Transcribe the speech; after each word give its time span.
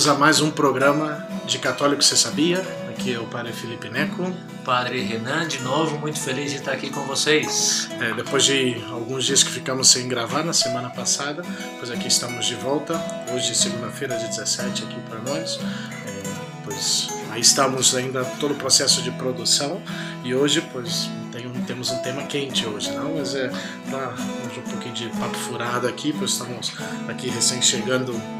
Bem-vindos 0.00 0.16
a 0.16 0.18
mais 0.18 0.40
um 0.40 0.50
programa 0.50 1.28
de 1.44 1.58
Católico 1.58 2.02
Você 2.02 2.16
Sabia? 2.16 2.62
Aqui 2.88 3.12
é 3.12 3.18
o 3.18 3.26
Padre 3.26 3.52
Felipe 3.52 3.90
Neco. 3.90 4.34
Padre 4.64 5.02
Renan, 5.02 5.46
de 5.46 5.60
novo, 5.60 5.98
muito 5.98 6.18
feliz 6.18 6.50
de 6.50 6.56
estar 6.56 6.72
aqui 6.72 6.88
com 6.88 7.02
vocês. 7.02 7.86
É, 8.00 8.14
depois 8.14 8.44
de 8.44 8.82
alguns 8.90 9.26
dias 9.26 9.42
que 9.42 9.50
ficamos 9.50 9.88
sem 9.88 10.08
gravar 10.08 10.42
na 10.42 10.54
semana 10.54 10.88
passada, 10.88 11.42
pois 11.78 11.90
aqui 11.90 12.08
estamos 12.08 12.46
de 12.46 12.54
volta. 12.54 12.98
Hoje, 13.34 13.54
segunda-feira, 13.54 14.16
de 14.16 14.26
17, 14.28 14.84
aqui 14.84 14.98
para 15.06 15.18
nós. 15.18 15.60
É, 16.06 16.22
pois 16.64 17.10
aí 17.30 17.42
estamos 17.42 17.94
ainda 17.94 18.24
todo 18.40 18.52
o 18.52 18.56
processo 18.56 19.02
de 19.02 19.10
produção 19.10 19.82
e 20.24 20.34
hoje, 20.34 20.66
pois 20.72 21.10
tem 21.30 21.46
um, 21.46 21.52
temos 21.64 21.90
um 21.90 21.98
tema 21.98 22.22
quente 22.22 22.66
hoje, 22.66 22.90
não? 22.92 23.16
Mas 23.16 23.34
é 23.34 23.50
um 23.50 24.70
pouquinho 24.70 24.94
de 24.94 25.10
papo 25.10 25.36
furado 25.36 25.86
aqui, 25.86 26.14
pois 26.18 26.30
estamos 26.30 26.72
aqui 27.06 27.28
recém 27.28 27.60
chegando 27.60 28.39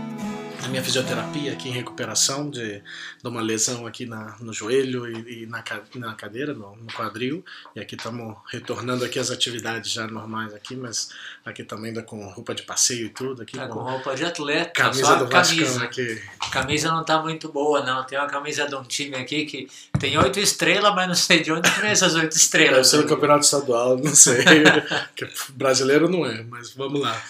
a 0.65 0.69
minha 0.69 0.83
fisioterapia 0.83 1.53
aqui 1.53 1.69
em 1.69 1.73
recuperação 1.73 2.51
de, 2.51 2.83
de 3.23 3.29
uma 3.29 3.41
lesão 3.41 3.87
aqui 3.87 4.07
na, 4.07 4.37
no 4.41 4.53
joelho 4.53 5.07
e, 5.07 5.43
e 5.43 5.47
na, 5.47 5.63
na 5.97 6.15
cadeira, 6.15 6.53
no, 6.53 6.77
no, 6.77 6.87
quadril. 6.93 7.45
E 7.75 7.81
aqui 7.81 7.95
estamos 7.95 8.37
retornando 8.51 9.05
aqui 9.05 9.19
às 9.19 9.31
atividades 9.31 9.91
já 9.93 10.07
normais 10.07 10.55
aqui, 10.55 10.77
mas 10.77 11.11
aqui 11.45 11.65
também 11.65 11.89
ainda 11.89 12.03
com 12.03 12.27
roupa 12.29 12.55
de 12.55 12.63
passeio 12.63 13.07
e 13.07 13.09
tudo. 13.11 13.43
Aqui 13.43 13.57
tá 13.57 13.69
com, 13.69 13.81
roupa 13.81 14.15
de 14.15 14.25
atleta. 14.25 14.71
Camisa 14.73 15.17
do 15.17 15.29
camisa. 15.29 15.65
Vascão 15.65 15.83
aqui. 15.83 16.23
A 16.39 16.51
camisa 16.51 16.91
não 16.91 17.05
tá 17.05 17.23
muito 17.23 17.51
boa, 17.51 17.83
não. 17.85 18.05
Tem 18.05 18.19
uma 18.19 18.29
camisa 18.29 18.67
de 18.67 18.75
um 18.75 18.83
time 18.83 19.17
aqui 19.17 19.47
que 19.47 19.69
tem 19.99 20.17
oito 20.19 20.39
estrelas, 20.39 20.95
mas 20.95 21.09
não 21.09 21.15
sei 21.15 21.43
de 21.43 21.53
onde 21.53 21.69
vem 21.71 21.91
essas 21.91 22.15
oito 22.15 22.37
estrelas. 22.37 22.77
Deve 22.77 22.85
ser 22.89 22.97
no 22.99 23.09
campeonato 23.09 23.45
estadual, 23.45 23.97
não 23.97 24.15
sei. 24.15 24.45
brasileiro 25.55 26.09
não 26.09 26.27
é, 26.27 26.43
mas 26.43 26.73
vamos 26.73 27.01
lá. 27.01 27.21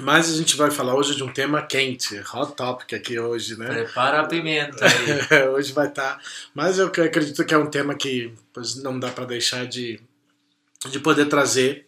Mas 0.00 0.30
a 0.30 0.36
gente 0.36 0.56
vai 0.56 0.70
falar 0.70 0.94
hoje 0.94 1.14
de 1.14 1.22
um 1.22 1.32
tema 1.32 1.62
quente, 1.62 2.18
hot 2.32 2.54
topic 2.56 2.92
aqui 2.94 3.18
hoje, 3.18 3.58
né? 3.58 3.66
Prepara 3.66 4.20
a 4.20 4.26
pimenta 4.26 4.84
aí. 4.84 5.48
hoje 5.50 5.72
vai 5.72 5.88
estar. 5.88 6.16
Tá... 6.16 6.20
Mas 6.54 6.78
eu 6.78 6.86
acredito 6.86 7.44
que 7.44 7.54
é 7.54 7.58
um 7.58 7.70
tema 7.70 7.94
que 7.94 8.32
pois, 8.52 8.76
não 8.76 8.98
dá 8.98 9.10
para 9.10 9.24
deixar 9.24 9.66
de, 9.66 10.00
de 10.88 10.98
poder 11.00 11.26
trazer, 11.26 11.86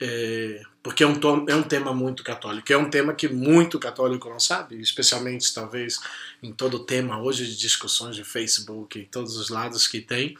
é, 0.00 0.62
porque 0.82 1.02
é 1.02 1.06
um, 1.06 1.18
é 1.48 1.54
um 1.54 1.62
tema 1.62 1.94
muito 1.94 2.22
católico. 2.22 2.72
É 2.72 2.76
um 2.76 2.90
tema 2.90 3.14
que 3.14 3.28
muito 3.28 3.78
católico 3.78 4.28
não 4.28 4.40
sabe, 4.40 4.80
especialmente 4.80 5.52
talvez 5.54 5.98
em 6.42 6.52
todo 6.52 6.78
o 6.78 6.84
tema 6.84 7.20
hoje 7.20 7.46
de 7.46 7.56
discussões 7.56 8.14
de 8.14 8.24
Facebook 8.24 8.98
e 8.98 9.06
todos 9.06 9.36
os 9.36 9.48
lados 9.48 9.86
que 9.88 10.00
tem. 10.00 10.36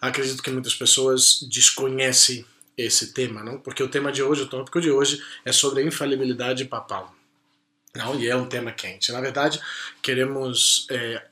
Acredito 0.00 0.42
que 0.42 0.50
muitas 0.50 0.74
pessoas 0.74 1.46
desconhecem 1.48 2.44
esse 2.76 3.12
tema, 3.12 3.42
não? 3.42 3.58
Porque 3.58 3.82
o 3.82 3.88
tema 3.88 4.10
de 4.10 4.22
hoje, 4.22 4.42
o 4.42 4.48
tópico 4.48 4.80
de 4.80 4.90
hoje, 4.90 5.22
é 5.44 5.52
sobre 5.52 5.82
a 5.82 5.86
infalibilidade 5.86 6.64
papal. 6.64 7.14
Não, 7.94 8.18
e 8.18 8.26
é 8.26 8.34
um 8.34 8.46
tema 8.46 8.72
quente. 8.72 9.12
Na 9.12 9.20
verdade, 9.20 9.60
queremos 10.02 10.86
é, 10.90 11.26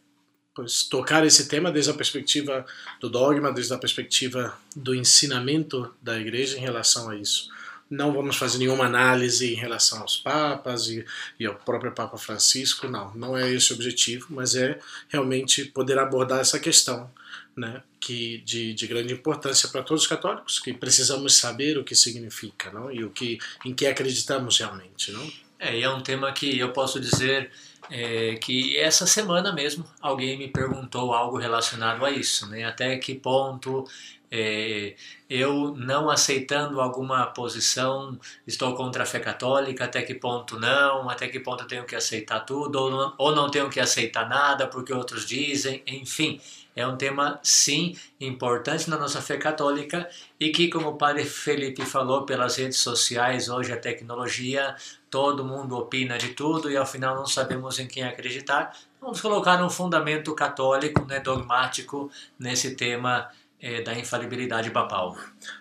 pois, 0.54 0.82
tocar 0.82 1.24
esse 1.24 1.48
tema 1.48 1.72
desde 1.72 1.90
a 1.90 1.94
perspectiva 1.94 2.66
do 3.00 3.08
dogma, 3.08 3.52
desde 3.52 3.72
a 3.72 3.78
perspectiva 3.78 4.58
do 4.76 4.94
ensinamento 4.94 5.94
da 6.02 6.18
igreja 6.18 6.58
em 6.58 6.60
relação 6.60 7.08
a 7.08 7.16
isso. 7.16 7.48
Não 7.88 8.12
vamos 8.12 8.36
fazer 8.36 8.58
nenhuma 8.58 8.84
análise 8.84 9.52
em 9.52 9.56
relação 9.56 10.02
aos 10.02 10.16
papas 10.16 10.86
e, 10.86 11.04
e 11.40 11.46
ao 11.46 11.56
próprio 11.56 11.92
Papa 11.92 12.16
Francisco, 12.18 12.86
não. 12.86 13.12
Não 13.14 13.36
é 13.36 13.50
esse 13.50 13.72
o 13.72 13.74
objetivo, 13.74 14.26
mas 14.30 14.54
é 14.54 14.78
realmente 15.08 15.64
poder 15.64 15.98
abordar 15.98 16.40
essa 16.40 16.60
questão 16.60 17.10
né, 17.60 17.82
que 18.00 18.38
de, 18.38 18.72
de 18.72 18.86
grande 18.86 19.12
importância 19.12 19.68
para 19.68 19.82
todos 19.82 20.02
os 20.04 20.08
católicos, 20.08 20.58
que 20.58 20.72
precisamos 20.72 21.36
saber 21.36 21.78
o 21.78 21.84
que 21.84 21.94
significa, 21.94 22.70
não? 22.72 22.90
E 22.90 23.04
o 23.04 23.10
que 23.10 23.38
em 23.64 23.74
que 23.74 23.86
acreditamos 23.86 24.58
realmente, 24.58 25.12
não? 25.12 25.30
É, 25.58 25.78
e 25.78 25.82
é 25.82 25.90
um 25.90 26.02
tema 26.02 26.32
que 26.32 26.58
eu 26.58 26.72
posso 26.72 26.98
dizer 26.98 27.50
é, 27.90 28.36
que 28.36 28.76
essa 28.78 29.06
semana 29.06 29.52
mesmo 29.52 29.84
alguém 30.00 30.38
me 30.38 30.48
perguntou 30.48 31.12
algo 31.12 31.36
relacionado 31.36 32.04
a 32.04 32.10
isso, 32.10 32.48
né? 32.48 32.64
Até 32.64 32.96
que 32.96 33.14
ponto 33.14 33.86
é, 34.30 34.94
eu 35.28 35.74
não 35.76 36.08
aceitando 36.08 36.80
alguma 36.80 37.26
posição 37.26 38.18
estou 38.46 38.74
contra 38.74 39.02
a 39.02 39.06
fé 39.06 39.18
católica, 39.18 39.84
até 39.84 40.02
que 40.02 40.14
ponto 40.14 40.58
não, 40.58 41.10
até 41.10 41.28
que 41.28 41.40
ponto 41.40 41.64
eu 41.64 41.68
tenho 41.68 41.84
que 41.84 41.96
aceitar 41.96 42.40
tudo 42.40 42.76
ou 42.76 42.90
não, 42.90 43.14
ou 43.18 43.34
não 43.34 43.50
tenho 43.50 43.68
que 43.68 43.80
aceitar 43.80 44.28
nada 44.28 44.66
porque 44.68 44.92
outros 44.92 45.26
dizem, 45.26 45.82
enfim. 45.86 46.40
É 46.74 46.86
um 46.86 46.96
tema, 46.96 47.40
sim, 47.42 47.96
importante 48.20 48.88
na 48.88 48.96
nossa 48.96 49.20
fé 49.20 49.36
católica 49.36 50.08
e 50.38 50.50
que, 50.50 50.68
como 50.68 50.90
o 50.90 50.96
padre 50.96 51.24
Felipe 51.24 51.84
falou, 51.84 52.24
pelas 52.24 52.56
redes 52.56 52.78
sociais, 52.78 53.48
hoje 53.48 53.72
a 53.72 53.76
tecnologia, 53.76 54.76
todo 55.10 55.44
mundo 55.44 55.76
opina 55.76 56.16
de 56.16 56.28
tudo 56.28 56.70
e 56.70 56.76
ao 56.76 56.86
final 56.86 57.16
não 57.16 57.26
sabemos 57.26 57.78
em 57.78 57.88
quem 57.88 58.04
acreditar. 58.04 58.76
Vamos 59.00 59.20
colocar 59.20 59.62
um 59.62 59.68
fundamento 59.68 60.32
católico, 60.34 61.04
né, 61.06 61.18
dogmático, 61.18 62.10
nesse 62.38 62.76
tema 62.76 63.28
é, 63.60 63.82
da 63.82 63.98
infalibilidade 63.98 64.70
papal. 64.70 65.16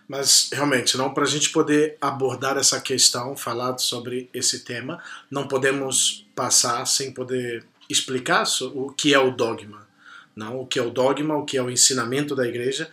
Mas 0.07 0.49
realmente, 0.53 0.95
não 0.95 1.13
para 1.13 1.23
a 1.23 1.27
gente 1.27 1.49
poder 1.49 1.97
abordar 1.99 2.55
essa 2.55 2.79
questão, 2.79 3.35
falar 3.35 3.77
sobre 3.79 4.29
esse 4.31 4.63
tema, 4.63 5.01
não 5.29 5.47
podemos 5.47 6.27
passar 6.35 6.85
sem 6.85 7.11
poder 7.11 7.65
explicar 7.89 8.43
o 8.75 8.91
que 8.91 9.13
é 9.13 9.19
o 9.19 9.31
dogma 9.31 9.88
não 10.39 10.61
o 10.61 10.65
que 10.65 10.79
é 10.79 10.81
o 10.81 10.89
dogma, 10.89 11.35
o 11.35 11.45
que 11.45 11.57
é 11.57 11.61
o 11.61 11.69
ensinamento 11.69 12.35
da 12.35 12.47
igreja, 12.47 12.89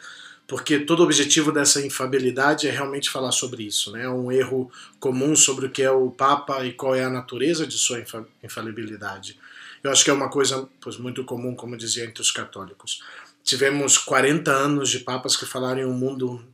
porque 0.46 0.80
todo 0.80 1.00
o 1.00 1.04
objetivo 1.04 1.50
dessa 1.50 1.84
infabilidade 1.84 2.68
é 2.68 2.70
realmente 2.70 3.10
falar 3.10 3.32
sobre 3.32 3.64
isso, 3.64 3.90
né? 3.92 4.04
É 4.04 4.10
um 4.10 4.30
erro 4.30 4.70
comum 5.00 5.34
sobre 5.34 5.66
o 5.66 5.70
que 5.70 5.82
é 5.82 5.90
o 5.90 6.10
Papa 6.10 6.64
e 6.64 6.72
qual 6.72 6.94
é 6.94 7.04
a 7.04 7.10
natureza 7.10 7.66
de 7.66 7.76
sua 7.76 8.04
infalibilidade. 8.42 9.38
Eu 9.82 9.90
acho 9.90 10.04
que 10.04 10.10
é 10.10 10.12
uma 10.12 10.28
coisa 10.28 10.68
pois, 10.80 10.96
muito 10.98 11.24
comum, 11.24 11.54
como 11.54 11.76
dizia, 11.76 12.04
entre 12.04 12.22
os 12.22 12.30
católicos. 12.30 13.02
Tivemos 13.42 13.98
40 13.98 14.50
anos 14.50 14.90
de 14.90 15.00
papas 15.00 15.36
que 15.36 15.46
falaram 15.46 15.80
em 15.80 15.84
um 15.84 15.94
mundo 15.94 16.44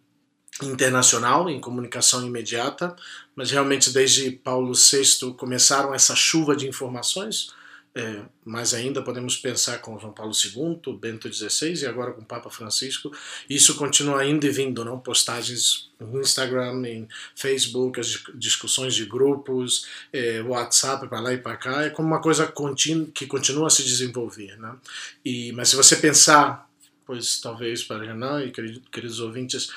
internacional, 0.63 1.49
em 1.49 1.61
comunicação 1.61 2.27
imediata, 2.27 2.95
mas 3.35 3.51
realmente 3.51 3.91
desde 3.91 4.31
Paulo 4.31 4.73
VI 4.75 5.33
começaram 5.37 5.95
essa 5.95 6.15
chuva 6.15 6.55
de 6.55 6.69
informações, 6.69 7.53
é, 7.95 8.23
mas 8.43 8.73
ainda 8.73 9.03
podemos 9.03 9.37
pensar 9.37 9.79
com 9.79 9.99
João 9.99 10.15
Paulo 10.15 10.33
II, 10.33 10.97
Bento 10.99 11.31
XVI 11.31 11.83
e 11.83 11.87
agora 11.87 12.13
com 12.13 12.23
o 12.23 12.25
Papa 12.25 12.49
Francisco. 12.49 13.13
Isso 13.49 13.75
continua 13.75 14.25
indo 14.25 14.47
e 14.47 14.51
vindo, 14.51 14.83
não? 14.83 14.99
Postagens 14.99 15.91
no 16.01 16.21
Instagram, 16.21 16.87
em 16.87 17.07
Facebook, 17.37 18.01
as 18.01 18.25
discussões 18.35 18.95
de 18.95 19.05
grupos, 19.05 19.87
é, 20.11 20.41
WhatsApp 20.41 21.07
para 21.07 21.21
lá 21.21 21.35
e 21.35 21.39
para 21.39 21.57
cá, 21.57 21.83
é 21.83 21.91
como 21.91 22.09
uma 22.09 22.21
coisa 22.21 22.51
que 23.15 23.27
continua 23.27 23.67
a 23.67 23.71
se 23.71 23.85
desenvolver, 23.85 24.59
né? 24.59 24.75
E, 25.23 25.53
mas 25.53 25.69
se 25.69 25.77
você 25.77 25.97
pensar, 25.97 26.67
pois 27.05 27.43
talvez 27.43 27.85
para 27.85 28.07
Renan 28.07 28.43
e 28.43 28.51
queridos 28.51 29.21
ouvintes, 29.21 29.71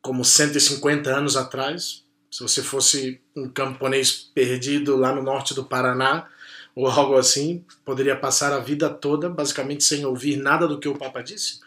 como 0.00 0.24
150 0.24 1.10
anos 1.10 1.36
atrás, 1.36 2.04
se 2.30 2.42
você 2.42 2.62
fosse 2.62 3.20
um 3.36 3.48
camponês 3.48 4.12
perdido 4.34 4.96
lá 4.96 5.14
no 5.14 5.22
norte 5.22 5.54
do 5.54 5.64
Paraná, 5.64 6.26
ou 6.74 6.86
algo 6.88 7.16
assim, 7.16 7.64
poderia 7.84 8.16
passar 8.16 8.52
a 8.52 8.58
vida 8.58 8.90
toda 8.90 9.28
basicamente 9.28 9.84
sem 9.84 10.04
ouvir 10.04 10.36
nada 10.36 10.66
do 10.66 10.78
que 10.78 10.88
o 10.88 10.96
Papa 10.98 11.22
disse 11.22 11.60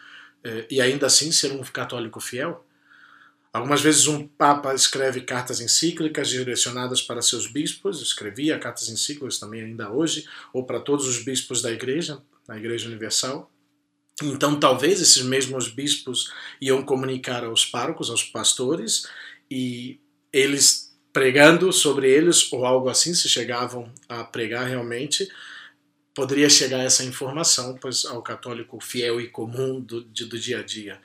é, 0.44 0.66
e 0.70 0.80
ainda 0.80 1.06
assim 1.06 1.32
ser 1.32 1.52
um 1.52 1.62
católico 1.62 2.20
fiel. 2.20 2.64
Algumas 3.52 3.80
vezes 3.80 4.06
um 4.06 4.26
Papa 4.26 4.74
escreve 4.74 5.22
cartas 5.22 5.60
encíclicas 5.60 6.28
direcionadas 6.28 7.00
para 7.00 7.22
seus 7.22 7.46
bispos, 7.46 8.02
escrevia 8.02 8.58
cartas 8.58 8.88
encíclicas 8.88 9.38
também 9.38 9.62
ainda 9.62 9.90
hoje, 9.90 10.26
ou 10.52 10.64
para 10.64 10.80
todos 10.80 11.06
os 11.06 11.24
bispos 11.24 11.62
da 11.62 11.72
Igreja, 11.72 12.22
da 12.46 12.56
Igreja 12.56 12.86
Universal. 12.86 13.50
Então 14.22 14.58
talvez 14.60 15.00
esses 15.00 15.22
mesmos 15.22 15.68
bispos 15.68 16.32
iam 16.60 16.82
comunicar 16.82 17.44
aos 17.44 17.64
párocos, 17.64 18.10
aos 18.10 18.22
pastores, 18.22 19.08
e 19.50 19.98
eles 20.32 20.87
pregando 21.18 21.72
sobre 21.72 22.08
eles 22.08 22.52
ou 22.52 22.64
algo 22.64 22.88
assim, 22.88 23.12
se 23.12 23.28
chegavam 23.28 23.92
a 24.08 24.22
pregar 24.22 24.68
realmente, 24.68 25.28
poderia 26.14 26.48
chegar 26.48 26.84
essa 26.84 27.02
informação 27.02 27.76
pois, 27.80 28.04
ao 28.04 28.22
católico 28.22 28.78
fiel 28.80 29.20
e 29.20 29.26
comum 29.26 29.80
do, 29.80 30.00
do 30.00 30.38
dia 30.38 30.60
a 30.60 30.62
dia. 30.62 31.00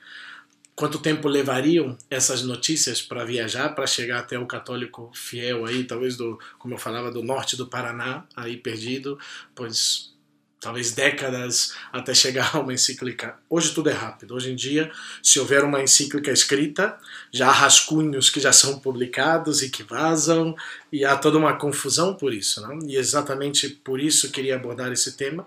Quanto 0.76 1.00
tempo 1.00 1.26
levariam 1.26 1.98
essas 2.08 2.44
notícias 2.44 3.02
para 3.02 3.24
viajar, 3.24 3.70
para 3.70 3.88
chegar 3.88 4.20
até 4.20 4.38
o 4.38 4.46
católico 4.46 5.10
fiel 5.12 5.66
aí, 5.66 5.82
talvez 5.82 6.16
do, 6.16 6.38
como 6.60 6.74
eu 6.74 6.78
falava, 6.78 7.10
do 7.10 7.20
norte 7.20 7.56
do 7.56 7.66
Paraná, 7.66 8.24
aí 8.36 8.56
perdido, 8.56 9.18
pois 9.52 10.13
talvez 10.64 10.92
décadas 10.92 11.74
até 11.92 12.14
chegar 12.14 12.56
a 12.56 12.58
uma 12.58 12.72
encíclica. 12.72 13.36
Hoje 13.50 13.74
tudo 13.74 13.90
é 13.90 13.92
rápido. 13.92 14.34
Hoje 14.34 14.50
em 14.50 14.56
dia, 14.56 14.90
se 15.22 15.38
houver 15.38 15.62
uma 15.62 15.82
encíclica 15.82 16.32
escrita, 16.32 16.98
já 17.30 17.48
há 17.48 17.52
rascunhos 17.52 18.30
que 18.30 18.40
já 18.40 18.50
são 18.50 18.78
publicados 18.78 19.62
e 19.62 19.68
que 19.68 19.82
vazam, 19.82 20.56
e 20.90 21.04
há 21.04 21.16
toda 21.18 21.36
uma 21.36 21.58
confusão 21.58 22.14
por 22.14 22.32
isso. 22.32 22.62
Não? 22.62 22.78
E 22.88 22.96
exatamente 22.96 23.68
por 23.68 24.00
isso 24.00 24.32
queria 24.32 24.56
abordar 24.56 24.90
esse 24.90 25.12
tema, 25.12 25.46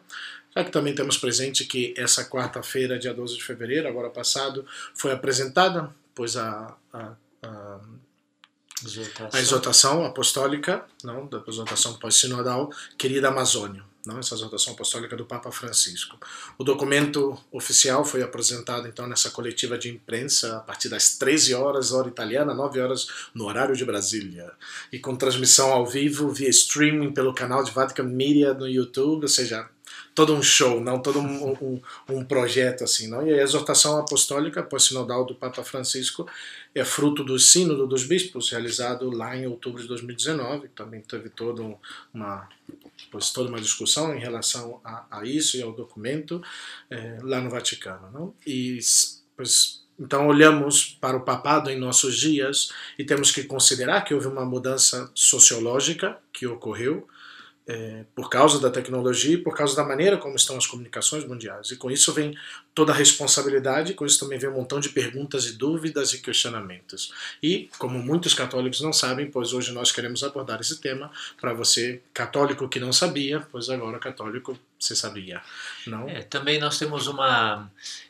já 0.56 0.64
que 0.64 0.72
também 0.72 0.94
temos 0.94 1.18
presente 1.18 1.66
que 1.66 1.96
essa 1.98 2.24
quarta-feira, 2.24 3.00
dia 3.00 3.14
12 3.14 3.38
de 3.38 3.44
fevereiro, 3.44 3.88
agora 3.88 4.12
passado, 4.12 4.68
foi 4.94 5.12
apresentada, 5.12 5.90
pois 6.14 6.38
a, 6.38 6.76
a, 6.94 7.14
a 7.42 7.80
a 9.34 9.40
exortação 9.40 10.06
apostólica, 10.06 10.86
não, 11.04 11.26
da 11.26 11.42
exortação 11.48 11.96
pós-sinodal, 11.96 12.72
querida 12.96 13.30
Amazônia 13.30 13.84
não 14.08 14.20
essa 14.20 14.34
exortação 14.34 14.74
apostólica 14.74 15.16
do 15.16 15.26
Papa 15.26 15.52
Francisco. 15.52 16.18
O 16.58 16.64
documento 16.64 17.38
oficial 17.52 18.06
foi 18.06 18.24
apresentado 18.24 18.88
então 18.88 19.06
nessa 19.06 19.30
coletiva 19.30 19.78
de 19.78 19.90
imprensa 19.90 20.58
a 20.58 20.60
partir 20.62 20.88
das 20.88 21.18
13 21.18 21.54
horas 21.54 21.92
hora 21.92 22.08
italiana, 22.08 22.54
9 22.54 22.80
horas 22.80 23.08
no 23.34 23.46
horário 23.46 23.76
de 23.76 23.86
Brasília, 23.86 24.52
e 24.92 24.98
com 24.98 25.16
transmissão 25.16 25.72
ao 25.72 25.86
vivo 25.86 26.30
via 26.30 26.50
streaming 26.50 27.12
pelo 27.12 27.34
canal 27.34 27.64
de 27.64 27.72
Vatican 27.72 28.04
Media 28.04 28.54
no 28.54 28.68
YouTube, 28.68 29.24
ou 29.24 29.30
seja, 29.30 29.70
todo 30.18 30.34
um 30.34 30.42
show, 30.42 30.82
não 30.82 31.00
todo 31.00 31.20
um, 31.20 31.54
um, 31.62 31.82
um, 32.10 32.26
projeto 32.26 32.84
assim, 32.84 33.08
não. 33.08 33.28
E 33.28 33.32
a 33.32 33.44
exortação 33.44 34.00
apostólica 34.00 34.64
pós-sinodal 34.64 35.24
do 35.24 35.36
Papa 35.36 35.64
Francisco 35.64 36.28
é 36.74 36.84
fruto 36.84 37.24
do 37.24 37.38
sínodo 37.38 37.86
dos 37.86 38.04
bispos 38.04 38.50
realizado 38.50 39.12
lá 39.12 39.38
em 39.38 39.46
outubro 39.46 39.80
de 39.80 39.88
2019, 39.88 40.70
também 40.70 41.02
teve 41.02 41.30
todo 41.30 41.78
uma 42.12 42.50
pois 43.12 43.30
toda 43.30 43.50
uma 43.50 43.62
discussão 43.62 44.12
em 44.16 44.20
relação 44.20 44.82
a, 44.84 45.06
a 45.20 45.24
isso 45.24 45.56
e 45.56 45.62
ao 45.62 45.72
documento 45.72 46.42
é, 46.90 47.20
lá 47.22 47.40
no 47.40 47.52
Vaticano, 47.52 48.10
não? 48.12 48.34
E 48.46 48.80
pois 49.36 49.86
então 50.00 50.26
olhamos 50.26 50.98
para 51.00 51.16
o 51.16 51.22
papado 51.22 51.70
em 51.70 51.78
nossos 51.78 52.18
dias 52.18 52.72
e 52.98 53.04
temos 53.04 53.30
que 53.30 53.44
considerar 53.44 54.02
que 54.02 54.16
houve 54.16 54.28
uma 54.28 54.46
mudança 54.46 55.12
sociológica 55.14 56.18
que 56.34 56.48
ocorreu 56.48 57.08
é, 57.68 58.06
por 58.16 58.30
causa 58.30 58.62
da 58.62 58.70
tecnologia 58.70 59.34
e 59.34 59.38
por 59.38 59.54
causa 59.54 59.76
da 59.76 59.84
maneira 59.84 60.18
como 60.18 60.38
estão 60.38 60.56
as 60.56 60.66
comunicações 60.66 61.26
mundiais. 61.26 61.70
E 61.70 61.76
com 61.76 61.92
isso 61.92 62.14
vem 62.14 62.34
toda 62.74 62.94
a 62.94 62.96
responsabilidade, 62.96 63.94
com 63.94 64.06
isso 64.06 64.20
também 64.20 64.40
vem 64.40 64.50
um 64.50 64.54
montão 64.54 64.80
de 64.80 64.90
perguntas 64.90 65.46
e 65.46 65.54
dúvidas 65.58 66.14
e 66.14 66.22
questionamentos. 66.22 67.14
E, 67.44 67.70
como 67.78 68.00
muitos 68.00 68.34
católicos 68.34 68.80
não 68.80 68.94
sabem, 68.94 69.30
pois 69.30 69.52
hoje 69.52 69.74
nós 69.74 69.92
queremos 69.92 70.24
abordar 70.24 70.62
esse 70.62 70.80
tema 70.80 71.12
para 71.40 71.54
você, 71.54 72.02
católico 72.14 72.70
que 72.70 72.80
não 72.80 72.94
sabia, 72.94 73.46
pois 73.52 73.70
agora 73.70 74.00
católico 74.00 74.58
você 74.80 74.96
sabia. 74.96 75.42
Não? 75.86 76.08
É, 76.08 76.22
também 76.22 76.60
nós 76.60 76.80
temos 76.80 77.08
uma. 77.08 77.70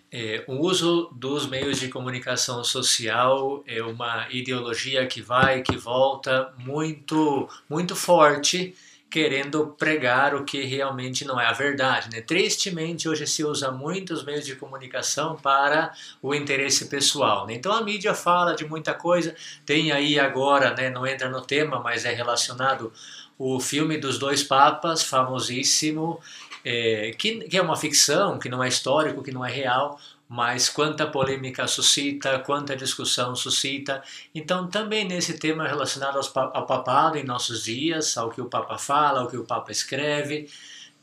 É, 0.09 0.45
o 0.47 0.53
uso 0.61 1.09
dos 1.13 1.47
meios 1.47 1.79
de 1.79 1.89
comunicação 1.89 2.63
social 2.63 3.61
é 3.67 3.83
uma 3.83 4.27
ideologia 4.29 5.05
que 5.05 5.21
vai, 5.21 5.61
que 5.63 5.75
volta, 5.75 6.53
muito, 6.57 7.49
muito 7.67 7.93
forte 7.93 8.73
querendo 9.09 9.67
pregar 9.77 10.35
o 10.35 10.43
que 10.43 10.63
realmente 10.63 11.23
não 11.23 11.39
é 11.39 11.45
a 11.45 11.53
verdade. 11.53 12.09
Né? 12.11 12.21
Tristemente, 12.21 13.07
hoje 13.07 13.25
se 13.25 13.43
usa 13.43 13.71
muitos 13.71 14.23
meios 14.23 14.45
de 14.45 14.55
comunicação 14.55 15.35
para 15.35 15.93
o 16.21 16.35
interesse 16.35 16.87
pessoal. 16.87 17.47
Né? 17.47 17.53
Então 17.53 17.71
a 17.71 17.81
mídia 17.81 18.13
fala 18.13 18.55
de 18.55 18.65
muita 18.65 18.93
coisa, 18.93 19.35
tem 19.65 19.91
aí 19.91 20.19
agora, 20.19 20.73
né, 20.73 20.89
não 20.89 21.07
entra 21.07 21.29
no 21.29 21.41
tema, 21.41 21.79
mas 21.79 22.05
é 22.05 22.13
relacionado 22.13 22.91
o 23.39 23.59
filme 23.59 23.97
dos 23.97 24.17
dois 24.17 24.43
papas, 24.43 25.03
famosíssimo, 25.03 26.19
é, 26.65 27.11
que, 27.17 27.47
que 27.47 27.57
é 27.57 27.61
uma 27.61 27.77
ficção, 27.77 28.39
que 28.39 28.49
não 28.49 28.63
é 28.63 28.67
histórico, 28.67 29.23
que 29.23 29.31
não 29.31 29.45
é 29.45 29.51
real, 29.51 29.99
mas 30.27 30.67
quanta 30.67 31.07
polêmica 31.07 31.67
suscita, 31.67 32.39
quanta 32.39 32.75
discussão 32.75 33.35
suscita. 33.35 34.03
Então, 34.35 34.67
também 34.67 35.07
nesse 35.07 35.37
tema 35.37 35.67
relacionado 35.67 36.19
ao 36.33 36.65
papado 36.65 37.17
em 37.17 37.23
nossos 37.23 37.63
dias, 37.63 38.17
ao 38.17 38.29
que 38.29 38.41
o 38.41 38.49
Papa 38.49 38.77
fala, 38.77 39.21
ao 39.21 39.27
que 39.27 39.37
o 39.37 39.45
Papa 39.45 39.71
escreve. 39.71 40.49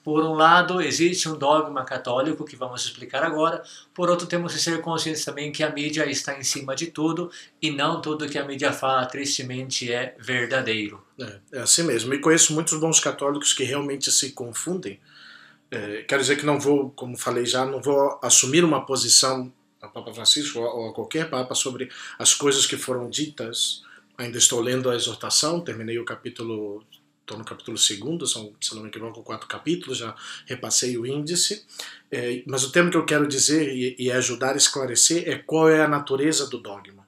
Por 0.02 0.22
um 0.22 0.34
lado, 0.34 0.82
existe 0.82 1.30
um 1.30 1.38
dogma 1.38 1.82
católico 1.82 2.44
que 2.44 2.56
vamos 2.56 2.84
explicar 2.84 3.22
agora, 3.22 3.62
por 3.94 4.10
outro, 4.10 4.26
temos 4.26 4.52
que 4.52 4.60
ser 4.60 4.82
conscientes 4.82 5.24
também 5.24 5.50
que 5.50 5.62
a 5.62 5.70
mídia 5.70 6.04
está 6.04 6.38
em 6.38 6.42
cima 6.42 6.76
de 6.76 6.88
tudo 6.88 7.30
e 7.62 7.70
não 7.70 8.02
tudo 8.02 8.28
que 8.28 8.38
a 8.38 8.44
mídia 8.44 8.70
fala, 8.70 9.06
tristemente, 9.06 9.90
é 9.90 10.14
verdadeiro. 10.18 11.02
É, 11.18 11.38
é 11.54 11.60
assim 11.60 11.84
mesmo. 11.84 12.12
E 12.12 12.18
conheço 12.18 12.52
muitos 12.52 12.78
bons 12.78 13.00
católicos 13.00 13.54
que 13.54 13.64
realmente 13.64 14.12
se 14.12 14.32
confundem 14.32 15.00
é, 15.74 16.02
quero 16.02 16.22
dizer 16.22 16.36
que 16.36 16.46
não 16.46 16.58
vou, 16.58 16.90
como 16.90 17.16
falei 17.16 17.44
já, 17.44 17.64
não 17.64 17.80
vou 17.80 18.18
assumir 18.22 18.64
uma 18.64 18.84
posição 18.84 19.52
ao 19.80 19.90
Papa 19.90 20.12
Francisco 20.12 20.60
ou 20.60 20.90
a 20.90 20.94
qualquer 20.94 21.28
Papa 21.28 21.54
sobre 21.54 21.90
as 22.18 22.34
coisas 22.34 22.66
que 22.66 22.76
foram 22.76 23.08
ditas. 23.08 23.82
Ainda 24.16 24.38
estou 24.38 24.60
lendo 24.60 24.88
a 24.88 24.94
exortação, 24.94 25.60
terminei 25.60 25.98
o 25.98 26.04
capítulo, 26.04 26.84
estou 27.20 27.36
no 27.36 27.44
capítulo 27.44 27.76
segundo, 27.76 28.26
são, 28.26 28.52
se 28.60 28.74
não 28.74 28.82
me 28.82 28.88
equivoco, 28.88 29.22
quatro 29.22 29.48
capítulos, 29.48 29.98
já 29.98 30.14
repassei 30.46 30.96
o 30.96 31.04
índice. 31.04 31.64
É, 32.10 32.42
mas 32.46 32.62
o 32.62 32.70
tema 32.70 32.90
que 32.90 32.96
eu 32.96 33.04
quero 33.04 33.26
dizer 33.26 33.74
e, 33.74 33.96
e 33.98 34.10
ajudar 34.12 34.54
a 34.54 34.58
esclarecer 34.58 35.28
é 35.28 35.36
qual 35.36 35.68
é 35.68 35.82
a 35.82 35.88
natureza 35.88 36.46
do 36.48 36.58
dogma 36.58 37.04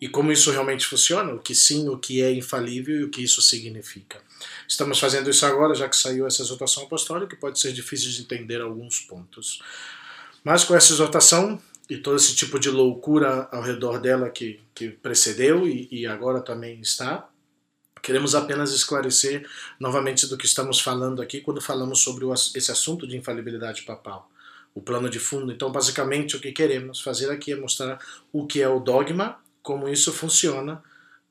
e 0.00 0.08
como 0.08 0.30
isso 0.30 0.50
realmente 0.50 0.86
funciona, 0.86 1.32
o 1.32 1.38
que 1.38 1.54
sim, 1.54 1.88
o 1.88 1.98
que 1.98 2.22
é 2.22 2.30
infalível 2.30 3.00
e 3.00 3.04
o 3.04 3.10
que 3.10 3.22
isso 3.22 3.40
significa. 3.40 4.20
Estamos 4.68 4.98
fazendo 4.98 5.30
isso 5.30 5.46
agora, 5.46 5.74
já 5.74 5.88
que 5.88 5.96
saiu 5.96 6.26
essa 6.26 6.42
exortação 6.42 6.84
apostólica, 6.84 7.34
que 7.34 7.40
pode 7.40 7.58
ser 7.58 7.72
difícil 7.72 8.10
de 8.10 8.22
entender 8.22 8.60
alguns 8.60 9.00
pontos. 9.00 9.62
Mas 10.42 10.64
com 10.64 10.74
essa 10.74 10.92
exortação 10.92 11.60
e 11.88 11.96
todo 11.96 12.16
esse 12.16 12.34
tipo 12.34 12.58
de 12.58 12.70
loucura 12.70 13.48
ao 13.52 13.62
redor 13.62 13.98
dela 14.00 14.28
que, 14.28 14.60
que 14.74 14.88
precedeu 14.90 15.66
e, 15.68 15.88
e 15.90 16.06
agora 16.06 16.40
também 16.40 16.80
está, 16.80 17.28
queremos 18.02 18.34
apenas 18.34 18.72
esclarecer 18.72 19.48
novamente 19.78 20.26
do 20.26 20.36
que 20.36 20.46
estamos 20.46 20.80
falando 20.80 21.22
aqui 21.22 21.40
quando 21.40 21.60
falamos 21.60 22.00
sobre 22.00 22.24
esse 22.54 22.70
assunto 22.70 23.06
de 23.06 23.16
infalibilidade 23.16 23.82
papal 23.82 24.30
o 24.76 24.82
plano 24.82 25.08
de 25.08 25.18
fundo. 25.18 25.50
Então, 25.50 25.72
basicamente, 25.72 26.36
o 26.36 26.40
que 26.40 26.52
queremos 26.52 27.00
fazer 27.00 27.30
aqui 27.30 27.50
é 27.50 27.56
mostrar 27.56 27.98
o 28.30 28.46
que 28.46 28.60
é 28.60 28.68
o 28.68 28.78
dogma, 28.78 29.38
como 29.62 29.88
isso 29.88 30.12
funciona 30.12 30.82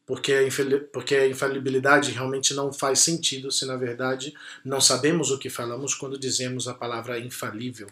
porque 0.06 0.34
a, 0.34 0.90
porque 0.94 1.16
a 1.16 1.28
infalibilidade 1.28 2.12
realmente 2.12 2.54
não 2.54 2.72
faz 2.72 3.00
sentido 3.00 3.52
se, 3.52 3.66
na 3.66 3.76
verdade, 3.76 4.34
não 4.64 4.80
sabemos 4.80 5.32
o 5.32 5.40
que 5.40 5.50
falamos 5.50 5.96
quando 5.96 6.20
dizemos 6.20 6.68
a 6.68 6.74
palavra 6.74 7.20
infalível 7.20 7.88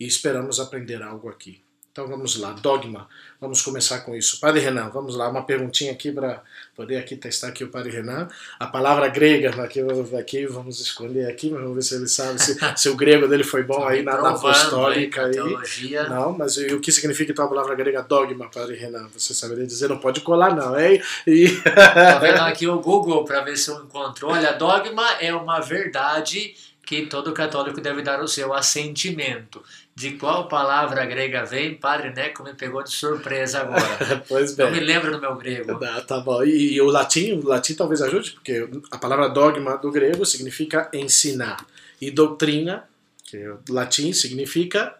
e 0.00 0.06
esperamos 0.06 0.58
aprender 0.60 1.02
algo 1.02 1.28
aqui. 1.28 1.60
Então 1.98 2.06
vamos 2.06 2.38
lá, 2.38 2.52
dogma. 2.52 3.08
Vamos 3.40 3.60
começar 3.60 3.98
com 4.02 4.14
isso. 4.14 4.38
Padre 4.38 4.60
Renan, 4.60 4.88
vamos 4.88 5.16
lá, 5.16 5.28
uma 5.28 5.42
perguntinha 5.42 5.90
aqui 5.90 6.12
para 6.12 6.40
poder 6.76 6.96
aqui 6.96 7.16
testar 7.16 7.48
aqui 7.48 7.64
o 7.64 7.70
Padre 7.70 7.90
Renan. 7.90 8.28
A 8.56 8.68
palavra 8.68 9.08
grega, 9.08 9.50
aqui, 9.64 9.80
aqui 10.16 10.46
vamos 10.46 10.78
escolher 10.78 11.28
aqui, 11.28 11.50
vamos 11.50 11.74
ver 11.74 11.82
se 11.82 11.96
ele 11.96 12.06
sabe 12.06 12.40
se, 12.40 12.56
se 12.78 12.88
o 12.88 12.94
grego 12.94 13.26
dele 13.26 13.42
foi 13.42 13.64
bom 13.64 13.84
aí 13.84 14.04
na, 14.04 14.22
na 14.22 14.30
apostólica. 14.30 15.26
Aí, 15.26 15.32
teologia. 15.32 16.04
Não, 16.04 16.38
mas 16.38 16.56
e, 16.56 16.72
o 16.72 16.80
que 16.80 16.92
significa 16.92 17.32
então 17.32 17.46
a 17.46 17.48
palavra 17.48 17.74
grega 17.74 18.00
dogma, 18.00 18.48
Padre 18.48 18.76
Renan? 18.76 19.08
Você 19.12 19.34
saberia 19.34 19.66
dizer? 19.66 19.88
Não 19.88 19.98
pode 19.98 20.20
colar 20.20 20.54
não, 20.54 20.78
hein? 20.78 21.02
E... 21.26 21.48
Tá 21.74 22.20
vendo 22.20 22.42
aqui 22.42 22.68
o 22.68 22.78
Google 22.78 23.24
para 23.24 23.40
ver 23.40 23.56
se 23.56 23.70
eu 23.70 23.82
encontro. 23.82 24.28
Olha, 24.28 24.52
dogma 24.52 25.14
é 25.20 25.34
uma 25.34 25.58
verdade 25.58 26.54
que 26.88 27.04
todo 27.04 27.34
católico 27.34 27.82
deve 27.82 28.00
dar 28.00 28.22
o 28.22 28.26
seu 28.26 28.54
assentimento. 28.54 29.62
De 29.94 30.12
qual 30.12 30.48
palavra 30.48 31.04
grega 31.04 31.44
vem? 31.44 31.74
Padre 31.74 32.14
Neco 32.14 32.42
me 32.42 32.54
pegou 32.54 32.82
de 32.82 32.90
surpresa 32.90 33.60
agora. 33.60 34.24
pois 34.26 34.54
bem. 34.54 34.64
Não 34.64 34.72
me 34.72 34.80
lembro 34.80 35.12
do 35.12 35.20
meu 35.20 35.36
grego. 35.36 35.78
Ah, 35.84 36.00
tá 36.00 36.18
bom. 36.18 36.42
E, 36.42 36.76
e, 36.76 36.80
o 36.80 36.86
latim, 36.86 37.32
o 37.32 37.46
latim 37.46 37.74
talvez 37.74 38.00
ajude, 38.00 38.30
porque 38.30 38.66
a 38.90 38.96
palavra 38.96 39.28
dogma 39.28 39.76
do 39.76 39.90
grego 39.90 40.24
significa 40.24 40.88
ensinar. 40.94 41.62
E 42.00 42.10
doutrina, 42.10 42.88
que 43.22 43.36
é 43.36 43.50
o 43.50 43.58
latim, 43.68 44.14
significa 44.14 44.94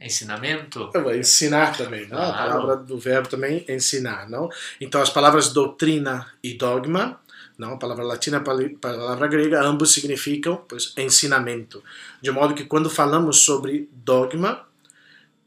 Ensinamento? 0.00 0.90
Ensinar 1.16 1.76
também, 1.76 2.02
não? 2.02 2.18
Claro. 2.18 2.32
A 2.32 2.36
palavra 2.36 2.76
do 2.76 2.98
verbo 2.98 3.28
também 3.28 3.64
ensinar, 3.68 4.28
não? 4.28 4.50
Então 4.80 5.00
as 5.00 5.10
palavras 5.10 5.52
doutrina 5.52 6.26
e 6.42 6.54
dogma 6.54 7.20
não, 7.58 7.74
a 7.74 7.76
palavra 7.78 8.04
latina 8.04 8.38
a 8.38 8.40
palavra 8.40 9.28
grega, 9.28 9.62
ambos 9.62 9.92
significam 9.92 10.62
pois, 10.68 10.92
ensinamento. 10.96 11.82
De 12.20 12.30
modo 12.30 12.54
que 12.54 12.64
quando 12.64 12.90
falamos 12.90 13.38
sobre 13.38 13.88
dogma, 13.92 14.66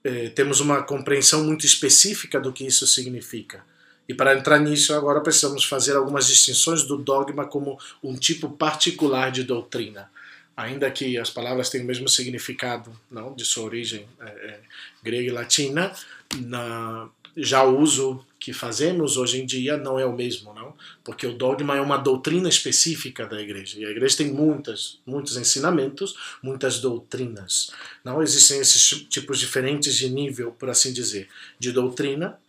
eh, 0.04 0.30
temos 0.30 0.60
uma 0.60 0.82
compreensão 0.82 1.44
muito 1.44 1.66
específica 1.66 2.40
do 2.40 2.52
que 2.52 2.66
isso 2.66 2.88
significa. 2.88 3.64
E 4.08 4.14
para 4.14 4.36
entrar 4.36 4.58
nisso, 4.58 4.92
agora 4.96 5.22
precisamos 5.22 5.64
fazer 5.64 5.96
algumas 5.96 6.26
distinções 6.26 6.82
do 6.84 6.98
dogma 6.98 7.46
como 7.46 7.78
um 8.04 8.16
tipo 8.16 8.50
particular 8.50 9.32
de 9.32 9.44
doutrina. 9.44 10.10
Ainda 10.58 10.90
que 10.90 11.16
as 11.18 11.30
palavras 11.30 11.70
tenham 11.70 11.84
o 11.84 11.88
mesmo 11.88 12.10
significado, 12.10 12.92
não, 13.10 13.36
de 13.36 13.46
sua 13.46 13.66
origem 13.66 14.08
é, 14.20 14.60
grega 15.04 15.28
e 15.28 15.30
latina, 15.30 15.94
na, 16.38 17.08
já 17.36 17.64
o 17.64 17.80
uso 17.80 18.26
que 18.40 18.54
fazemos 18.54 19.18
hoje 19.18 19.42
em 19.42 19.46
dia 19.46 19.76
não 19.76 20.00
é 20.00 20.06
o 20.06 20.16
mesmo, 20.16 20.54
não? 20.54 20.74
Porque 21.04 21.28
o 21.28 21.34
dogma 21.34 21.76
é 21.76 21.82
uma 21.82 21.98
doutrina 21.98 22.48
específica 22.48 23.26
da 23.26 23.40
igreja. 23.42 23.78
E 23.78 23.86
a 23.86 23.90
igreja 23.90 24.18
tem 24.18 24.32
muitas, 24.32 24.98
muitos 25.06 25.36
ensinamentos, 25.36 26.16
muitas 26.42 26.80
doutrinas. 26.80 27.72
Não 28.04 28.24
existem 28.24 28.60
esses 28.60 28.90
tipos 29.10 29.40
diferentes 29.40 29.96
de 29.96 30.10
nível, 30.10 30.52
por 30.58 30.70
assim 30.70 30.94
dizer, 30.94 31.28
de 31.60 31.72
doutrina, 31.72 32.40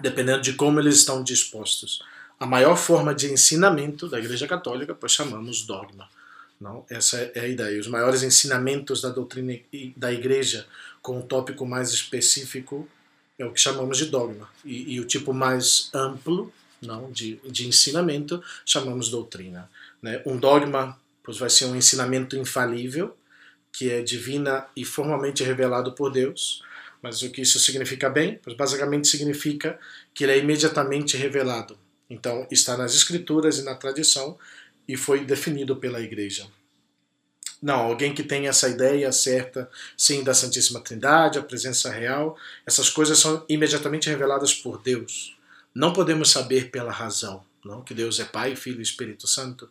dependendo 0.00 0.42
de 0.42 0.52
como 0.52 0.78
eles 0.78 0.96
estão 0.96 1.24
dispostos. 1.24 2.02
A 2.38 2.46
maior 2.46 2.76
forma 2.76 3.14
de 3.14 3.32
ensinamento 3.32 4.08
da 4.08 4.18
igreja 4.18 4.46
católica, 4.46 4.94
pois 4.94 5.12
chamamos 5.12 5.62
dogma. 5.62 6.08
Não? 6.60 6.84
Essa 6.88 7.18
é 7.34 7.40
a 7.40 7.48
ideia. 7.48 7.80
Os 7.80 7.88
maiores 7.88 8.22
ensinamentos 8.22 9.02
da 9.02 9.08
doutrina 9.08 9.58
da 9.96 10.12
igreja, 10.12 10.66
com 11.02 11.18
um 11.18 11.22
tópico 11.22 11.66
mais 11.66 11.90
específico, 11.92 12.88
é 13.38 13.44
o 13.44 13.52
que 13.52 13.60
chamamos 13.60 13.98
de 13.98 14.06
dogma. 14.06 14.48
E, 14.64 14.94
e 14.94 15.00
o 15.00 15.04
tipo 15.04 15.32
mais 15.32 15.90
amplo 15.94 16.52
não, 16.80 17.10
de, 17.10 17.36
de 17.44 17.66
ensinamento 17.66 18.42
chamamos 18.64 19.08
doutrina. 19.08 19.70
Né? 20.02 20.22
Um 20.26 20.36
dogma, 20.36 20.98
pois 21.22 21.38
vai 21.38 21.50
ser 21.50 21.66
um 21.66 21.76
ensinamento 21.76 22.36
infalível, 22.36 23.16
que 23.72 23.90
é 23.90 24.02
divina 24.02 24.66
e 24.76 24.84
formalmente 24.84 25.42
revelado 25.42 25.92
por 25.92 26.10
Deus. 26.10 26.62
Mas 27.02 27.22
o 27.22 27.30
que 27.30 27.42
isso 27.42 27.58
significa 27.58 28.08
bem? 28.08 28.38
Pois 28.42 28.56
basicamente 28.56 29.06
significa 29.08 29.78
que 30.14 30.24
ele 30.24 30.32
é 30.32 30.38
imediatamente 30.38 31.16
revelado. 31.16 31.78
Então, 32.08 32.46
está 32.50 32.76
nas 32.76 32.94
escrituras 32.94 33.58
e 33.58 33.62
na 33.62 33.74
tradição 33.74 34.38
e 34.88 34.96
foi 34.96 35.24
definido 35.24 35.76
pela 35.76 36.00
igreja. 36.00 36.46
Não, 37.66 37.80
alguém 37.80 38.14
que 38.14 38.22
tem 38.22 38.46
essa 38.46 38.68
ideia 38.68 39.10
certa, 39.10 39.68
sim, 39.96 40.22
da 40.22 40.32
Santíssima 40.32 40.80
Trindade, 40.80 41.36
a 41.36 41.42
presença 41.42 41.90
real, 41.90 42.38
essas 42.64 42.88
coisas 42.88 43.18
são 43.18 43.44
imediatamente 43.48 44.08
reveladas 44.08 44.54
por 44.54 44.80
Deus. 44.80 45.36
Não 45.74 45.92
podemos 45.92 46.30
saber 46.30 46.70
pela 46.70 46.92
razão, 46.92 47.44
não 47.64 47.82
que 47.82 47.92
Deus 47.92 48.20
é 48.20 48.24
Pai, 48.24 48.54
Filho 48.54 48.78
e 48.78 48.84
Espírito 48.84 49.26
Santo. 49.26 49.68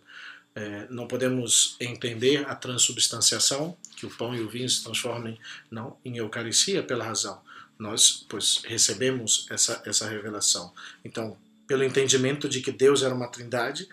É, 0.53 0.85
não 0.89 1.07
podemos 1.07 1.77
entender 1.79 2.45
a 2.49 2.53
transubstanciação, 2.53 3.77
que 3.95 4.05
o 4.05 4.09
pão 4.09 4.35
e 4.35 4.41
o 4.41 4.49
vinho 4.49 4.69
se 4.69 4.83
transformem 4.83 5.39
não 5.71 5.95
em 6.03 6.17
Eucaristia 6.17 6.83
pela 6.83 7.05
razão. 7.05 7.39
Nós, 7.79 8.25
pois, 8.27 8.61
recebemos 8.65 9.47
essa, 9.49 9.81
essa 9.85 10.05
revelação. 10.09 10.73
Então, 11.01 11.37
pelo 11.65 11.81
entendimento 11.85 12.49
de 12.49 12.59
que 12.59 12.73
Deus 12.73 13.03
era 13.03 13.15
uma 13.15 13.29
trindade, 13.29 13.87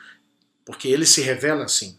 porque 0.65 0.89
ele 0.89 1.07
se 1.07 1.21
revela 1.21 1.67
assim. 1.67 1.97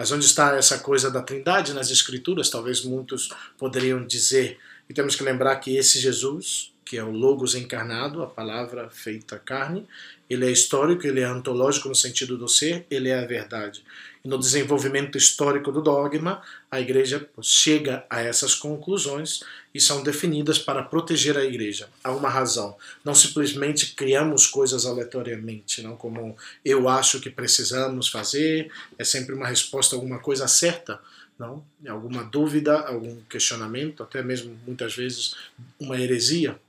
Mas 0.00 0.10
onde 0.12 0.24
está 0.24 0.56
essa 0.56 0.78
coisa 0.78 1.10
da 1.10 1.20
trindade 1.20 1.74
nas 1.74 1.90
escrituras? 1.90 2.48
Talvez 2.48 2.82
muitos 2.82 3.28
poderiam 3.58 4.02
dizer, 4.06 4.58
e 4.88 4.94
temos 4.94 5.14
que 5.14 5.22
lembrar 5.22 5.54
que 5.56 5.76
esse 5.76 6.00
Jesus, 6.00 6.72
que 6.90 6.98
é 6.98 7.04
o 7.04 7.12
Logos 7.12 7.54
encarnado, 7.54 8.20
a 8.20 8.26
palavra 8.26 8.90
feita 8.90 9.38
carne, 9.38 9.86
ele 10.28 10.44
é 10.44 10.50
histórico, 10.50 11.06
ele 11.06 11.20
é 11.20 11.24
antológico 11.24 11.88
no 11.88 11.94
sentido 11.94 12.36
do 12.36 12.48
ser, 12.48 12.84
ele 12.90 13.08
é 13.08 13.16
a 13.16 13.24
verdade. 13.24 13.84
E 14.24 14.28
no 14.28 14.36
desenvolvimento 14.36 15.16
histórico 15.16 15.70
do 15.70 15.80
dogma, 15.80 16.42
a 16.68 16.80
igreja 16.80 17.24
chega 17.40 18.04
a 18.10 18.20
essas 18.20 18.56
conclusões 18.56 19.44
e 19.72 19.80
são 19.80 20.02
definidas 20.02 20.58
para 20.58 20.82
proteger 20.82 21.38
a 21.38 21.44
igreja. 21.44 21.88
Há 22.02 22.10
uma 22.10 22.28
razão. 22.28 22.76
Não 23.04 23.14
simplesmente 23.14 23.94
criamos 23.94 24.48
coisas 24.48 24.84
aleatoriamente, 24.84 25.82
não 25.82 25.94
como 25.94 26.36
eu 26.64 26.88
acho 26.88 27.20
que 27.20 27.30
precisamos 27.30 28.08
fazer, 28.08 28.68
é 28.98 29.04
sempre 29.04 29.32
uma 29.32 29.46
resposta 29.46 29.94
a 29.94 29.96
alguma 29.96 30.18
coisa 30.18 30.48
certa 30.48 30.98
não? 31.40 31.64
Alguma 31.88 32.22
dúvida, 32.22 32.78
algum 32.80 33.18
questionamento, 33.22 34.02
até 34.02 34.22
mesmo 34.22 34.54
muitas 34.66 34.94
vezes 34.94 35.34
uma 35.80 35.98
heresia. 35.98 36.60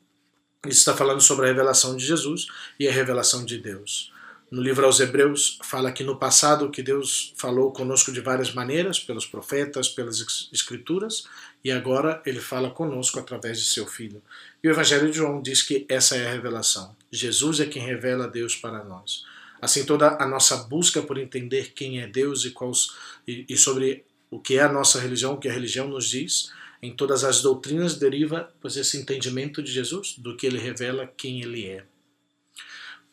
Isso 0.68 0.80
está 0.80 0.96
falando 0.96 1.22
sobre 1.22 1.46
a 1.46 1.50
revelação 1.50 1.96
de 1.96 2.06
Jesus 2.06 2.46
e 2.80 2.88
a 2.88 2.92
revelação 2.92 3.44
de 3.44 3.58
Deus. 3.58 4.12
No 4.52 4.62
livro 4.62 4.86
aos 4.86 5.00
Hebreus 5.00 5.58
fala 5.64 5.92
que 5.92 6.04
no 6.04 6.18
passado 6.18 6.70
que 6.70 6.84
Deus 6.84 7.34
falou 7.36 7.72
conosco 7.72 8.12
de 8.12 8.22
várias 8.22 8.54
maneiras, 8.54 9.00
pelos 9.00 9.26
profetas, 9.26 9.90
pelas 9.90 10.20
escrituras, 10.52 11.26
e 11.64 11.72
agora 11.72 12.22
ele 12.28 12.40
fala 12.40 12.70
conosco 12.70 13.18
através 13.18 13.60
de 13.60 13.66
seu 13.66 13.88
filho. 13.88 14.22
E 14.64 14.68
o 14.68 14.72
Evangelho 14.72 15.10
de 15.10 15.18
João 15.18 15.42
diz 15.42 15.64
que 15.64 15.84
essa 15.90 16.16
é 16.16 16.28
a 16.28 16.32
revelação. 16.32 16.96
Jesus 17.12 17.60
é 17.60 17.66
quem 17.66 17.82
revela 17.82 18.28
Deus 18.28 18.56
para 18.56 18.84
nós. 18.84 19.24
Assim 19.60 19.84
toda 19.84 20.18
a 20.22 20.28
nossa 20.28 20.58
busca 20.58 21.02
por 21.02 21.18
entender 21.18 21.72
quem 21.74 22.02
é 22.02 22.08
Deus 22.08 22.46
e, 22.46 22.52
quals, 22.52 22.96
e, 23.28 23.46
e 23.50 23.58
sobre 23.58 24.04
o 24.30 24.40
que 24.40 24.60
é 24.60 24.62
a 24.62 24.72
nossa 24.72 25.00
religião, 25.00 25.34
o 25.34 25.38
que 25.38 25.50
a 25.50 25.54
religião 25.54 25.88
nos 25.88 26.08
diz, 26.08 26.52
em 26.82 26.94
todas 26.94 27.24
as 27.24 27.42
doutrinas 27.42 27.96
deriva 27.96 28.52
pois, 28.60 28.76
esse 28.76 28.98
entendimento 28.98 29.62
de 29.62 29.72
Jesus, 29.72 30.16
do 30.18 30.36
que 30.36 30.48
ele 30.48 30.58
revela 30.58 31.08
quem 31.16 31.42
ele 31.42 31.66
é. 31.68 31.86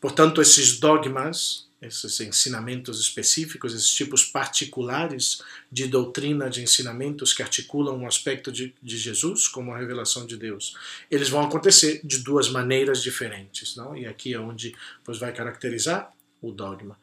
Portanto, 0.01 0.41
esses 0.41 0.79
dogmas, 0.79 1.69
esses 1.83 2.21
ensinamentos 2.21 3.01
específicos, 3.01 3.75
esses 3.75 3.93
tipos 3.93 4.25
particulares 4.25 5.43
de 5.71 5.87
doutrina, 5.87 6.49
de 6.49 6.63
ensinamentos 6.63 7.33
que 7.33 7.43
articulam 7.43 7.97
um 7.97 8.07
aspecto 8.07 8.51
de, 8.51 8.75
de 8.83 8.97
Jesus 8.97 9.49
como 9.49 9.73
a 9.73 9.79
revelação 9.79 10.25
de 10.25 10.37
Deus, 10.37 10.77
eles 11.11 11.29
vão 11.29 11.43
acontecer 11.43 12.01
de 12.05 12.19
duas 12.19 12.49
maneiras 12.49 13.03
diferentes. 13.03 13.77
Não? 13.77 13.97
E 13.97 14.07
aqui 14.07 14.35
é 14.35 14.41
onde 14.41 14.75
pois, 15.05 15.19
vai 15.19 15.33
caracterizar 15.33 16.13
o 16.41 16.53
dogma. 16.53 16.97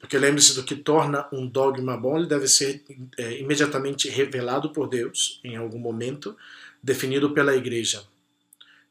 Porque 0.00 0.18
lembre-se 0.18 0.54
do 0.54 0.64
que 0.64 0.74
torna 0.74 1.28
um 1.30 1.46
dogma 1.46 1.94
bom, 1.96 2.16
ele 2.16 2.26
deve 2.26 2.48
ser 2.48 2.82
é, 3.18 3.38
imediatamente 3.38 4.08
revelado 4.08 4.70
por 4.70 4.88
Deus 4.88 5.38
em 5.44 5.56
algum 5.56 5.78
momento, 5.78 6.34
definido 6.82 7.30
pela 7.30 7.54
igreja. 7.54 8.02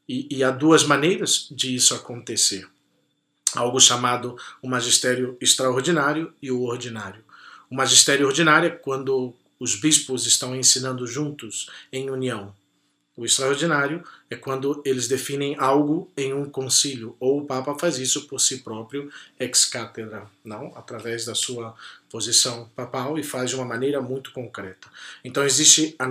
E, 0.08 0.28
e 0.30 0.44
há 0.44 0.50
duas 0.52 0.84
maneiras 0.84 1.48
de 1.50 1.74
isso 1.74 1.94
acontecer. 1.94 2.66
Algo 3.56 3.80
chamado 3.80 4.36
o 4.62 4.68
magistério 4.68 5.36
extraordinário 5.40 6.32
e 6.40 6.52
o 6.52 6.62
ordinário. 6.62 7.24
O 7.68 7.74
magistério 7.74 8.28
ordinário 8.28 8.68
é 8.68 8.70
quando 8.70 9.34
os 9.58 9.74
bispos 9.74 10.26
estão 10.26 10.54
ensinando 10.54 11.06
juntos, 11.06 11.68
em 11.92 12.08
união. 12.08 12.54
O 13.16 13.24
extraordinário 13.24 14.02
é 14.30 14.36
quando 14.36 14.80
eles 14.84 15.08
definem 15.08 15.56
algo 15.58 16.08
em 16.16 16.32
um 16.32 16.48
concílio, 16.48 17.16
ou 17.18 17.40
o 17.40 17.44
Papa 17.44 17.76
faz 17.76 17.98
isso 17.98 18.28
por 18.28 18.40
si 18.40 18.58
próprio, 18.58 19.10
ex 19.38 19.64
cátedra, 19.64 20.24
não, 20.44 20.72
através 20.76 21.24
da 21.24 21.34
sua 21.34 21.74
posição 22.08 22.70
papal 22.76 23.18
e 23.18 23.24
faz 23.24 23.50
de 23.50 23.56
uma 23.56 23.64
maneira 23.64 24.00
muito 24.00 24.30
concreta. 24.32 24.88
Então 25.24 25.44
existe 25.44 25.96
a 25.98 26.06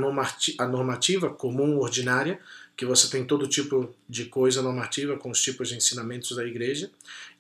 normativa 0.68 1.30
comum 1.30 1.78
ordinária, 1.78 2.40
que 2.76 2.86
você 2.86 3.10
tem 3.10 3.26
todo 3.26 3.48
tipo 3.48 3.94
de 4.08 4.26
coisa 4.26 4.62
normativa 4.62 5.18
com 5.18 5.30
os 5.30 5.42
tipos 5.42 5.68
de 5.68 5.76
ensinamentos 5.76 6.36
da 6.36 6.46
igreja, 6.46 6.90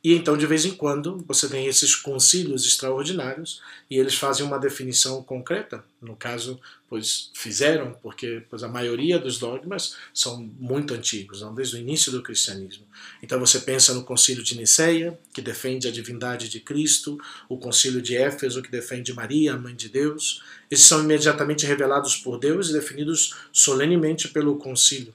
e 0.04 0.14
então 0.14 0.38
de 0.38 0.46
vez 0.46 0.66
em 0.66 0.72
quando 0.72 1.24
você 1.28 1.48
tem 1.48 1.66
esses 1.66 1.96
concílios 1.96 2.66
extraordinários 2.66 3.62
e 3.90 3.98
eles 3.98 4.16
fazem 4.16 4.46
uma 4.46 4.60
definição 4.60 5.22
concreta. 5.24 5.84
No 6.02 6.16
caso, 6.16 6.60
pois 6.90 7.30
fizeram, 7.34 7.96
porque 8.02 8.44
pois 8.50 8.64
a 8.64 8.68
maioria 8.68 9.20
dos 9.20 9.38
dogmas 9.38 9.96
são 10.14 10.42
muito 10.60 10.94
antigos, 10.94 11.42
não? 11.42 11.54
desde 11.54 11.76
o 11.76 11.80
início 11.80 12.12
do 12.12 12.24
cristianismo. 12.24 12.86
Então 13.22 13.40
você 13.40 13.60
pensa 13.60 13.94
no 13.94 14.04
concílio 14.04 14.44
de 14.44 14.58
Niceia, 14.58 15.18
que 15.34 15.42
defende 15.42 15.88
a 15.88 15.92
divindade 15.92 16.50
de 16.50 16.60
Cristo, 16.60 17.20
o 17.48 17.58
concílio 17.58 18.02
de 18.02 18.18
Éfeso, 18.18 18.62
que 18.62 18.72
defende 18.72 19.14
Maria, 19.14 19.54
a 19.54 19.58
mãe 19.58 19.76
de 19.76 19.90
Deus. 19.90 20.42
Esses 20.72 20.86
são 20.86 21.04
imediatamente 21.04 21.66
revelados 21.66 22.16
por 22.16 22.40
Deus 22.40 22.70
e 22.70 22.74
definidos 22.74 23.36
solenemente 23.54 24.28
pelo 24.28 24.58
concílio 24.58 25.14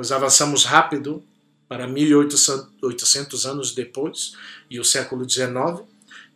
pois 0.00 0.12
avançamos 0.12 0.64
rápido 0.64 1.22
para 1.68 1.86
1800 1.86 3.44
anos 3.44 3.74
depois 3.74 4.34
e 4.70 4.80
o 4.80 4.84
século 4.84 5.28
XIX 5.28 5.86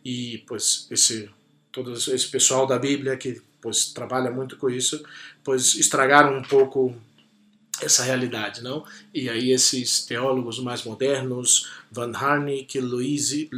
e 0.05 0.43
pois 0.45 0.85
esse 0.91 1.27
todo 1.71 1.91
esse 1.93 2.27
pessoal 2.27 2.67
da 2.67 2.77
Bíblia 2.77 3.17
que 3.17 3.41
pois 3.65 3.85
trabalha 3.87 4.29
muito 4.29 4.55
com 4.57 4.69
isso 4.69 5.03
pois 5.45 5.75
estragaram 5.75 6.35
um 6.37 6.41
pouco 6.41 6.93
essa 7.81 8.03
realidade, 8.03 8.63
não? 8.63 8.83
E 9.13 9.29
aí 9.29 9.51
esses 9.51 10.03
teólogos 10.05 10.59
mais 10.59 10.83
modernos, 10.83 11.71
Van 11.91 12.11
Harnick, 12.15 12.79
Louisi 12.79 13.49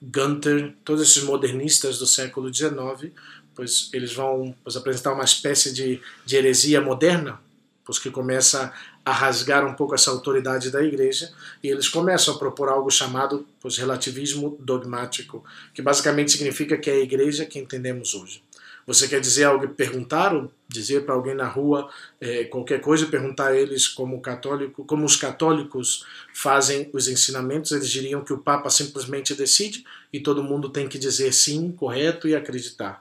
Gunther, 0.00 0.74
todos 0.84 1.02
esses 1.02 1.22
modernistas 1.24 1.98
do 1.98 2.06
século 2.06 2.52
XIX, 2.52 3.12
pois 3.54 3.90
eles 3.92 4.14
vão 4.14 4.54
pois, 4.64 4.76
apresentar 4.76 5.12
uma 5.12 5.24
espécie 5.24 5.72
de, 5.72 6.00
de 6.24 6.36
heresia 6.36 6.80
moderna, 6.80 7.38
pois 7.84 7.98
que 7.98 8.10
começa 8.10 8.72
a 9.04 9.12
rasgar 9.12 9.66
um 9.66 9.74
pouco 9.74 9.94
essa 9.94 10.10
autoridade 10.10 10.70
da 10.70 10.82
igreja 10.82 11.32
e 11.62 11.68
eles 11.68 11.88
começam 11.88 12.34
a 12.34 12.38
propor 12.38 12.68
algo 12.68 12.90
chamado 12.90 13.46
pois, 13.60 13.76
relativismo 13.76 14.56
dogmático, 14.60 15.44
que 15.72 15.82
basicamente 15.82 16.32
significa 16.32 16.76
que 16.76 16.90
é 16.90 16.94
a 16.94 17.00
igreja 17.00 17.46
que 17.46 17.58
entendemos 17.58 18.14
hoje. 18.14 18.42
Você 18.86 19.06
quer 19.06 19.20
dizer 19.20 19.44
algo, 19.44 19.68
perguntar 19.68 20.34
ou 20.34 20.50
dizer 20.68 21.04
para 21.04 21.14
alguém 21.14 21.34
na 21.34 21.46
rua 21.46 21.88
é, 22.20 22.44
qualquer 22.44 22.80
coisa 22.80 23.06
perguntar 23.06 23.48
a 23.48 23.56
eles 23.56 23.86
como 23.86 24.20
católico, 24.20 24.84
como 24.84 25.04
os 25.04 25.16
católicos 25.16 26.04
fazem 26.34 26.90
os 26.92 27.06
ensinamentos, 27.06 27.72
eles 27.72 27.88
diriam 27.88 28.24
que 28.24 28.32
o 28.32 28.38
Papa 28.38 28.68
simplesmente 28.70 29.34
decide 29.34 29.84
e 30.12 30.20
todo 30.20 30.42
mundo 30.42 30.68
tem 30.68 30.88
que 30.88 30.98
dizer 30.98 31.32
sim, 31.32 31.70
correto 31.72 32.26
e 32.26 32.34
acreditar. 32.34 33.00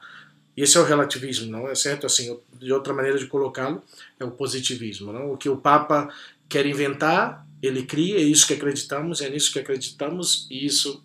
Esse 0.62 0.78
é 0.78 0.80
o 0.80 0.84
relativismo, 0.84 1.50
não 1.50 1.70
é 1.70 1.76
certo? 1.76 2.06
Assim, 2.06 2.38
de 2.54 2.74
outra 2.74 2.94
maneira 2.94 3.18
de 3.18 3.28
colocá-lo 3.28 3.82
é 4.20 4.26
o 4.26 4.32
positivismo, 4.32 5.14
não? 5.14 5.32
O 5.32 5.38
que 5.38 5.48
o 5.48 5.58
Papa 5.58 6.14
quer 6.50 6.66
inventar, 6.66 7.46
ele 7.62 7.84
cria, 7.84 8.18
é 8.18 8.22
isso 8.22 8.46
que 8.46 8.54
acreditamos, 8.54 9.22
é 9.22 9.30
nisso 9.30 9.54
que 9.54 9.60
acreditamos 9.60 10.48
e 10.50 10.66
isso. 10.66 11.04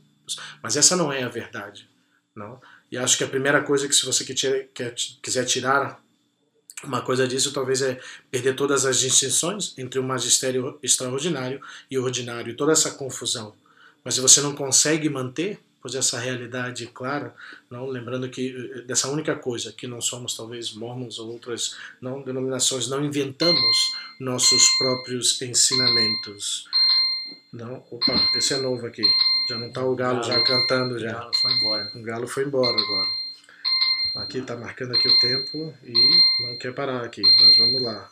Mas 0.63 0.77
essa 0.77 0.97
não 0.97 1.13
é 1.13 1.23
a 1.23 1.29
verdade, 1.29 1.89
não? 2.35 2.61
E 2.91 2.97
acho 2.97 3.19
que 3.19 3.25
a 3.25 3.29
primeira 3.29 3.63
coisa 3.63 3.87
que 3.87 3.95
se 3.95 4.05
você 4.07 4.25
quiser 4.25 5.45
tirar 5.45 6.03
uma 6.83 7.01
coisa 7.01 7.27
disso 7.27 7.53
talvez 7.53 7.81
é 7.81 7.99
perder 8.31 8.55
todas 8.55 8.85
as 8.85 8.99
distinções 8.99 9.73
entre 9.79 9.99
o 9.99 10.03
magistério 10.03 10.79
extraordinário 10.83 11.61
e 11.91 11.99
ordinário, 11.99 12.57
toda 12.57 12.73
essa 12.73 12.91
confusão. 12.91 13.55
Mas 14.05 14.15
se 14.15 14.21
você 14.21 14.41
não 14.41 14.55
consegue 14.55 15.09
manter, 15.09 15.61
pois 15.85 15.95
essa 15.95 16.19
realidade 16.19 16.87
clara, 16.87 17.35
não 17.71 17.87
lembrando 17.87 18.31
que 18.31 18.57
eh, 18.75 18.81
dessa 18.87 19.07
única 19.11 19.37
coisa 19.37 19.71
que 19.71 19.87
não 19.87 20.01
somos 20.01 20.35
talvez 20.35 20.73
mormons 20.73 21.19
ou 21.19 21.31
outras 21.31 21.77
não 22.01 22.23
denominações, 22.23 22.89
não 22.89 23.05
inventamos 23.05 23.93
nossos 24.19 24.67
próprios 24.79 25.43
ensinamentos. 25.43 26.67
Não, 27.53 27.85
opa, 27.91 28.15
esse 28.35 28.55
é 28.55 28.57
novo 28.57 28.87
aqui. 28.87 29.05
Já 29.51 29.59
não 29.59 29.67
está 29.67 29.85
o 29.85 29.95
galo, 29.95 30.21
galo, 30.21 30.25
já 30.25 30.43
cantando 30.43 30.99
já. 30.99 31.11
O 31.11 31.19
galo 31.19 31.35
foi 31.35 31.53
embora. 31.53 31.93
O 31.95 32.03
galo 32.03 32.27
foi 32.27 32.45
embora 32.45 32.81
agora. 32.81 34.25
aqui 34.25 34.39
está 34.39 34.57
marcando 34.57 34.95
aqui 34.95 35.07
o 35.07 35.19
tempo 35.19 35.75
e 35.85 35.93
não 36.47 36.57
quer 36.57 36.73
parar 36.73 37.05
aqui, 37.05 37.21
mas 37.21 37.59
vamos 37.59 37.83
lá. 37.83 38.11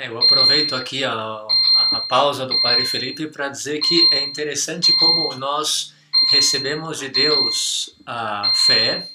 É, 0.00 0.08
eu 0.08 0.18
aproveito 0.18 0.74
aqui 0.74 1.04
a, 1.04 1.12
a, 1.12 1.88
a 1.92 2.00
pausa 2.00 2.46
do 2.46 2.58
Padre 2.62 2.86
Felipe 2.86 3.26
para 3.26 3.50
dizer 3.50 3.80
que 3.80 4.08
é 4.14 4.24
interessante 4.24 4.96
como 4.96 5.34
nós 5.34 5.92
recebemos 6.30 7.00
de 7.00 7.10
Deus 7.10 7.94
a 8.06 8.50
fé, 8.54 9.06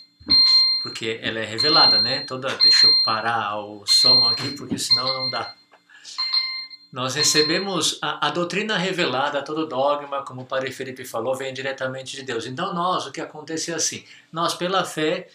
porque 0.83 1.19
ela 1.23 1.39
é 1.39 1.43
revelada, 1.43 1.99
né? 1.99 2.19
Toda, 2.19 2.55
deixa 2.57 2.85
eu 2.85 2.93
parar 3.03 3.57
o 3.57 3.83
som 3.87 4.27
aqui, 4.27 4.51
porque 4.51 4.77
senão 4.77 5.07
não 5.07 5.29
dá. 5.31 5.55
Nós 6.93 7.15
recebemos 7.15 7.97
a, 7.99 8.27
a, 8.27 8.29
doutrina 8.29 8.77
revelada, 8.77 9.41
todo 9.41 9.65
dogma, 9.65 10.21
como 10.21 10.43
o 10.43 10.45
Padre 10.45 10.71
Felipe 10.71 11.03
falou, 11.03 11.33
vem 11.33 11.51
diretamente 11.51 12.15
de 12.15 12.21
Deus. 12.21 12.45
Então 12.45 12.75
nós, 12.75 13.07
o 13.07 13.11
que 13.11 13.19
acontece 13.19 13.71
é 13.71 13.73
assim, 13.73 14.05
nós 14.31 14.53
pela 14.53 14.85
fé 14.85 15.29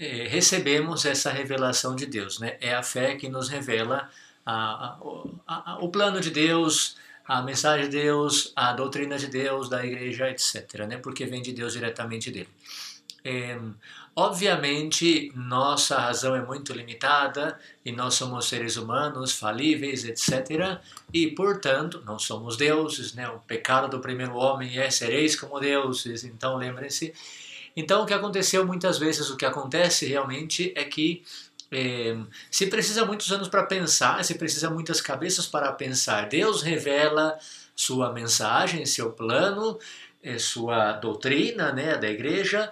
eh, 0.00 0.26
recebemos 0.30 1.04
essa 1.04 1.30
revelação 1.30 1.94
de 1.94 2.06
Deus. 2.06 2.38
Né? 2.38 2.56
É 2.58 2.74
a 2.74 2.82
fé 2.82 3.16
que 3.16 3.28
nos 3.28 3.50
revela 3.50 4.10
a, 4.44 4.98
a, 5.46 5.78
o 5.80 5.88
plano 5.88 6.20
de 6.20 6.30
Deus, 6.30 6.96
a 7.26 7.40
mensagem 7.42 7.88
de 7.88 7.98
Deus, 8.02 8.52
a 8.54 8.72
doutrina 8.72 9.16
de 9.16 9.26
Deus, 9.26 9.68
da 9.68 9.84
igreja, 9.84 10.30
etc. 10.30 10.86
Né? 10.86 10.98
Porque 10.98 11.24
vem 11.24 11.42
de 11.42 11.52
Deus 11.52 11.72
diretamente 11.72 12.30
dele. 12.30 12.48
É, 13.24 13.58
obviamente, 14.14 15.32
nossa 15.34 15.98
razão 15.98 16.36
é 16.36 16.44
muito 16.44 16.74
limitada 16.74 17.58
e 17.82 17.90
nós 17.90 18.14
somos 18.14 18.44
seres 18.46 18.76
humanos, 18.76 19.32
falíveis, 19.32 20.04
etc. 20.04 20.78
E, 21.12 21.28
portanto, 21.28 22.02
não 22.04 22.18
somos 22.18 22.56
deuses. 22.58 23.14
Né? 23.14 23.26
O 23.28 23.38
pecado 23.38 23.88
do 23.88 24.00
primeiro 24.00 24.34
homem 24.36 24.78
é 24.78 24.90
sereis 24.90 25.34
como 25.34 25.58
deuses. 25.58 26.24
Então, 26.24 26.56
lembrem-se. 26.56 27.14
Então, 27.76 28.02
o 28.02 28.06
que 28.06 28.14
aconteceu 28.14 28.64
muitas 28.66 28.98
vezes, 28.98 29.30
o 29.30 29.36
que 29.36 29.46
acontece 29.46 30.06
realmente 30.06 30.72
é 30.76 30.84
que 30.84 31.24
é, 31.74 32.16
se 32.50 32.66
precisa 32.68 33.04
muitos 33.04 33.30
anos 33.32 33.48
para 33.48 33.64
pensar, 33.64 34.24
se 34.24 34.36
precisa 34.36 34.70
muitas 34.70 35.00
cabeças 35.00 35.46
para 35.46 35.72
pensar. 35.72 36.28
Deus 36.28 36.62
revela 36.62 37.36
sua 37.74 38.12
mensagem, 38.12 38.86
seu 38.86 39.10
plano, 39.10 39.78
é, 40.22 40.38
sua 40.38 40.92
doutrina 40.92 41.72
né, 41.72 41.96
da 41.96 42.08
igreja 42.08 42.70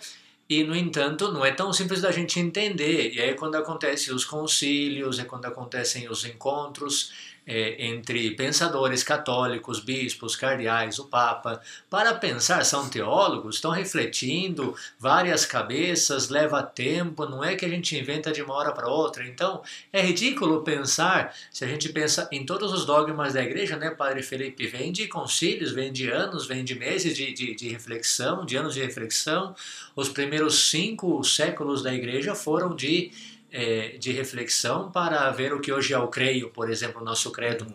e, 0.49 0.62
no 0.64 0.76
entanto, 0.76 1.32
não 1.32 1.44
é 1.44 1.50
tão 1.50 1.73
simples 1.73 2.00
da 2.00 2.12
gente 2.12 2.38
entender. 2.38 3.12
E 3.14 3.21
aí, 3.21 3.35
quando 3.35 3.56
acontecem 3.56 4.14
os 4.14 4.25
concílios, 4.25 5.18
é 5.18 5.25
quando 5.25 5.47
acontecem 5.47 6.09
os 6.11 6.25
encontros 6.25 7.31
é, 7.46 7.87
entre 7.87 8.30
pensadores 8.32 9.02
católicos, 9.02 9.80
bispos, 9.80 10.37
cardeais, 10.37 10.99
o 10.99 11.06
Papa, 11.06 11.61
para 11.90 12.14
pensar, 12.14 12.64
são 12.64 12.88
teólogos, 12.88 13.56
estão 13.56 13.70
refletindo, 13.70 14.75
várias 14.99 15.44
cabeças, 15.44 16.28
leva 16.28 16.62
tempo, 16.62 17.26
não 17.26 17.42
é 17.42 17.56
que 17.56 17.64
a 17.64 17.68
gente 17.68 17.99
inventa 17.99 18.32
de 18.32 18.42
uma 18.42 18.54
hora 18.54 18.72
para 18.72 18.88
outra. 18.88 19.26
Então, 19.26 19.62
é 19.92 20.00
ridículo 20.00 20.62
pensar, 20.62 21.35
se 21.50 21.64
a 21.64 21.68
gente 21.68 21.88
pensa 21.88 22.28
em 22.31 22.46
todos 22.46 22.72
os 22.72 22.87
dogmas 22.87 23.35
da 23.35 23.42
igreja, 23.42 23.76
né, 23.76 23.90
Padre 23.90 24.22
Felipe, 24.22 24.66
vem 24.66 24.92
de 24.92 25.09
concílios, 25.09 25.72
vem 25.72 25.92
de 25.92 26.09
anos, 26.09 26.46
vem 26.46 26.64
de 26.64 26.74
meses 26.74 27.16
de, 27.16 27.33
de, 27.33 27.55
de 27.55 27.68
reflexão, 27.68 28.46
de 28.46 28.57
anos 28.57 28.74
de 28.74 28.81
reflexão. 28.81 29.55
Os 29.96 30.09
primeiros 30.09 30.70
cinco 30.70 31.22
séculos 31.24 31.83
da 31.83 31.92
igreja 31.92 32.35
foram 32.35 32.74
de 32.74 33.11
é, 33.52 33.96
de 33.98 34.10
reflexão 34.10 34.90
para 34.90 35.30
ver 35.30 35.52
o 35.52 35.60
que 35.60 35.72
hoje 35.72 35.92
é 35.92 35.98
o 35.98 36.08
creio, 36.08 36.50
por 36.50 36.70
exemplo, 36.70 37.00
o 37.00 37.04
nosso 37.04 37.30
credo. 37.30 37.64
Uhum. 37.64 37.74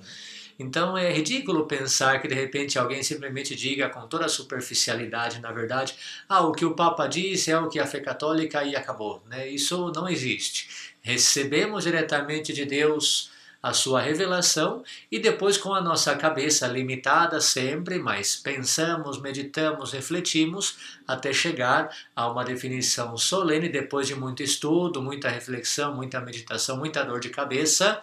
Então 0.59 0.97
é 0.97 1.11
ridículo 1.13 1.67
pensar 1.67 2.19
que 2.19 2.27
de 2.27 2.33
repente 2.33 2.79
alguém 2.79 3.03
simplesmente 3.03 3.55
diga 3.55 3.89
com 3.89 4.07
toda 4.07 4.25
a 4.25 4.29
superficialidade, 4.29 5.39
na 5.39 5.51
verdade, 5.51 5.95
ah, 6.27 6.41
o 6.41 6.51
que 6.51 6.65
o 6.65 6.73
Papa 6.73 7.05
disse 7.05 7.51
é 7.51 7.59
o 7.59 7.69
que 7.69 7.79
a 7.79 7.85
fé 7.85 7.99
católica 7.99 8.63
e 8.63 8.75
acabou. 8.75 9.21
Né? 9.27 9.47
Isso 9.47 9.91
não 9.95 10.09
existe. 10.09 10.95
Recebemos 11.01 11.83
diretamente 11.83 12.51
de 12.51 12.65
Deus 12.65 13.29
a 13.61 13.73
sua 13.73 14.01
revelação 14.01 14.83
e 15.11 15.19
depois 15.19 15.57
com 15.57 15.73
a 15.73 15.81
nossa 15.81 16.15
cabeça 16.15 16.67
limitada 16.67 17.41
sempre, 17.41 17.99
mas 17.99 18.35
pensamos, 18.35 19.19
meditamos, 19.19 19.91
refletimos 19.91 20.97
até 21.07 21.33
chegar 21.33 21.89
a 22.15 22.29
uma 22.29 22.45
definição 22.45 23.17
solene 23.17 23.69
depois 23.69 24.07
de 24.07 24.15
muito 24.15 24.43
estudo, 24.43 25.01
muita 25.01 25.29
reflexão, 25.29 25.93
muita 25.95 26.21
meditação, 26.21 26.77
muita 26.77 27.03
dor 27.03 27.19
de 27.19 27.29
cabeça, 27.29 28.01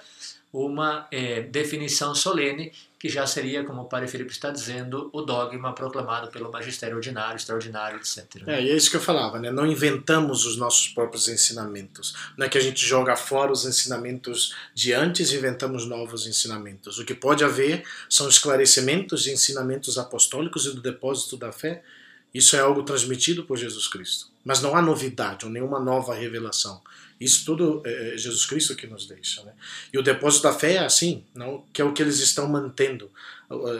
uma 0.52 1.06
é, 1.10 1.40
definição 1.42 2.14
solene 2.14 2.72
que 3.04 3.10
já 3.10 3.26
seria, 3.26 3.62
como 3.64 3.82
o 3.82 3.84
Padre 3.84 4.08
Felipe 4.08 4.32
está 4.32 4.50
dizendo, 4.50 5.10
o 5.12 5.20
dogma 5.20 5.74
proclamado 5.74 6.30
pelo 6.30 6.50
magistério 6.50 6.96
ordinário, 6.96 7.36
extraordinário, 7.36 7.98
etc. 7.98 8.24
É, 8.46 8.62
e 8.62 8.70
é 8.70 8.74
isso 8.74 8.88
que 8.88 8.96
eu 8.96 9.00
falava, 9.00 9.38
né? 9.38 9.50
não 9.50 9.66
inventamos 9.66 10.46
os 10.46 10.56
nossos 10.56 10.88
próprios 10.88 11.28
ensinamentos. 11.28 12.14
Não 12.34 12.46
é 12.46 12.48
que 12.48 12.56
a 12.56 12.62
gente 12.62 12.82
joga 12.82 13.14
fora 13.14 13.52
os 13.52 13.66
ensinamentos 13.66 14.54
de 14.72 14.94
antes 14.94 15.30
e 15.30 15.36
inventamos 15.36 15.84
novos 15.84 16.26
ensinamentos. 16.26 16.98
O 16.98 17.04
que 17.04 17.12
pode 17.12 17.44
haver 17.44 17.84
são 18.08 18.26
esclarecimentos 18.26 19.22
de 19.22 19.32
ensinamentos 19.32 19.98
apostólicos 19.98 20.64
e 20.64 20.74
do 20.74 20.80
depósito 20.80 21.36
da 21.36 21.52
fé. 21.52 21.82
Isso 22.34 22.56
é 22.56 22.58
algo 22.58 22.82
transmitido 22.82 23.44
por 23.44 23.56
Jesus 23.56 23.86
Cristo. 23.86 24.26
Mas 24.44 24.60
não 24.60 24.76
há 24.76 24.82
novidade 24.82 25.46
ou 25.46 25.50
nenhuma 25.50 25.78
nova 25.78 26.14
revelação. 26.14 26.82
Isso 27.20 27.44
tudo 27.44 27.80
é, 27.86 28.14
é 28.14 28.18
Jesus 28.18 28.44
Cristo 28.44 28.74
que 28.74 28.86
nos 28.86 29.06
deixa. 29.06 29.42
Né? 29.44 29.52
E 29.92 29.98
o 29.98 30.02
depósito 30.02 30.42
da 30.42 30.52
fé 30.52 30.74
é 30.74 30.78
assim, 30.78 31.24
não, 31.34 31.64
que 31.72 31.80
é 31.80 31.84
o 31.84 31.92
que 31.92 32.02
eles 32.02 32.18
estão 32.18 32.48
mantendo. 32.48 33.10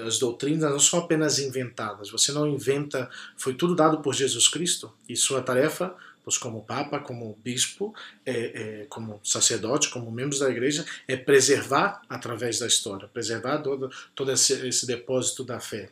As 0.06 0.18
doutrinas 0.18 0.70
não 0.70 0.78
são 0.78 1.00
apenas 1.00 1.38
inventadas. 1.38 2.10
Você 2.10 2.30
não 2.32 2.46
inventa, 2.46 3.10
foi 3.36 3.54
tudo 3.54 3.74
dado 3.74 4.00
por 4.00 4.14
Jesus 4.14 4.46
Cristo. 4.46 4.92
E 5.08 5.16
sua 5.16 5.42
tarefa, 5.42 5.94
pois 6.22 6.38
como 6.38 6.62
Papa, 6.62 7.00
como 7.00 7.36
Bispo, 7.42 7.94
é, 8.24 8.32
é, 8.32 8.86
como 8.88 9.20
sacerdote, 9.24 9.90
como 9.90 10.10
membros 10.10 10.38
da 10.38 10.48
Igreja, 10.48 10.86
é 11.08 11.16
preservar 11.16 12.02
através 12.08 12.60
da 12.60 12.66
história, 12.66 13.08
preservar 13.08 13.58
todo, 13.58 13.90
todo 14.14 14.30
esse, 14.30 14.66
esse 14.66 14.86
depósito 14.86 15.42
da 15.44 15.58
fé. 15.58 15.90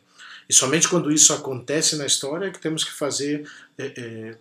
E 0.49 0.53
somente 0.53 0.87
quando 0.87 1.11
isso 1.11 1.33
acontece 1.33 1.95
na 1.95 2.05
história 2.05 2.47
é 2.47 2.51
que 2.51 2.59
temos 2.59 2.83
que 2.83 2.91
fazer 2.91 3.49
é, 3.77 3.85
é 3.85 4.37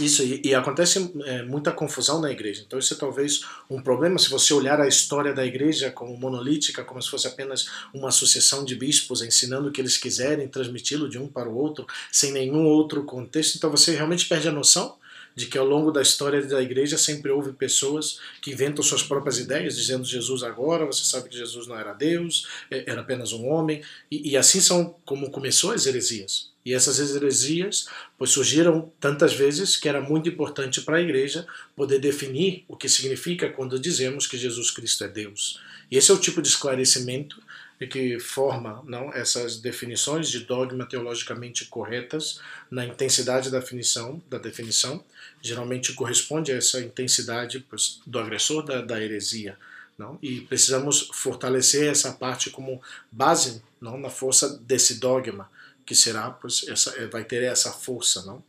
isso, 0.00 0.22
e, 0.22 0.40
e 0.44 0.54
acontece 0.54 1.12
é, 1.24 1.42
muita 1.42 1.72
confusão 1.72 2.20
na 2.20 2.30
igreja. 2.30 2.62
Então, 2.64 2.78
isso 2.78 2.94
é 2.94 2.96
talvez 2.96 3.40
um 3.68 3.82
problema 3.82 4.18
se 4.18 4.30
você 4.30 4.54
olhar 4.54 4.80
a 4.80 4.86
história 4.86 5.32
da 5.32 5.44
igreja 5.44 5.90
como 5.90 6.16
monolítica, 6.16 6.84
como 6.84 7.02
se 7.02 7.10
fosse 7.10 7.26
apenas 7.26 7.68
uma 7.92 8.10
sucessão 8.10 8.64
de 8.64 8.74
bispos 8.74 9.22
ensinando 9.22 9.68
o 9.68 9.72
que 9.72 9.80
eles 9.80 9.96
quiserem, 9.96 10.48
transmiti-lo 10.48 11.08
de 11.08 11.18
um 11.18 11.26
para 11.26 11.48
o 11.48 11.56
outro, 11.56 11.86
sem 12.12 12.32
nenhum 12.32 12.64
outro 12.64 13.04
contexto. 13.04 13.56
Então, 13.56 13.70
você 13.70 13.94
realmente 13.94 14.26
perde 14.26 14.48
a 14.48 14.52
noção 14.52 14.96
de 15.38 15.46
que 15.46 15.56
ao 15.56 15.64
longo 15.64 15.92
da 15.92 16.02
história 16.02 16.44
da 16.44 16.60
igreja 16.60 16.98
sempre 16.98 17.30
houve 17.30 17.52
pessoas 17.52 18.18
que 18.42 18.50
inventam 18.50 18.82
suas 18.82 19.04
próprias 19.04 19.38
ideias, 19.38 19.76
dizendo 19.76 20.04
Jesus 20.04 20.42
agora, 20.42 20.84
você 20.84 21.04
sabe 21.04 21.28
que 21.28 21.36
Jesus 21.36 21.68
não 21.68 21.78
era 21.78 21.92
Deus, 21.92 22.48
é, 22.68 22.90
era 22.90 23.02
apenas 23.02 23.32
um 23.32 23.46
homem, 23.46 23.80
e, 24.10 24.30
e 24.30 24.36
assim 24.36 24.60
são 24.60 24.96
como 25.04 25.30
começou 25.30 25.70
as 25.70 25.86
heresias. 25.86 26.50
E 26.66 26.74
essas 26.74 26.98
heresias 27.14 27.86
pois 28.18 28.30
surgiram 28.30 28.92
tantas 28.98 29.32
vezes 29.32 29.76
que 29.76 29.88
era 29.88 30.00
muito 30.00 30.28
importante 30.28 30.80
para 30.80 30.96
a 30.96 31.00
igreja 31.00 31.46
poder 31.76 32.00
definir 32.00 32.64
o 32.66 32.76
que 32.76 32.88
significa 32.88 33.48
quando 33.48 33.78
dizemos 33.78 34.26
que 34.26 34.36
Jesus 34.36 34.72
Cristo 34.72 35.04
é 35.04 35.08
Deus. 35.08 35.60
E 35.88 35.96
esse 35.96 36.10
é 36.10 36.14
o 36.14 36.18
tipo 36.18 36.42
de 36.42 36.48
esclarecimento 36.48 37.40
que 37.86 38.18
forma 38.18 38.82
não 38.86 39.12
essas 39.12 39.58
definições 39.58 40.28
de 40.28 40.40
dogma 40.40 40.84
teologicamente 40.84 41.66
corretas 41.66 42.40
na 42.70 42.84
intensidade 42.84 43.50
da 43.50 43.60
definição, 43.60 44.20
da 44.28 44.38
definição 44.38 45.04
geralmente 45.40 45.92
corresponde 45.92 46.52
a 46.52 46.56
essa 46.56 46.80
intensidade 46.80 47.64
pois, 47.68 48.00
do 48.06 48.18
agressor 48.18 48.64
da, 48.64 48.80
da 48.80 49.00
heresia. 49.00 49.56
Não? 49.96 50.18
E 50.22 50.42
precisamos 50.42 51.10
fortalecer 51.12 51.90
essa 51.90 52.12
parte 52.12 52.50
como 52.50 52.80
base 53.10 53.62
não, 53.80 53.98
na 53.98 54.10
força 54.10 54.58
desse 54.58 55.00
dogma 55.00 55.50
que 55.84 55.94
será, 55.94 56.30
pois, 56.30 56.66
essa, 56.68 57.08
vai 57.08 57.24
ter 57.24 57.42
essa 57.42 57.72
força, 57.72 58.22
não? 58.24 58.44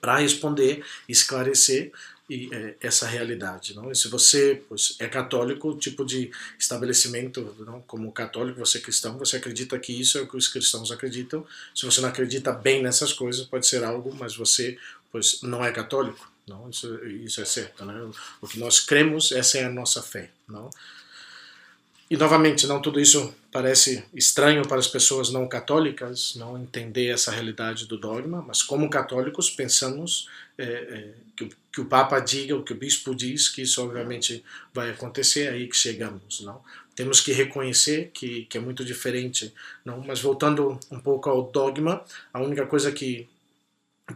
Para 0.00 0.18
responder, 0.18 0.84
esclarecer 1.08 1.92
e, 2.28 2.48
é, 2.52 2.74
essa 2.80 3.06
realidade, 3.06 3.74
não? 3.74 3.90
E 3.90 3.94
se 3.94 4.08
você 4.08 4.62
pois, 4.68 4.96
é 4.98 5.06
católico, 5.06 5.76
tipo 5.76 6.04
de 6.04 6.30
estabelecimento, 6.58 7.54
não? 7.66 7.80
Como 7.82 8.10
católico, 8.12 8.58
você 8.58 8.78
é 8.78 8.80
cristão, 8.80 9.18
você 9.18 9.36
acredita 9.36 9.78
que 9.78 9.92
isso 9.92 10.16
é 10.18 10.22
o 10.22 10.26
que 10.26 10.36
os 10.36 10.48
cristãos 10.48 10.90
acreditam. 10.90 11.46
Se 11.74 11.84
você 11.84 12.00
não 12.00 12.08
acredita 12.08 12.52
bem 12.52 12.82
nessas 12.82 13.12
coisas, 13.12 13.46
pode 13.46 13.66
ser 13.66 13.84
algo, 13.84 14.14
mas 14.14 14.34
você, 14.34 14.78
pois, 15.12 15.42
não 15.42 15.64
é 15.64 15.70
católico. 15.70 16.32
Não, 16.46 16.68
isso, 16.68 17.02
isso 17.06 17.40
é 17.40 17.44
certo, 17.44 17.84
né? 17.84 18.10
O 18.40 18.46
que 18.46 18.58
nós 18.58 18.80
cremos, 18.80 19.32
essa 19.32 19.58
é 19.58 19.64
a 19.64 19.70
nossa 19.70 20.02
fé, 20.02 20.30
não? 20.48 20.70
E 22.10 22.16
novamente, 22.16 22.66
não 22.66 22.82
tudo 22.82 23.00
isso 23.00 23.34
parece 23.50 24.04
estranho 24.14 24.66
para 24.68 24.78
as 24.78 24.86
pessoas 24.86 25.30
não 25.30 25.48
católicas, 25.48 26.34
não 26.36 26.58
entender 26.58 27.08
essa 27.08 27.30
realidade 27.30 27.86
do 27.86 27.96
dogma, 27.96 28.42
mas 28.46 28.62
como 28.62 28.90
católicos 28.90 29.48
pensamos 29.48 30.28
é, 30.58 30.64
é, 30.64 31.14
que, 31.34 31.48
que, 31.74 31.80
o 31.80 31.86
Papa 31.86 32.20
diga, 32.20 32.56
o 32.56 32.62
que 32.62 32.72
o 32.72 32.76
Bispo 32.76 33.14
diz, 33.14 33.48
que 33.48 33.62
isso 33.62 33.82
obviamente 33.82 34.44
vai 34.72 34.90
acontecer, 34.90 35.48
é 35.48 35.50
aí 35.50 35.66
que 35.66 35.76
chegamos, 35.76 36.40
não? 36.40 36.62
Temos 36.94 37.20
que 37.20 37.32
reconhecer 37.32 38.12
que, 38.14 38.44
que 38.44 38.56
é 38.56 38.60
muito 38.60 38.84
diferente, 38.84 39.52
não? 39.84 40.00
Mas 40.06 40.20
voltando 40.20 40.78
um 40.90 41.00
pouco 41.00 41.28
ao 41.28 41.50
dogma, 41.50 42.04
a 42.32 42.40
única 42.40 42.64
coisa 42.66 42.92
que 42.92 43.28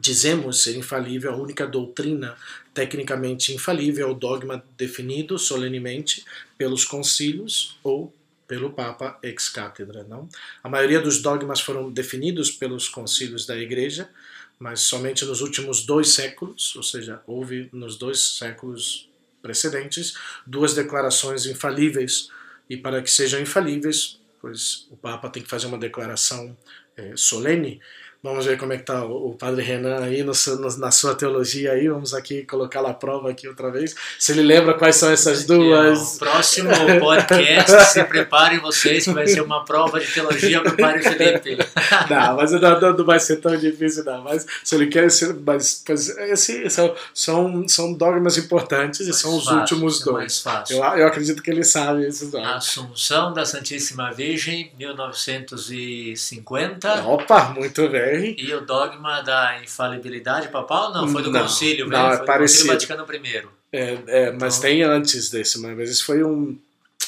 dizemos 0.00 0.62
ser 0.62 0.76
infalível, 0.76 1.32
a 1.32 1.36
única 1.36 1.66
doutrina 1.66 2.36
tecnicamente 2.72 3.52
infalível 3.52 4.06
é 4.06 4.10
o 4.10 4.14
dogma 4.14 4.62
definido 4.76 5.38
solenemente 5.38 6.24
pelos 6.56 6.84
concílios 6.84 7.76
ou 7.82 8.14
pelo 8.46 8.70
Papa 8.70 9.18
ex 9.22 9.48
cátedra, 9.48 10.04
não? 10.04 10.28
A 10.62 10.68
maioria 10.68 11.00
dos 11.00 11.20
dogmas 11.20 11.60
foram 11.60 11.90
definidos 11.90 12.50
pelos 12.50 12.88
concílios 12.88 13.44
da 13.44 13.56
Igreja, 13.56 14.08
mas 14.58 14.80
somente 14.80 15.24
nos 15.24 15.40
últimos 15.40 15.84
dois 15.84 16.08
séculos, 16.08 16.74
ou 16.76 16.82
seja, 16.82 17.22
houve 17.26 17.68
nos 17.72 17.96
dois 17.96 18.20
séculos 18.20 19.08
precedentes 19.40 20.14
duas 20.46 20.74
declarações 20.74 21.46
infalíveis. 21.46 22.30
E 22.68 22.76
para 22.76 23.00
que 23.00 23.10
sejam 23.10 23.40
infalíveis, 23.40 24.20
pois 24.40 24.86
o 24.90 24.96
Papa 24.96 25.30
tem 25.30 25.42
que 25.42 25.48
fazer 25.48 25.66
uma 25.66 25.78
declaração 25.78 26.56
é, 26.96 27.16
solene 27.16 27.80
Vamos 28.22 28.46
ver 28.46 28.58
como 28.58 28.72
é 28.72 28.76
que 28.76 28.82
está 28.82 29.04
o, 29.04 29.36
Padre 29.38 29.62
Renan 29.62 30.02
aí 30.02 30.22
no, 30.22 30.32
no, 30.60 30.78
na 30.78 30.90
sua 30.90 31.14
teologia 31.14 31.72
aí. 31.72 31.88
Vamos 31.88 32.12
aqui 32.12 32.44
colocá-lo 32.44 32.88
à 32.88 32.94
prova 32.94 33.30
aqui 33.30 33.48
outra 33.48 33.70
vez. 33.70 33.94
Se 34.18 34.32
ele 34.32 34.42
lembra 34.42 34.74
quais 34.74 34.96
são 34.96 35.10
essas 35.10 35.44
duas. 35.44 36.16
O 36.16 36.18
próximo 36.18 36.70
podcast, 37.00 37.80
se 37.92 38.04
preparem 38.04 38.58
vocês 38.58 39.04
que 39.04 39.12
vai 39.12 39.26
ser 39.26 39.40
uma 39.40 39.64
prova 39.64 40.00
de 40.00 40.12
teologia 40.12 40.60
para 40.60 40.72
o 40.72 40.76
Padre 40.76 41.02
Felipe. 41.02 41.58
Não, 42.10 42.36
mas 42.36 42.52
não, 42.52 42.80
não, 42.80 43.04
vai 43.04 43.20
ser 43.20 43.36
tão 43.36 43.54
difícil 43.56 44.04
não. 44.04 44.22
Mas 44.22 44.46
se 44.64 44.74
ele 44.74 44.86
quer 44.86 45.10
ser, 45.10 45.34
mas, 45.34 45.84
mas 45.88 46.08
esse, 46.08 46.68
são, 46.70 46.94
são, 47.14 47.68
são 47.68 47.92
dogmas 47.92 48.36
importantes 48.36 49.06
mais 49.06 49.08
e 49.08 49.12
são 49.12 49.36
os 49.36 49.44
fácil, 49.44 49.60
últimos 49.60 50.00
é 50.00 50.04
dois. 50.04 50.44
Eu, 50.70 50.78
eu 50.78 51.06
acredito 51.06 51.42
que 51.42 51.50
ele 51.50 51.64
sabe 51.64 52.06
esses 52.06 52.30
dogmas. 52.30 52.56
Assunção 52.56 53.32
da 53.32 53.44
Santíssima 53.44 54.12
Virgem, 54.12 54.72
1950. 54.78 57.06
Opa, 57.06 57.50
muito 57.50 57.88
bem. 57.88 58.07
E 58.16 58.54
o 58.54 58.60
dogma 58.60 59.20
da 59.22 59.60
infalibilidade 59.62 60.48
papal? 60.48 60.92
Não, 60.92 61.08
foi 61.08 61.22
do 61.22 61.30
não, 61.30 61.42
concílio, 61.42 61.86
não, 61.86 62.02
velho, 62.02 62.14
é 62.14 62.16
foi 62.18 62.26
parecido. 62.26 62.64
do 62.64 62.72
Vaticano 62.72 63.06
I. 63.12 63.48
É, 63.72 63.98
é 64.06 64.32
mas 64.32 64.58
então... 64.58 64.70
tem 64.70 64.82
antes 64.82 65.30
desse, 65.30 65.60
mas 65.60 65.90
esse 65.90 66.02
foi 66.02 66.24
um, 66.24 66.58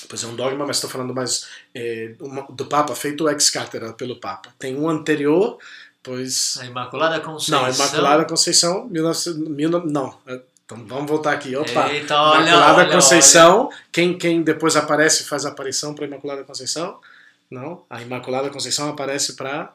pois 0.09 0.23
é 0.23 0.27
um 0.27 0.35
dogma, 0.35 0.67
mas 0.67 0.77
estou 0.77 0.91
falando 0.91 1.15
mais 1.15 1.49
é, 1.75 2.15
uma, 2.21 2.47
do 2.51 2.67
Papa, 2.67 2.95
feito 2.95 3.29
ex 3.29 3.51
cátedra 3.51 3.93
pelo 3.93 4.17
Papa. 4.17 4.53
Tem 4.59 4.77
um 4.77 4.89
anterior, 4.89 5.59
pois... 6.03 6.59
A 6.61 6.67
Imaculada 6.67 7.21
Conceição. 7.21 7.61
Não, 7.61 7.67
a 7.67 7.71
Imaculada 7.71 8.25
Conceição, 8.25 8.89
19, 8.89 9.55
19, 9.55 9.91
não, 9.91 10.19
é, 10.27 10.41
então 10.67 10.87
vamos 10.87 11.11
voltar 11.11 11.33
aqui. 11.33 11.57
Opa, 11.57 11.93
Eita, 11.93 12.17
olha, 12.21 12.49
Imaculada 12.49 12.79
olha, 12.83 12.93
Conceição, 12.93 13.67
olha. 13.67 13.77
Quem, 13.91 14.17
quem 14.17 14.43
depois 14.43 14.77
aparece 14.77 15.25
faz 15.25 15.45
aparição 15.45 15.95
para 15.95 16.07
Imaculada 16.07 16.45
Conceição? 16.45 16.99
Não, 17.51 17.83
a 17.91 18.01
Imaculada 18.01 18.51
Conceição 18.51 18.89
aparece 18.89 19.35
para 19.35 19.73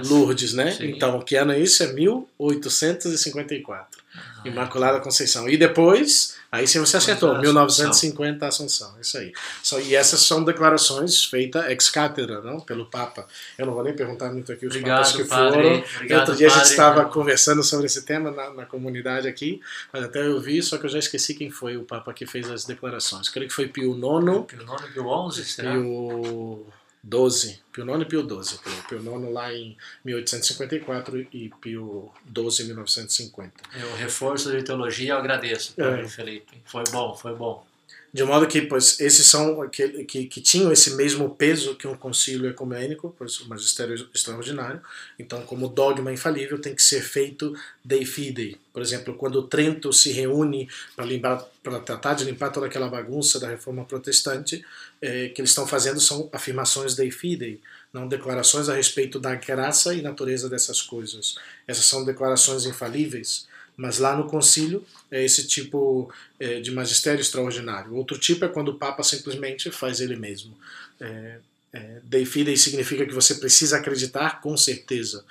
Lourdes, 0.00 0.54
né? 0.54 0.70
Sim. 0.72 0.90
Então, 0.90 1.20
que 1.20 1.36
ano 1.36 1.52
é 1.52 1.58
isso? 1.58 1.82
É 1.82 1.92
1854. 1.92 4.00
Ah, 4.14 4.42
Imaculada 4.44 5.00
Conceição. 5.00 5.48
E 5.48 5.56
depois, 5.56 6.36
aí 6.50 6.66
sim 6.66 6.78
você 6.80 6.98
acertou, 6.98 7.38
1950 7.38 8.46
Assunção. 8.46 8.94
Isso 9.00 9.16
aí. 9.16 9.32
So, 9.62 9.80
e 9.80 9.94
essas 9.94 10.20
são 10.20 10.44
declarações 10.44 11.24
feitas 11.24 11.64
ex 11.70 11.88
cátedra, 11.88 12.42
não? 12.42 12.60
Pelo 12.60 12.84
Papa. 12.86 13.26
Eu 13.56 13.64
não 13.66 13.72
vou 13.72 13.82
nem 13.82 13.94
perguntar 13.94 14.30
muito 14.30 14.52
aqui 14.52 14.66
os 14.66 14.74
Obrigado, 14.74 14.98
papas 14.98 15.16
que 15.16 15.24
padre. 15.24 15.62
foram. 15.62 15.84
Obrigado, 15.96 16.20
Outro 16.20 16.36
dia 16.36 16.48
padre. 16.48 16.60
a 16.60 16.64
gente 16.64 16.70
estava 16.70 17.04
conversando 17.06 17.62
sobre 17.62 17.86
esse 17.86 18.02
tema 18.02 18.30
na, 18.30 18.52
na, 18.52 18.66
comunidade 18.66 19.26
aqui, 19.26 19.60
mas 19.92 20.04
até 20.04 20.26
eu 20.26 20.38
vi, 20.40 20.62
só 20.62 20.76
que 20.76 20.84
eu 20.86 20.90
já 20.90 20.98
esqueci 20.98 21.34
quem 21.34 21.50
foi 21.50 21.76
o 21.76 21.84
Papa 21.84 22.12
que 22.12 22.26
fez 22.26 22.50
as 22.50 22.64
declarações. 22.64 23.28
Creio 23.28 23.48
que 23.48 23.54
foi 23.54 23.68
Pio 23.68 23.94
IX. 23.94 24.46
Pio 24.46 24.60
IX, 24.60 24.92
Pio 24.92 25.30
XI, 25.30 25.44
será? 25.44 25.72
Pio... 25.72 26.66
12, 27.02 27.60
Pio 27.72 27.84
IX 27.84 28.02
e 28.02 28.04
Pio 28.04 28.42
XII. 28.42 28.58
Pio 28.88 28.98
IX 28.98 29.32
lá 29.32 29.52
em 29.52 29.76
1854 30.04 31.26
e 31.32 31.52
Pio 31.60 32.10
XII 32.34 32.64
em 32.64 32.66
1950. 32.68 33.52
O 33.92 33.96
reforço 33.96 34.52
de 34.52 34.62
teologia 34.62 35.14
eu 35.14 35.18
agradeço, 35.18 35.74
é. 35.80 36.06
Felipe. 36.06 36.62
Foi 36.64 36.84
bom, 36.92 37.14
foi 37.14 37.34
bom. 37.34 37.66
De 38.12 38.22
modo 38.24 38.46
que, 38.46 38.60
pois, 38.60 39.00
esses 39.00 39.26
são 39.26 39.66
que, 39.70 40.04
que, 40.04 40.26
que 40.26 40.40
tinham 40.42 40.70
esse 40.70 40.94
mesmo 40.96 41.34
peso 41.34 41.74
que 41.76 41.88
um 41.88 41.96
concílio 41.96 42.50
ecumênico, 42.50 43.14
pois 43.16 43.40
o 43.40 43.48
magistério 43.48 44.06
extraordinário. 44.14 44.82
Então, 45.18 45.40
como 45.46 45.66
dogma 45.66 46.12
infalível, 46.12 46.60
tem 46.60 46.74
que 46.74 46.82
ser 46.82 47.00
feito 47.00 47.54
dei 47.82 48.04
fidei. 48.04 48.58
Por 48.70 48.82
exemplo, 48.82 49.14
quando 49.14 49.42
Trento 49.44 49.94
se 49.94 50.12
reúne 50.12 50.68
para 50.94 51.80
tratar 51.80 52.12
de 52.12 52.24
limpar 52.24 52.50
toda 52.50 52.66
aquela 52.66 52.88
bagunça 52.88 53.40
da 53.40 53.48
reforma 53.48 53.82
protestante, 53.86 54.62
é, 55.00 55.28
que 55.28 55.40
eles 55.40 55.50
estão 55.50 55.66
fazendo 55.66 55.98
são 55.98 56.28
afirmações 56.34 56.94
dei 56.94 57.10
fidei, 57.10 57.62
não 57.94 58.06
declarações 58.06 58.68
a 58.68 58.74
respeito 58.74 59.18
da 59.18 59.34
graça 59.36 59.94
e 59.94 60.02
natureza 60.02 60.50
dessas 60.50 60.82
coisas. 60.82 61.36
Essas 61.66 61.86
são 61.86 62.04
declarações 62.04 62.66
infalíveis. 62.66 63.46
Mas 63.82 63.98
lá 63.98 64.16
no 64.16 64.28
concílio 64.28 64.86
é 65.10 65.24
esse 65.24 65.44
tipo 65.44 66.08
é, 66.38 66.60
de 66.60 66.70
magistério 66.70 67.20
extraordinário. 67.20 67.96
Outro 67.96 68.16
tipo 68.16 68.44
é 68.44 68.48
quando 68.48 68.68
o 68.68 68.78
Papa 68.78 69.02
simplesmente 69.02 69.72
faz 69.72 70.00
ele 70.00 70.14
mesmo. 70.14 70.56
É, 71.00 71.38
é, 71.72 71.98
Dei 72.04 72.24
fidei 72.24 72.56
significa 72.56 73.04
que 73.04 73.12
você 73.12 73.34
precisa 73.34 73.78
acreditar 73.78 74.40
com 74.40 74.56
certeza. 74.56 75.24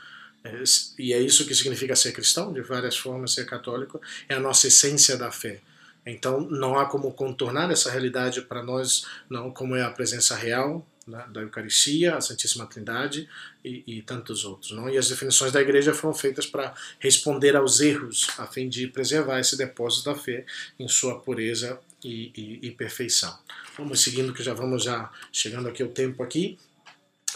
É, 0.43 0.63
e 0.99 1.13
é 1.13 1.21
isso 1.21 1.45
que 1.47 1.55
significa 1.55 1.95
ser 1.95 2.11
cristão, 2.11 2.51
de 2.51 2.59
várias 2.59 2.97
formas 2.97 3.31
ser 3.31 3.45
católico, 3.45 4.01
é 4.27 4.33
a 4.33 4.39
nossa 4.41 4.67
essência 4.67 5.15
da 5.15 5.31
fé. 5.31 5.61
Então 6.05 6.41
não 6.41 6.77
há 6.77 6.85
como 6.87 7.13
contornar 7.13 7.71
essa 7.71 7.89
realidade 7.89 8.41
para 8.41 8.61
nós, 8.61 9.05
não 9.29 9.49
como 9.49 9.77
é 9.77 9.83
a 9.83 9.91
presença 9.91 10.35
real, 10.35 10.85
né, 11.07 11.25
da 11.31 11.41
Eucaristia, 11.41 12.15
a 12.15 12.21
Santíssima 12.21 12.65
Trindade 12.65 13.27
e, 13.63 13.83
e, 13.87 14.01
tantos 14.01 14.45
outros. 14.45 14.71
Não? 14.71 14.89
E 14.89 14.97
as 14.97 15.09
definições 15.09 15.51
da 15.51 15.61
Igreja 15.61 15.93
foram 15.93 16.13
feitas 16.13 16.45
para 16.45 16.73
responder 16.99 17.55
aos 17.55 17.79
erros, 17.79 18.29
a 18.37 18.45
fim 18.45 18.69
de 18.69 18.87
preservar 18.87 19.39
esse 19.39 19.57
depósito 19.57 20.05
da 20.05 20.15
fé 20.15 20.45
em 20.79 20.87
sua 20.87 21.19
pureza 21.19 21.79
e, 22.03 22.31
e, 22.35 22.67
e 22.67 22.71
perfeição. 22.71 23.35
Vamos 23.77 24.01
seguindo, 24.01 24.33
que 24.33 24.43
já 24.43 24.53
vamos 24.53 24.83
já 24.83 25.11
chegando 25.31 25.67
aqui 25.67 25.83
o 25.83 25.89
tempo 25.89 26.21
aqui. 26.23 26.57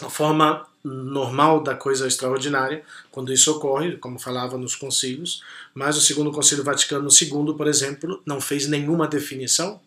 A 0.00 0.10
forma 0.10 0.66
normal 0.84 1.62
da 1.62 1.74
coisa 1.74 2.06
extraordinária, 2.06 2.84
quando 3.10 3.32
isso 3.32 3.50
ocorre, 3.50 3.96
como 3.96 4.18
falava 4.18 4.56
nos 4.56 4.76
concílios, 4.76 5.42
mas 5.74 5.96
o 5.96 6.00
segundo 6.00 6.30
concílio 6.30 6.62
Vaticano 6.62 7.08
II, 7.08 7.54
por 7.56 7.66
exemplo, 7.66 8.22
não 8.24 8.40
fez 8.40 8.68
nenhuma 8.68 9.08
definição, 9.08 9.80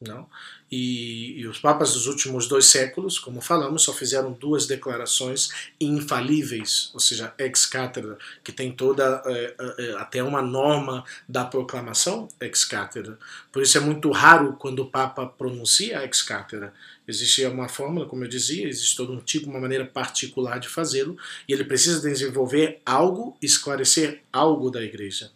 não, 0.00 0.28
e, 0.70 1.40
e, 1.40 1.46
os 1.46 1.58
papas 1.58 1.92
dos 1.92 2.06
últimos 2.06 2.48
dois 2.48 2.66
séculos, 2.66 3.18
como 3.18 3.40
falamos, 3.40 3.82
só 3.82 3.92
fizeram 3.92 4.32
duas 4.32 4.66
declarações 4.66 5.50
infalíveis, 5.80 6.90
ou 6.92 6.98
seja, 6.98 7.32
ex 7.38 7.66
cátedra, 7.66 8.18
que 8.42 8.50
tem 8.50 8.72
toda 8.72 9.22
é, 9.26 9.54
é, 9.78 9.92
até 9.98 10.22
uma 10.22 10.42
norma 10.42 11.04
da 11.28 11.44
proclamação 11.44 12.28
ex 12.40 12.64
cátedra. 12.64 13.16
Por 13.52 13.62
isso 13.62 13.78
é 13.78 13.80
muito 13.80 14.10
raro 14.10 14.54
quando 14.58 14.80
o 14.80 14.90
papa 14.90 15.26
pronuncia 15.26 16.02
ex 16.02 16.22
cátedra. 16.22 16.74
Existe 17.06 17.46
uma 17.46 17.68
fórmula, 17.68 18.06
como 18.06 18.24
eu 18.24 18.28
dizia, 18.28 18.68
existe 18.68 18.96
todo 18.96 19.12
um 19.12 19.20
tipo, 19.20 19.48
uma 19.48 19.60
maneira 19.60 19.84
particular 19.84 20.58
de 20.58 20.68
fazê-lo, 20.68 21.16
e 21.48 21.52
ele 21.52 21.62
precisa 21.62 22.00
desenvolver 22.00 22.80
algo, 22.84 23.36
esclarecer 23.40 24.22
algo 24.32 24.68
da 24.68 24.82
igreja. 24.82 25.30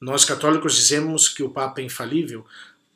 Nós 0.00 0.24
católicos 0.24 0.76
dizemos 0.76 1.28
que 1.28 1.42
o 1.42 1.48
Papa 1.48 1.80
é 1.80 1.84
infalível, 1.84 2.44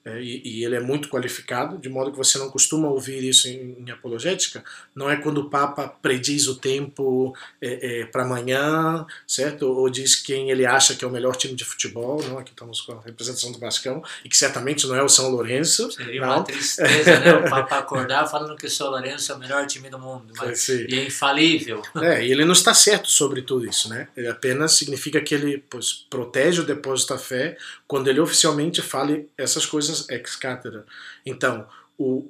é, 0.09 0.23
e, 0.23 0.41
e, 0.43 0.65
ele 0.65 0.75
é 0.75 0.81
muito 0.81 1.09
qualificado, 1.09 1.77
de 1.77 1.89
modo 1.89 2.11
que 2.11 2.17
você 2.17 2.39
não 2.39 2.49
costuma 2.49 2.89
ouvir 2.89 3.23
isso 3.23 3.47
em, 3.47 3.77
em 3.79 3.91
apologética. 3.91 4.65
Não 4.95 5.11
é 5.11 5.17
quando 5.17 5.39
o 5.39 5.51
Papa 5.51 5.87
prediz 6.01 6.49
o 6.49 6.57
tempo 6.57 7.37
é, 7.61 8.01
é, 8.01 8.05
para 8.07 8.23
amanhã, 8.23 9.07
certo? 9.27 9.67
Ou 9.67 9.91
diz 9.91 10.17
quem 10.17 10.51
ele 10.51 10.65
acha 10.65 10.95
que 10.95 11.05
é 11.05 11.09
o 11.09 11.11
melhor 11.11 11.37
time 11.37 11.55
de 11.55 11.65
futebol. 11.65 12.23
Não? 12.23 12.39
Aqui 12.39 12.53
estamos 12.53 12.81
com 12.81 12.93
a 12.93 13.03
representação 13.03 13.53
do 13.53 13.59
Vascão, 13.59 14.03
e 14.25 14.29
que 14.29 14.37
certamente 14.37 14.87
não 14.87 14.95
é 14.95 15.03
o 15.03 15.09
São 15.09 15.29
Lourenço. 15.29 15.91
Seria 15.93 16.23
não. 16.23 16.37
uma 16.37 16.45
tristeza, 16.45 17.21
né? 17.21 17.35
O 17.35 17.45
Papa 17.51 17.79
acordar 17.79 18.27
falando 18.27 18.57
que 18.57 18.67
o 18.67 18.71
São 18.71 18.89
Lourenço 18.89 19.31
é 19.31 19.35
o 19.35 19.39
melhor 19.39 19.67
time 19.67 19.91
do 19.91 19.99
mundo, 19.99 20.33
mas 20.39 20.69
e 20.69 20.99
é 20.99 21.07
infalível. 21.07 21.83
É, 21.99 22.25
e 22.25 22.31
ele 22.31 22.45
não 22.45 22.53
está 22.53 22.73
certo 22.73 23.11
sobre 23.11 23.43
tudo 23.43 23.67
isso, 23.67 23.89
né? 23.89 24.09
Ele 24.17 24.29
apenas 24.29 24.73
significa 24.73 25.21
que 25.21 25.35
ele 25.35 25.63
pois, 25.69 26.07
protege 26.09 26.61
o 26.61 26.65
depósito 26.65 27.13
da 27.13 27.19
fé 27.19 27.59
quando 27.89 28.09
ele 28.09 28.21
oficialmente 28.21 28.81
fale 28.81 29.29
essas 29.37 29.67
coisas 29.67 29.98
ex 30.09 30.37
cátedra. 30.37 30.85
Então, 31.25 31.67
o, 31.97 32.29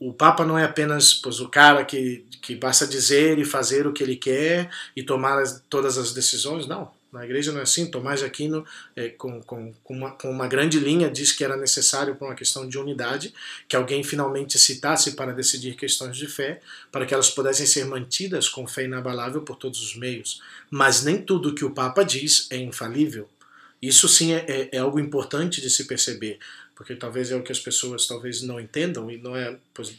o, 0.00 0.08
o 0.08 0.14
Papa 0.14 0.46
não 0.46 0.58
é 0.58 0.64
apenas 0.64 1.12
pois, 1.12 1.40
o 1.40 1.48
cara 1.48 1.84
que, 1.84 2.24
que 2.40 2.54
basta 2.54 2.86
dizer 2.86 3.38
e 3.38 3.44
fazer 3.44 3.86
o 3.86 3.92
que 3.92 4.02
ele 4.02 4.16
quer 4.16 4.70
e 4.96 5.02
tomar 5.02 5.38
as, 5.38 5.62
todas 5.68 5.98
as 5.98 6.14
decisões, 6.14 6.66
não. 6.66 6.90
Na 7.12 7.24
igreja 7.24 7.50
não 7.50 7.58
é 7.58 7.64
assim. 7.64 7.90
Tomás 7.90 8.20
de 8.20 8.26
Aquino, 8.26 8.64
é, 8.94 9.08
com, 9.08 9.42
com, 9.42 9.74
com, 9.82 9.94
uma, 9.94 10.12
com 10.12 10.30
uma 10.30 10.46
grande 10.46 10.78
linha, 10.78 11.10
diz 11.10 11.32
que 11.32 11.44
era 11.44 11.56
necessário, 11.56 12.14
por 12.14 12.26
uma 12.26 12.36
questão 12.36 12.68
de 12.68 12.78
unidade, 12.78 13.34
que 13.68 13.74
alguém 13.74 14.04
finalmente 14.04 14.58
citasse 14.58 15.12
para 15.12 15.32
decidir 15.32 15.74
questões 15.74 16.16
de 16.16 16.28
fé, 16.28 16.60
para 16.92 17.04
que 17.04 17.12
elas 17.12 17.28
pudessem 17.28 17.66
ser 17.66 17.84
mantidas 17.84 18.48
com 18.48 18.66
fé 18.66 18.84
inabalável 18.84 19.42
por 19.42 19.56
todos 19.56 19.82
os 19.82 19.96
meios. 19.96 20.40
Mas 20.70 21.02
nem 21.02 21.20
tudo 21.20 21.54
que 21.54 21.64
o 21.64 21.72
Papa 21.72 22.04
diz 22.04 22.46
é 22.48 22.56
infalível. 22.56 23.28
Isso 23.82 24.08
sim 24.08 24.32
é, 24.32 24.44
é, 24.46 24.76
é 24.76 24.78
algo 24.78 25.00
importante 25.00 25.60
de 25.60 25.70
se 25.70 25.86
perceber 25.86 26.38
porque 26.80 26.96
talvez 26.96 27.30
é 27.30 27.36
o 27.36 27.42
que 27.42 27.52
as 27.52 27.60
pessoas 27.60 28.06
talvez 28.06 28.40
não 28.40 28.58
entendam 28.58 29.10
e 29.10 29.18
não 29.18 29.36
é 29.36 29.54
pois, 29.74 29.94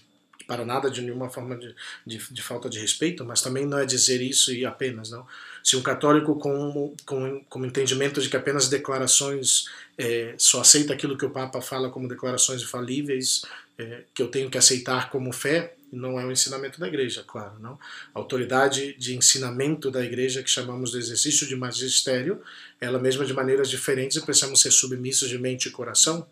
para 0.47 0.65
nada 0.65 0.89
de 0.89 0.99
nenhuma 1.03 1.29
forma 1.29 1.55
de, 1.55 1.75
de, 2.07 2.17
de, 2.17 2.41
falta 2.41 2.67
de 2.67 2.79
respeito, 2.79 3.23
mas 3.23 3.39
também 3.39 3.67
não 3.67 3.77
é 3.77 3.85
dizer 3.85 4.19
isso 4.19 4.51
e 4.51 4.65
apenas, 4.65 5.11
não. 5.11 5.23
Se 5.63 5.77
um 5.77 5.83
católico 5.83 6.39
com, 6.39 6.95
com, 7.05 7.43
com 7.47 7.65
entendimento 7.67 8.19
de 8.19 8.27
que 8.27 8.35
apenas 8.35 8.67
declarações 8.67 9.65
é, 9.95 10.33
só 10.39 10.61
aceita 10.61 10.91
aquilo 10.91 11.15
que 11.15 11.23
o 11.23 11.29
Papa 11.29 11.61
fala 11.61 11.91
como 11.91 12.07
declarações 12.07 12.63
infalíveis, 12.63 13.43
é, 13.77 14.01
que 14.11 14.23
eu 14.23 14.27
tenho 14.29 14.49
que 14.49 14.57
aceitar 14.57 15.11
como 15.11 15.31
fé, 15.31 15.75
não 15.91 16.19
é 16.19 16.25
o 16.25 16.31
ensinamento 16.31 16.79
da 16.79 16.87
igreja, 16.87 17.23
claro, 17.27 17.59
não. 17.59 17.77
A 18.11 18.17
autoridade 18.17 18.95
de 18.97 19.15
ensinamento 19.15 19.91
da 19.91 20.03
igreja, 20.03 20.41
que 20.41 20.49
chamamos 20.49 20.93
de 20.93 20.97
exercício 20.97 21.45
de 21.45 21.55
magistério, 21.55 22.41
ela 22.79 22.97
mesma 22.97 23.23
de 23.23 23.35
maneiras 23.35 23.69
diferentes 23.69 24.17
e 24.17 24.21
precisamos 24.21 24.61
ser 24.61 24.71
submissos 24.71 25.29
de 25.29 25.37
mente 25.37 25.67
e 25.67 25.71
coração, 25.71 26.25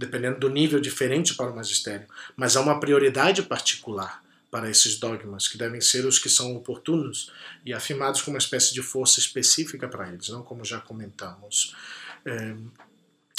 dependendo 0.00 0.40
do 0.40 0.48
nível 0.48 0.80
diferente 0.80 1.34
para 1.34 1.50
o 1.50 1.54
magistério. 1.54 2.06
Mas 2.34 2.56
há 2.56 2.62
uma 2.62 2.80
prioridade 2.80 3.42
particular 3.42 4.22
para 4.50 4.68
esses 4.68 4.98
dogmas, 4.98 5.46
que 5.46 5.58
devem 5.58 5.80
ser 5.80 6.04
os 6.06 6.18
que 6.18 6.28
são 6.28 6.56
oportunos 6.56 7.30
e 7.64 7.72
afirmados 7.72 8.22
com 8.22 8.32
uma 8.32 8.38
espécie 8.38 8.74
de 8.74 8.82
força 8.82 9.20
específica 9.20 9.86
para 9.86 10.08
eles, 10.08 10.28
não 10.30 10.42
como 10.42 10.64
já 10.64 10.80
comentamos. 10.80 11.76
É, 12.24 12.56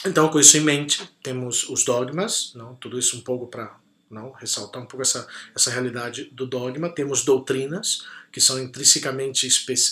então, 0.05 0.29
com 0.29 0.39
isso 0.39 0.55
em 0.55 0.61
mente, 0.61 1.11
temos 1.21 1.67
os 1.67 1.83
dogmas, 1.83 2.53
não? 2.55 2.75
tudo 2.75 2.97
isso 2.97 3.17
um 3.17 3.21
pouco 3.21 3.47
para 3.47 3.75
não 4.09 4.31
ressaltar 4.31 4.81
um 4.81 4.85
pouco 4.85 5.01
essa, 5.01 5.27
essa 5.55 5.71
realidade 5.71 6.25
do 6.31 6.45
dogma. 6.45 6.89
Temos 6.89 7.23
doutrinas, 7.23 8.05
que 8.31 8.39
são 8.39 8.59
intrinsecamente 8.59 9.47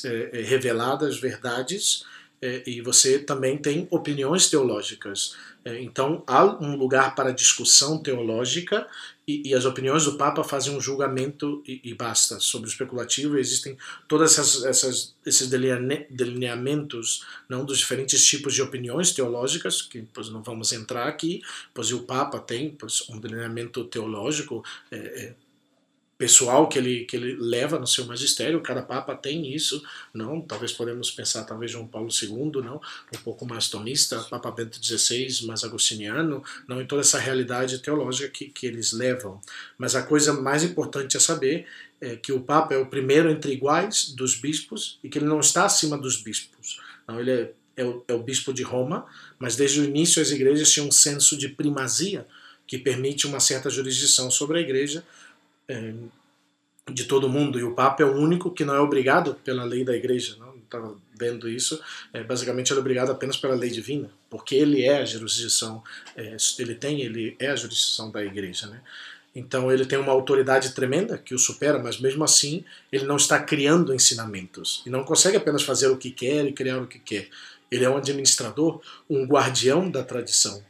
é, 0.05 0.41
reveladas, 0.41 1.19
verdades, 1.19 2.05
é, 2.41 2.63
e 2.65 2.81
você 2.81 3.19
também 3.19 3.57
tem 3.57 3.87
opiniões 3.91 4.49
teológicas. 4.49 5.35
É, 5.69 5.81
então 5.81 6.23
há 6.25 6.43
um 6.43 6.75
lugar 6.75 7.13
para 7.13 7.31
discussão 7.31 8.01
teológica 8.01 8.87
e, 9.27 9.49
e, 9.49 9.53
as 9.53 9.63
opiniões 9.63 10.05
do 10.05 10.17
Papa 10.17 10.43
fazem 10.43 10.75
um 10.75 10.81
julgamento 10.81 11.61
e, 11.67 11.79
e 11.83 11.93
basta 11.93 12.39
sobre 12.39 12.67
o 12.67 12.71
especulativo. 12.71 13.37
E 13.37 13.39
existem 13.39 13.77
todos 14.07 14.35
esses 15.23 15.47
delineamentos 16.09 17.23
não 17.47 17.63
dos 17.63 17.77
diferentes 17.77 18.25
tipos 18.25 18.55
de 18.55 18.63
opiniões 18.63 19.11
teológicas 19.11 19.83
que 19.83 20.01
pois, 20.11 20.29
não 20.29 20.41
vamos 20.41 20.73
entrar 20.73 21.07
aqui. 21.07 21.43
Pois 21.75 21.91
o 21.91 22.03
Papa 22.03 22.39
tem 22.39 22.71
pois, 22.71 23.07
um 23.07 23.19
delineamento 23.19 23.83
teológico. 23.83 24.63
É, 24.89 24.97
é, 24.97 25.35
pessoal 26.19 26.67
que 26.67 26.77
ele, 26.77 27.05
que 27.05 27.15
ele 27.15 27.37
leva 27.39 27.79
no 27.79 27.87
seu 27.87 28.05
magistério, 28.05 28.59
cada 28.59 28.81
papa 28.81 29.15
tem 29.15 29.55
isso, 29.55 29.81
não? 30.13 30.41
Talvez 30.41 30.73
podemos 30.73 31.09
pensar, 31.09 31.45
talvez 31.45 31.71
João 31.71 31.87
Paulo 31.87 32.09
II, 32.11 32.61
não? 32.61 32.81
Um 33.15 33.17
pouco 33.23 33.45
mais 33.45 33.69
tomista, 33.69 34.19
Papa 34.23 34.51
Bento 34.51 34.85
XVI, 34.85 35.45
mais 35.47 35.63
agostiniano, 35.63 36.43
não? 36.67 36.81
Em 36.81 36.85
toda 36.85 36.99
essa 36.99 37.17
realidade 37.17 37.79
teológica 37.79 38.27
que, 38.27 38.49
que 38.49 38.67
eles 38.67 38.91
levam. 38.91 39.39
Mas 39.77 39.95
a 39.95 40.03
coisa 40.03 40.33
mais 40.33 40.61
importante 40.61 41.15
a 41.15 41.21
saber 41.21 41.65
é 42.01 42.17
que 42.17 42.33
o 42.33 42.41
Papa 42.41 42.73
é 42.73 42.77
o 42.77 42.87
primeiro 42.87 43.31
entre 43.31 43.53
iguais 43.53 44.09
dos 44.09 44.35
bispos 44.35 44.99
e 45.01 45.07
que 45.07 45.19
ele 45.19 45.25
não 45.25 45.39
está 45.39 45.63
acima 45.63 45.97
dos 45.97 46.21
bispos. 46.21 46.81
Não, 47.07 47.17
ele 47.17 47.31
é, 47.31 47.53
é, 47.77 47.85
o, 47.85 48.03
é 48.09 48.13
o 48.13 48.21
bispo 48.21 48.53
de 48.53 48.61
Roma, 48.61 49.05
mas 49.39 49.55
desde 49.55 49.79
o 49.79 49.85
início 49.85 50.21
as 50.21 50.31
igrejas 50.31 50.69
tinham 50.69 50.89
um 50.89 50.91
senso 50.91 51.37
de 51.37 51.47
primazia 51.47 52.27
que 52.67 52.77
permite 52.77 53.25
uma 53.25 53.39
certa 53.39 53.69
jurisdição 53.69 54.29
sobre 54.29 54.59
a 54.59 54.61
igreja, 54.61 55.03
de 56.91 57.05
todo 57.05 57.29
mundo 57.29 57.59
e 57.59 57.63
o 57.63 57.73
Papa 57.73 58.03
é 58.03 58.05
o 58.05 58.17
único 58.17 58.51
que 58.51 58.65
não 58.65 58.75
é 58.75 58.79
obrigado 58.79 59.35
pela 59.43 59.63
lei 59.63 59.83
da 59.83 59.95
Igreja. 59.95 60.35
Não 60.39 60.55
estava 60.57 60.95
vendo 61.17 61.49
isso. 61.49 61.81
É, 62.13 62.23
basicamente 62.23 62.71
ele 62.71 62.79
é 62.79 62.81
obrigado 62.81 63.11
apenas 63.11 63.37
pela 63.37 63.55
lei 63.55 63.69
divina, 63.69 64.09
porque 64.29 64.55
ele 64.55 64.83
é 64.83 64.99
a 64.99 65.05
jurisdição, 65.05 65.83
é, 66.15 66.35
ele 66.59 66.75
tem, 66.75 67.01
ele 67.01 67.35
é 67.39 67.47
a 67.47 67.55
jurisdição 67.55 68.11
da 68.11 68.23
Igreja, 68.23 68.67
né? 68.67 68.81
Então 69.35 69.71
ele 69.71 69.85
tem 69.85 69.99
uma 69.99 70.11
autoridade 70.11 70.71
tremenda 70.71 71.17
que 71.17 71.35
o 71.35 71.39
supera, 71.39 71.77
mas 71.77 71.99
mesmo 71.99 72.23
assim 72.23 72.65
ele 72.91 73.05
não 73.05 73.15
está 73.15 73.39
criando 73.39 73.93
ensinamentos 73.93 74.81
e 74.85 74.89
não 74.89 75.03
consegue 75.03 75.37
apenas 75.37 75.61
fazer 75.61 75.87
o 75.87 75.97
que 75.97 76.09
quer 76.09 76.45
e 76.45 76.51
criar 76.51 76.81
o 76.81 76.87
que 76.87 76.99
quer. 76.99 77.29
Ele 77.69 77.85
é 77.85 77.89
um 77.89 77.97
administrador, 77.97 78.81
um 79.07 79.25
guardião 79.25 79.89
da 79.89 80.03
tradição. 80.03 80.63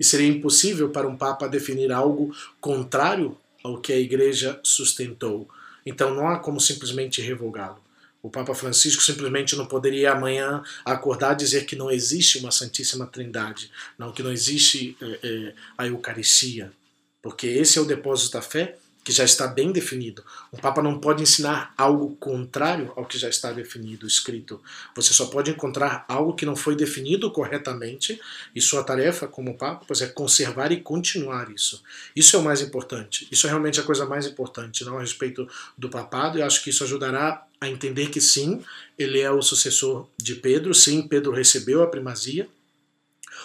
E 0.00 0.04
seria 0.04 0.26
impossível 0.26 0.90
para 0.90 1.06
um 1.06 1.16
papa 1.16 1.46
definir 1.46 1.92
algo 1.92 2.34
contrário 2.60 3.38
ao 3.62 3.80
que 3.80 3.92
a 3.92 3.98
Igreja 3.98 4.60
sustentou. 4.62 5.48
Então 5.84 6.14
não 6.14 6.28
há 6.28 6.38
como 6.38 6.60
simplesmente 6.60 7.20
revogá-lo. 7.20 7.82
O 8.22 8.30
Papa 8.30 8.54
Francisco 8.54 9.02
simplesmente 9.02 9.56
não 9.56 9.66
poderia 9.66 10.12
amanhã 10.12 10.62
acordar 10.84 11.32
e 11.32 11.38
dizer 11.38 11.66
que 11.66 11.74
não 11.74 11.90
existe 11.90 12.38
uma 12.38 12.52
Santíssima 12.52 13.06
Trindade, 13.06 13.68
não 13.98 14.12
que 14.12 14.22
não 14.22 14.30
existe 14.30 14.96
é, 15.00 15.18
é, 15.22 15.54
a 15.76 15.86
Eucaristia, 15.88 16.72
porque 17.20 17.48
esse 17.48 17.78
é 17.78 17.82
o 17.82 17.84
depósito 17.84 18.34
da 18.34 18.42
fé 18.42 18.78
que 19.04 19.12
já 19.12 19.24
está 19.24 19.46
bem 19.46 19.72
definido. 19.72 20.24
O 20.50 20.56
Papa 20.56 20.82
não 20.82 20.98
pode 20.98 21.22
ensinar 21.22 21.74
algo 21.76 22.14
contrário 22.16 22.92
ao 22.96 23.04
que 23.04 23.18
já 23.18 23.28
está 23.28 23.52
definido, 23.52 24.06
escrito. 24.06 24.60
Você 24.94 25.12
só 25.12 25.26
pode 25.26 25.50
encontrar 25.50 26.04
algo 26.08 26.34
que 26.34 26.46
não 26.46 26.54
foi 26.54 26.76
definido 26.76 27.30
corretamente, 27.30 28.20
e 28.54 28.60
sua 28.60 28.84
tarefa 28.84 29.26
como 29.26 29.56
Papa 29.56 29.84
pois, 29.86 30.00
é 30.00 30.06
conservar 30.06 30.70
e 30.70 30.80
continuar 30.80 31.50
isso. 31.50 31.82
Isso 32.14 32.36
é 32.36 32.38
o 32.38 32.42
mais 32.42 32.60
importante. 32.60 33.26
Isso 33.30 33.46
é 33.46 33.50
realmente 33.50 33.80
a 33.80 33.84
coisa 33.84 34.06
mais 34.06 34.26
importante, 34.26 34.84
não 34.84 34.98
a 34.98 35.00
respeito 35.00 35.48
do 35.76 35.88
papado, 35.88 36.38
e 36.38 36.42
acho 36.42 36.62
que 36.62 36.70
isso 36.70 36.84
ajudará 36.84 37.44
a 37.60 37.68
entender 37.68 38.08
que 38.08 38.20
sim, 38.20 38.62
ele 38.98 39.20
é 39.20 39.30
o 39.30 39.42
sucessor 39.42 40.08
de 40.16 40.34
Pedro, 40.34 40.74
sim, 40.74 41.02
Pedro 41.06 41.32
recebeu 41.32 41.82
a 41.82 41.86
primazia, 41.86 42.48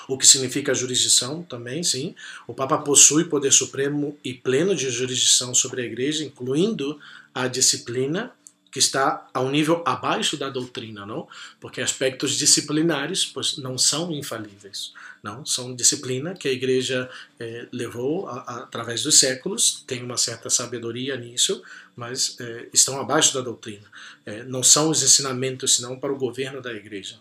o 0.08 0.18
que 0.18 0.26
significa 0.26 0.74
jurisdição 0.74 1.44
também, 1.44 1.84
sim. 1.84 2.16
O 2.48 2.54
Papa 2.54 2.78
possui 2.78 3.26
poder 3.26 3.52
supremo 3.52 4.18
e 4.24 4.34
pleno 4.34 4.76
de 4.76 4.90
jurisdição 4.90 5.54
sobre 5.54 5.82
a 5.82 5.86
Igreja, 5.86 6.24
incluindo 6.24 7.00
a 7.34 7.48
disciplina, 7.48 8.32
que 8.72 8.80
está 8.80 9.28
a 9.34 9.42
um 9.42 9.50
nível 9.50 9.82
abaixo 9.86 10.38
da 10.38 10.50
doutrina, 10.50 11.06
não? 11.06 11.28
Porque 11.60 11.82
aspectos 11.82 12.38
disciplinares 12.38 13.26
pois, 13.26 13.58
não 13.58 13.78
são 13.78 14.12
infalíveis, 14.12 14.94
não? 15.24 15.46
São 15.46 15.76
disciplina 15.76 16.36
que 16.36 16.48
a 16.48 16.52
Igreja 16.52 17.10
eh, 17.40 17.68
levou 17.72 18.28
a, 18.28 18.40
a, 18.40 18.58
através 18.64 19.02
dos 19.04 19.20
séculos, 19.20 19.84
tem 19.88 20.04
uma 20.04 20.18
certa 20.18 20.50
sabedoria 20.50 21.16
nisso, 21.18 21.62
mas 21.96 22.38
eh, 22.40 22.68
estão 22.74 23.00
abaixo 23.00 23.34
da 23.34 23.42
doutrina. 23.42 23.88
Eh, 24.26 24.44
não 24.44 24.62
são 24.62 24.90
os 24.90 25.02
ensinamentos, 25.02 25.76
senão 25.76 26.00
para 26.00 26.14
o 26.14 26.18
governo 26.18 26.62
da 26.62 26.74
Igreja. 26.74 27.20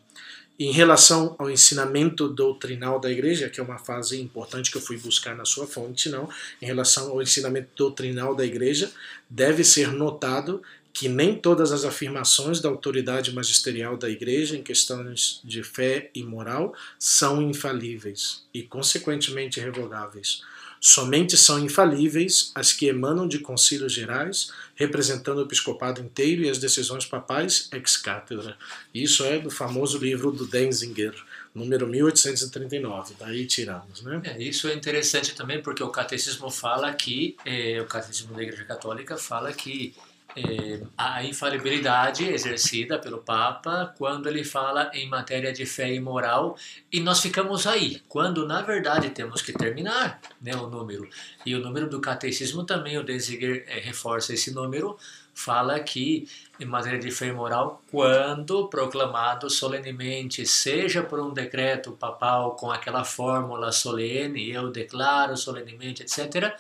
Em 0.59 0.73
relação 0.73 1.37
ao 1.39 1.51
ensinamento 1.51 2.29
doutrinal 2.29 2.99
da 2.99 3.11
igreja, 3.11 3.51
que 3.51 3.61
é 3.61 3.63
uma 3.63 3.79
fase 3.79 4.19
importante 4.21 4.71
que 4.71 4.79
eu 4.79 4.81
fui 4.81 4.97
buscar 4.97 5.37
na 5.37 5.45
sua 5.45 5.67
fonte, 5.67 6.09
não, 6.09 6.29
em 6.63 6.67
relação 6.67 7.11
ao 7.11 7.21
ensinamento 7.21 7.69
doutrinal 7.77 8.35
da 8.35 8.45
igreja, 8.45 8.91
deve 9.29 9.63
ser 9.63 9.93
notado 9.93 10.63
que 10.97 11.11
nem 11.11 11.35
todas 11.35 11.73
as 11.73 11.85
afirmações 11.85 12.59
da 12.59 12.71
autoridade 12.71 13.31
magisterial 13.31 13.99
da 13.99 14.09
igreja 14.09 14.57
em 14.57 14.63
questões 14.63 15.43
de 15.45 15.63
fé 15.63 16.11
e 16.15 16.23
moral 16.23 16.75
são 16.99 17.43
infalíveis 17.43 18.45
e, 18.53 18.63
consequentemente, 18.63 19.61
revogáveis. 19.61 20.43
Somente 20.81 21.37
são 21.37 21.59
infalíveis 21.59 22.51
as 22.55 22.73
que 22.73 22.87
emanam 22.87 23.29
de 23.29 23.41
concílios 23.41 23.93
gerais, 23.93 24.51
representando 24.75 25.37
o 25.37 25.43
episcopado 25.43 26.01
inteiro 26.01 26.45
e 26.45 26.49
as 26.49 26.57
decisões 26.57 27.05
papais 27.05 27.69
ex 27.73 27.99
cátedra. 27.99 28.57
Isso 28.95 29.23
é 29.23 29.39
do 29.39 29.51
famoso 29.51 29.99
livro 29.99 30.33
do 30.33 30.47
Denzinger, 30.47 31.15
número 31.55 31.87
1839. 31.87 33.17
Daí 33.21 33.45
tiramos, 33.45 34.01
né? 34.01 34.23
É, 34.25 34.43
isso 34.43 34.67
é 34.67 34.73
interessante 34.73 35.35
também 35.35 35.61
porque 35.61 35.83
o 35.83 35.91
catecismo 35.91 36.51
fala 36.51 36.91
que, 36.95 37.37
é, 37.45 37.83
o 37.83 37.87
catecismo 37.87 38.35
da 38.35 38.43
Igreja 38.43 38.65
Católica 38.65 39.19
fala 39.19 39.53
que 39.53 39.95
é, 40.37 40.83
a 40.97 41.25
infalibilidade 41.25 42.25
exercida 42.25 42.99
pelo 42.99 43.19
Papa 43.19 43.95
quando 43.97 44.29
ele 44.29 44.45
fala 44.45 44.91
em 44.93 45.09
matéria 45.09 45.53
de 45.53 45.65
fé 45.65 45.93
e 45.93 45.99
moral 45.99 46.57
e 46.93 47.01
nós 47.01 47.21
ficamos 47.21 47.67
aí, 47.67 48.03
quando 48.07 48.47
na 48.47 48.61
verdade 48.61 49.09
temos 49.11 49.41
que 49.41 49.53
terminar 49.53 50.21
né, 50.41 50.55
o 50.55 50.69
número. 50.69 51.09
E 51.45 51.55
o 51.55 51.61
número 51.61 51.89
do 51.89 52.01
catecismo 52.01 52.65
também, 52.65 52.99
o 52.99 53.03
Denziger 53.03 53.65
é, 53.67 53.79
reforça 53.79 54.35
esse 54.35 54.53
número, 54.53 54.99
fala 55.35 55.81
que 55.81 56.29
em 56.59 56.65
matéria 56.65 56.99
de 56.99 57.11
fé 57.11 57.27
e 57.27 57.33
moral, 57.33 57.83
quando 57.91 58.69
proclamado 58.69 59.49
solenemente, 59.49 60.47
seja 60.47 61.03
por 61.03 61.21
um 61.21 61.33
decreto 61.33 61.93
papal 61.93 62.57
com 62.57 62.71
aquela 62.71 63.05
fórmula 63.05 63.73
solene, 63.73 64.51
eu 64.51 64.71
declaro 64.71 65.37
solenemente, 65.37 66.03
etc., 66.03 66.55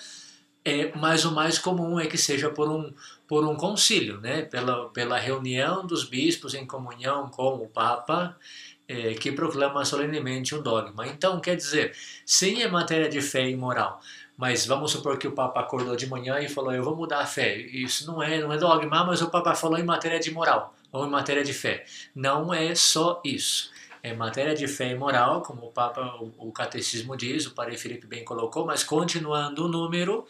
é, 0.62 0.90
mas 0.96 1.24
o 1.24 1.30
mais 1.30 1.60
comum 1.60 2.00
é 2.00 2.08
que 2.08 2.18
seja 2.18 2.50
por 2.50 2.68
um, 2.68 2.92
por 3.26 3.44
um 3.44 3.56
concílio, 3.56 4.20
né? 4.20 4.42
pela, 4.42 4.88
pela 4.90 5.18
reunião 5.18 5.86
dos 5.86 6.04
bispos 6.04 6.54
em 6.54 6.66
comunhão 6.66 7.28
com 7.28 7.54
o 7.56 7.68
Papa, 7.68 8.36
é, 8.88 9.14
que 9.14 9.32
proclama 9.32 9.84
solenemente 9.84 10.54
um 10.54 10.62
dogma. 10.62 11.06
Então, 11.06 11.40
quer 11.40 11.56
dizer, 11.56 11.94
sim 12.24 12.62
é 12.62 12.68
matéria 12.68 13.08
de 13.08 13.20
fé 13.20 13.48
e 13.48 13.56
moral, 13.56 14.00
mas 14.36 14.66
vamos 14.66 14.92
supor 14.92 15.18
que 15.18 15.26
o 15.26 15.32
Papa 15.32 15.60
acordou 15.60 15.96
de 15.96 16.06
manhã 16.06 16.38
e 16.38 16.48
falou: 16.48 16.72
Eu 16.72 16.84
vou 16.84 16.94
mudar 16.94 17.20
a 17.20 17.26
fé. 17.26 17.56
Isso 17.56 18.06
não 18.06 18.22
é, 18.22 18.38
não 18.38 18.52
é 18.52 18.58
dogma, 18.58 19.04
mas 19.04 19.22
o 19.22 19.30
Papa 19.30 19.54
falou 19.54 19.78
em 19.78 19.82
matéria 19.82 20.20
de 20.20 20.30
moral 20.30 20.74
ou 20.92 21.06
em 21.06 21.10
matéria 21.10 21.42
de 21.42 21.52
fé. 21.52 21.84
Não 22.14 22.52
é 22.52 22.74
só 22.74 23.20
isso 23.24 23.70
é 24.06 24.14
matéria 24.14 24.54
de 24.54 24.68
fé 24.68 24.92
e 24.92 24.94
moral, 24.94 25.42
como 25.42 25.66
o 25.66 25.72
Papa, 25.72 26.16
o, 26.20 26.48
o 26.48 26.52
Catecismo 26.52 27.16
diz, 27.16 27.44
o 27.46 27.54
Padre 27.54 27.76
Felipe 27.76 28.06
bem 28.06 28.24
colocou, 28.24 28.64
mas 28.64 28.84
continuando 28.84 29.64
o 29.64 29.68
número, 29.68 30.24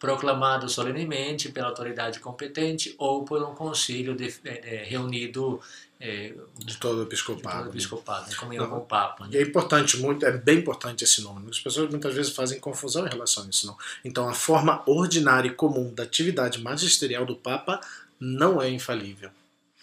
proclamado 0.00 0.66
solenemente 0.66 1.50
pela 1.50 1.68
autoridade 1.68 2.18
competente 2.20 2.94
ou 2.96 3.22
por 3.22 3.42
um 3.42 3.54
concílio 3.54 4.16
de, 4.16 4.34
é, 4.44 4.82
reunido 4.88 5.60
é, 6.00 6.32
de 6.58 6.78
todo 6.78 7.00
o 7.00 7.02
episcopado. 7.02 7.56
De 7.56 7.64
todo 7.64 7.66
o 7.66 7.70
episcopado, 7.76 8.32
em 8.32 8.34
comunhão 8.34 8.70
com 8.70 8.78
o 8.78 8.86
Papa. 8.86 9.26
Né? 9.26 9.32
E 9.34 9.36
é 9.36 9.42
importante, 9.42 9.98
muito, 9.98 10.24
é 10.24 10.32
bem 10.32 10.60
importante 10.60 11.04
esse 11.04 11.20
nome. 11.20 11.46
As 11.50 11.60
pessoas 11.60 11.90
muitas 11.90 12.14
vezes 12.14 12.34
fazem 12.34 12.58
confusão 12.58 13.06
em 13.06 13.10
relação 13.10 13.44
a 13.44 13.48
isso. 13.50 13.66
Não? 13.66 13.76
Então, 14.02 14.26
a 14.26 14.32
forma 14.32 14.82
ordinária 14.86 15.48
e 15.48 15.54
comum 15.54 15.92
da 15.92 16.04
atividade 16.04 16.62
magisterial 16.62 17.26
do 17.26 17.36
Papa 17.36 17.78
não 18.18 18.60
é 18.60 18.70
infalível. 18.70 19.30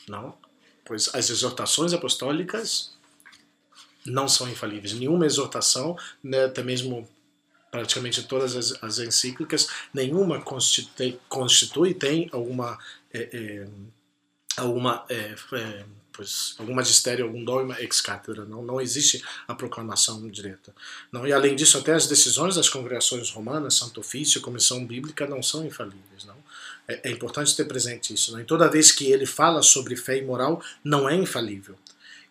Não? 0.10 0.34
Pois 0.84 1.14
as 1.14 1.30
exortações 1.30 1.94
apostólicas 1.94 2.98
não 4.04 4.28
são 4.28 4.50
infalíveis. 4.50 4.94
Nenhuma 4.94 5.28
exortação, 5.28 5.96
né, 6.24 6.46
até 6.46 6.64
mesmo 6.64 7.08
praticamente 7.78 8.24
todas 8.24 8.56
as, 8.56 8.84
as 8.84 8.98
encíclicas, 8.98 9.68
nenhuma 9.94 10.42
constitui, 10.42 11.20
constitui 11.30 11.94
tem 11.94 12.28
alguma 12.32 12.78
é, 13.14 13.30
é, 13.32 13.68
alguma 14.58 15.06
é, 15.08 15.36
é, 15.54 15.86
pois, 16.12 16.56
algum 16.58 16.74
magistério, 16.74 17.26
algum 17.26 17.46
dogma 17.46 17.80
ex 17.80 18.02
cátedra, 18.02 18.46
não, 18.46 18.64
não 18.64 18.82
existe 18.82 19.24
a 19.48 19.54
proclamação 19.54 20.28
direta. 20.28 20.74
Não, 21.12 21.28
e 21.28 21.32
além 21.32 21.56
disso, 21.56 21.78
até 21.78 21.94
as 21.94 22.08
decisões 22.08 22.56
das 22.56 22.68
congregações 22.68 23.30
romanas, 23.30 23.76
Santo 23.76 24.00
Ofício, 24.00 24.42
Comissão 24.42 24.84
Bíblica, 24.84 25.28
não 25.28 25.44
são 25.44 25.64
infalíveis. 25.64 26.26
Não? 26.26 26.36
É, 26.88 27.10
é 27.10 27.12
importante 27.12 27.56
ter 27.56 27.66
presente 27.66 28.12
isso. 28.12 28.32
Não? 28.32 28.40
E 28.40 28.44
toda 28.44 28.68
vez 28.68 28.92
que 28.92 29.12
ele 29.12 29.28
fala 29.28 29.62
sobre 29.62 29.96
fé 29.96 30.18
e 30.18 30.26
moral, 30.26 30.64
não 30.84 31.08
é 31.08 31.16
infalível. 31.16 31.78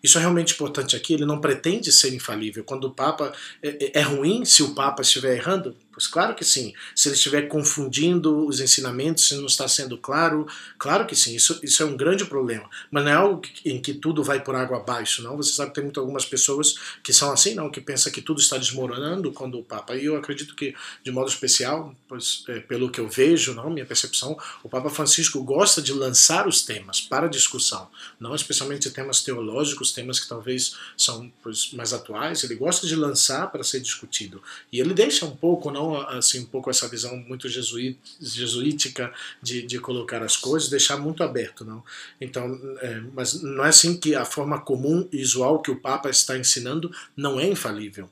Isso 0.06 0.18
é 0.18 0.20
realmente 0.20 0.54
importante 0.54 0.94
aqui, 0.94 1.14
ele 1.14 1.26
não 1.26 1.40
pretende 1.40 1.90
ser 1.90 2.14
infalível. 2.14 2.62
Quando 2.62 2.84
o 2.84 2.90
Papa. 2.92 3.32
É, 3.60 3.68
é, 3.68 3.98
é 3.98 4.02
ruim 4.02 4.44
se 4.44 4.62
o 4.62 4.72
Papa 4.72 5.02
estiver 5.02 5.36
errando? 5.36 5.76
Claro 6.06 6.34
que 6.34 6.44
sim. 6.44 6.74
Se 6.94 7.08
ele 7.08 7.14
estiver 7.14 7.42
confundindo 7.42 8.46
os 8.46 8.60
ensinamentos, 8.60 9.28
se 9.28 9.36
não 9.36 9.46
está 9.46 9.68
sendo 9.68 9.96
claro, 9.96 10.46
claro 10.78 11.06
que 11.06 11.14
sim. 11.14 11.34
Isso, 11.34 11.60
isso 11.62 11.82
é 11.82 11.86
um 11.86 11.96
grande 11.96 12.24
problema. 12.24 12.68
Mas 12.90 13.04
não 13.04 13.10
é 13.10 13.14
algo 13.14 13.42
em 13.64 13.80
que 13.80 13.94
tudo 13.94 14.24
vai 14.24 14.42
por 14.42 14.54
água 14.54 14.78
abaixo, 14.78 15.22
não. 15.22 15.36
Você 15.36 15.52
sabe 15.52 15.70
que 15.70 15.76
tem 15.76 15.84
muito 15.84 16.00
algumas 16.00 16.24
pessoas 16.24 16.74
que 17.02 17.12
são 17.12 17.32
assim, 17.32 17.54
não, 17.54 17.70
que 17.70 17.80
pensam 17.80 18.10
que 18.10 18.20
tudo 18.20 18.40
está 18.40 18.58
desmoronando 18.58 19.32
quando 19.32 19.58
o 19.58 19.62
Papa. 19.62 19.94
E 19.96 20.04
eu 20.04 20.16
acredito 20.16 20.54
que, 20.56 20.74
de 21.04 21.10
modo 21.10 21.28
especial, 21.28 21.94
pois, 22.08 22.44
é, 22.48 22.60
pelo 22.60 22.90
que 22.90 23.00
eu 23.00 23.08
vejo, 23.08 23.54
não, 23.54 23.70
minha 23.70 23.86
percepção, 23.86 24.36
o 24.62 24.68
Papa 24.68 24.90
Francisco 24.90 25.42
gosta 25.42 25.80
de 25.80 25.92
lançar 25.92 26.48
os 26.48 26.62
temas 26.62 27.00
para 27.00 27.28
discussão, 27.28 27.88
não 28.18 28.34
especialmente 28.34 28.90
temas 28.90 29.22
teológicos, 29.22 29.92
temas 29.92 30.18
que 30.18 30.28
talvez 30.28 30.76
são 30.96 31.30
pois, 31.42 31.72
mais 31.72 31.92
atuais. 31.92 32.42
Ele 32.42 32.54
gosta 32.54 32.86
de 32.86 32.96
lançar 32.96 33.50
para 33.50 33.62
ser 33.62 33.80
discutido. 33.80 34.42
E 34.72 34.80
ele 34.80 34.94
deixa 34.94 35.24
um 35.24 35.36
pouco, 35.36 35.70
não 35.70 35.85
assim 35.94 36.40
um 36.40 36.46
pouco 36.46 36.70
essa 36.70 36.88
visão 36.88 37.16
muito 37.16 37.48
jesuítica 37.48 39.12
de, 39.42 39.62
de 39.62 39.78
colocar 39.78 40.22
as 40.22 40.36
coisas, 40.36 40.68
deixar 40.68 40.96
muito 40.96 41.22
aberto, 41.22 41.64
não. 41.64 41.84
Então, 42.20 42.58
é, 42.80 43.00
mas 43.14 43.42
não 43.42 43.64
é 43.64 43.68
assim 43.68 43.96
que 43.98 44.14
a 44.14 44.24
forma 44.24 44.60
comum 44.60 45.08
e 45.12 45.22
usual 45.22 45.60
que 45.60 45.70
o 45.70 45.80
Papa 45.80 46.08
está 46.10 46.36
ensinando 46.36 46.90
não 47.16 47.38
é 47.38 47.46
infalível. 47.46 48.08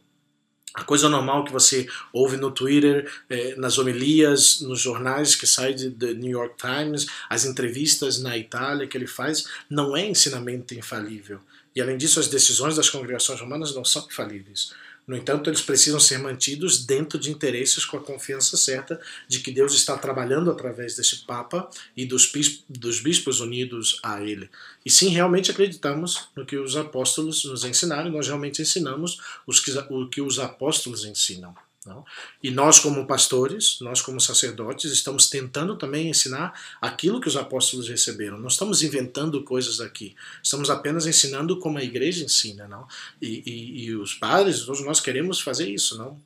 A 0.75 0.83
coisa 0.83 1.09
normal 1.09 1.45
que 1.45 1.53
você 1.53 1.87
ouve 2.13 2.37
no 2.37 2.51
Twitter, 2.51 3.09
é, 3.31 3.55
nas 3.55 3.79
homilias, 3.79 4.61
nos 4.61 4.81
jornais 4.81 5.37
que 5.37 5.47
saem 5.47 5.91
do 5.91 6.15
New 6.17 6.33
York 6.33 6.57
Times, 6.57 7.07
as 7.31 7.45
entrevistas 7.45 8.21
na 8.21 8.37
Itália 8.37 8.89
que 8.89 8.99
ele 8.99 9.07
faz, 9.07 9.47
não 9.71 9.97
é 9.97 10.05
ensinamento 10.05 10.75
infalível. 10.75 11.41
E 11.77 11.81
além 11.81 11.97
disso, 11.97 12.19
as 12.19 12.27
decisões 12.27 12.75
das 12.75 12.91
congregações 12.91 13.41
romanas 13.41 13.73
não 13.73 13.85
são 13.85 14.05
infalíveis. 14.07 14.73
No 15.07 15.17
entanto, 15.17 15.51
eles 15.51 15.61
precisam 15.61 16.01
ser 16.01 16.19
mantidos 16.19 16.85
dentro 16.85 17.19
de 17.19 17.31
interesses 17.31 17.85
com 17.85 17.99
a 17.99 18.03
confiança 18.03 18.57
certa 18.57 18.99
de 19.29 19.41
que 19.41 19.51
Deus 19.51 19.75
está 19.75 19.99
trabalhando 19.99 20.51
através 20.51 20.97
desse 20.97 21.25
Papa 21.27 21.69
e 21.97 22.07
dos, 22.07 22.33
dos 22.69 23.01
bispos 23.01 23.41
unidos 23.41 24.01
a 24.03 24.23
ele. 24.23 24.49
E 24.85 24.91
sim, 24.91 25.09
realmente 25.09 25.51
acreditamos 25.51 26.29
no 26.35 26.47
que 26.47 26.57
os 26.57 26.77
apóstolos 26.77 27.45
nos 27.45 27.65
ensinaram, 27.65 28.11
nós 28.11 28.27
realmente 28.27 28.63
ensinamos 28.63 29.21
os 29.47 29.61
que, 29.61 29.71
o 29.91 30.09
que 30.09 30.23
os 30.23 30.39
apóstolos 30.39 31.05
ensinam. 31.05 31.55
Não? 31.87 32.05
E 32.43 32.51
nós, 32.51 32.79
como 32.79 33.07
pastores, 33.07 33.79
nós, 33.81 34.01
como 34.01 34.21
sacerdotes, 34.21 34.91
estamos 34.91 35.29
tentando 35.29 35.77
também 35.77 36.09
ensinar 36.09 36.59
aquilo 36.81 37.21
que 37.21 37.29
os 37.29 37.37
apóstolos 37.37 37.89
receberam. 37.89 38.39
Não 38.39 38.49
estamos 38.49 38.83
inventando 38.83 39.43
coisas 39.45 39.81
aqui, 39.81 40.15
estamos 40.43 40.71
apenas 40.71 41.07
ensinando 41.07 41.59
como 41.59 41.79
a 41.79 41.85
igreja 41.85 42.25
ensina. 42.25 42.67
Não? 42.67 42.87
E, 43.21 43.43
e, 43.45 43.85
e 43.85 43.95
os 43.95 44.15
padres, 44.15 44.63
todos 44.63 44.85
nós 44.85 45.01
queremos 45.01 45.41
fazer 45.41 45.69
isso, 45.69 45.99
não? 45.99 46.21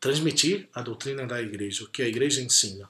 transmitir 0.00 0.66
a 0.74 0.80
doutrina 0.80 1.26
da 1.26 1.40
igreja, 1.42 1.84
o 1.84 1.88
que 1.88 2.02
a 2.02 2.08
igreja 2.08 2.40
ensina. 2.40 2.88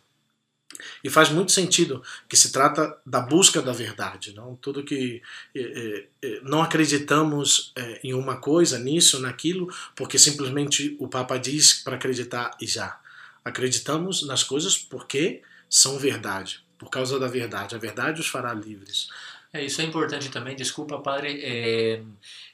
E 1.03 1.11
faz 1.11 1.31
muito 1.31 1.53
sentido 1.53 2.03
que 2.29 2.37
se 2.37 2.53
trata 2.53 2.97
da 3.05 3.21
busca 3.21 3.61
da 3.61 3.73
verdade, 3.73 4.35
não 4.35 4.57
tudo 4.57 4.85
que 4.85 5.23
é, 5.55 6.07
é, 6.23 6.41
não 6.43 6.63
acreditamos 6.63 7.73
é, 7.77 8.01
em 8.05 8.15
uma 8.15 8.37
coisa, 8.37 8.79
nisso, 8.79 9.21
naquilo, 9.21 9.73
porque 9.95 10.19
simplesmente 10.19 10.97
o 10.99 11.09
Papa 11.09 11.39
diz 11.39 11.83
para 11.83 11.97
acreditar 11.97 12.57
e 12.61 12.67
já. 12.67 12.99
Acreditamos 13.45 14.27
nas 14.27 14.43
coisas 14.43 14.77
porque 14.77 15.43
são 15.69 15.99
verdade, 15.99 16.65
por 16.79 16.91
causa 16.91 17.19
da 17.19 17.27
verdade. 17.27 17.75
A 17.75 17.79
verdade 17.79 18.21
os 18.21 18.29
fará 18.29 18.53
livres. 18.53 19.09
É, 19.53 19.65
isso 19.65 19.81
é 19.81 19.85
importante 19.85 20.29
também, 20.31 20.55
desculpa, 20.55 21.01
padre, 21.01 21.41
é, 21.43 22.03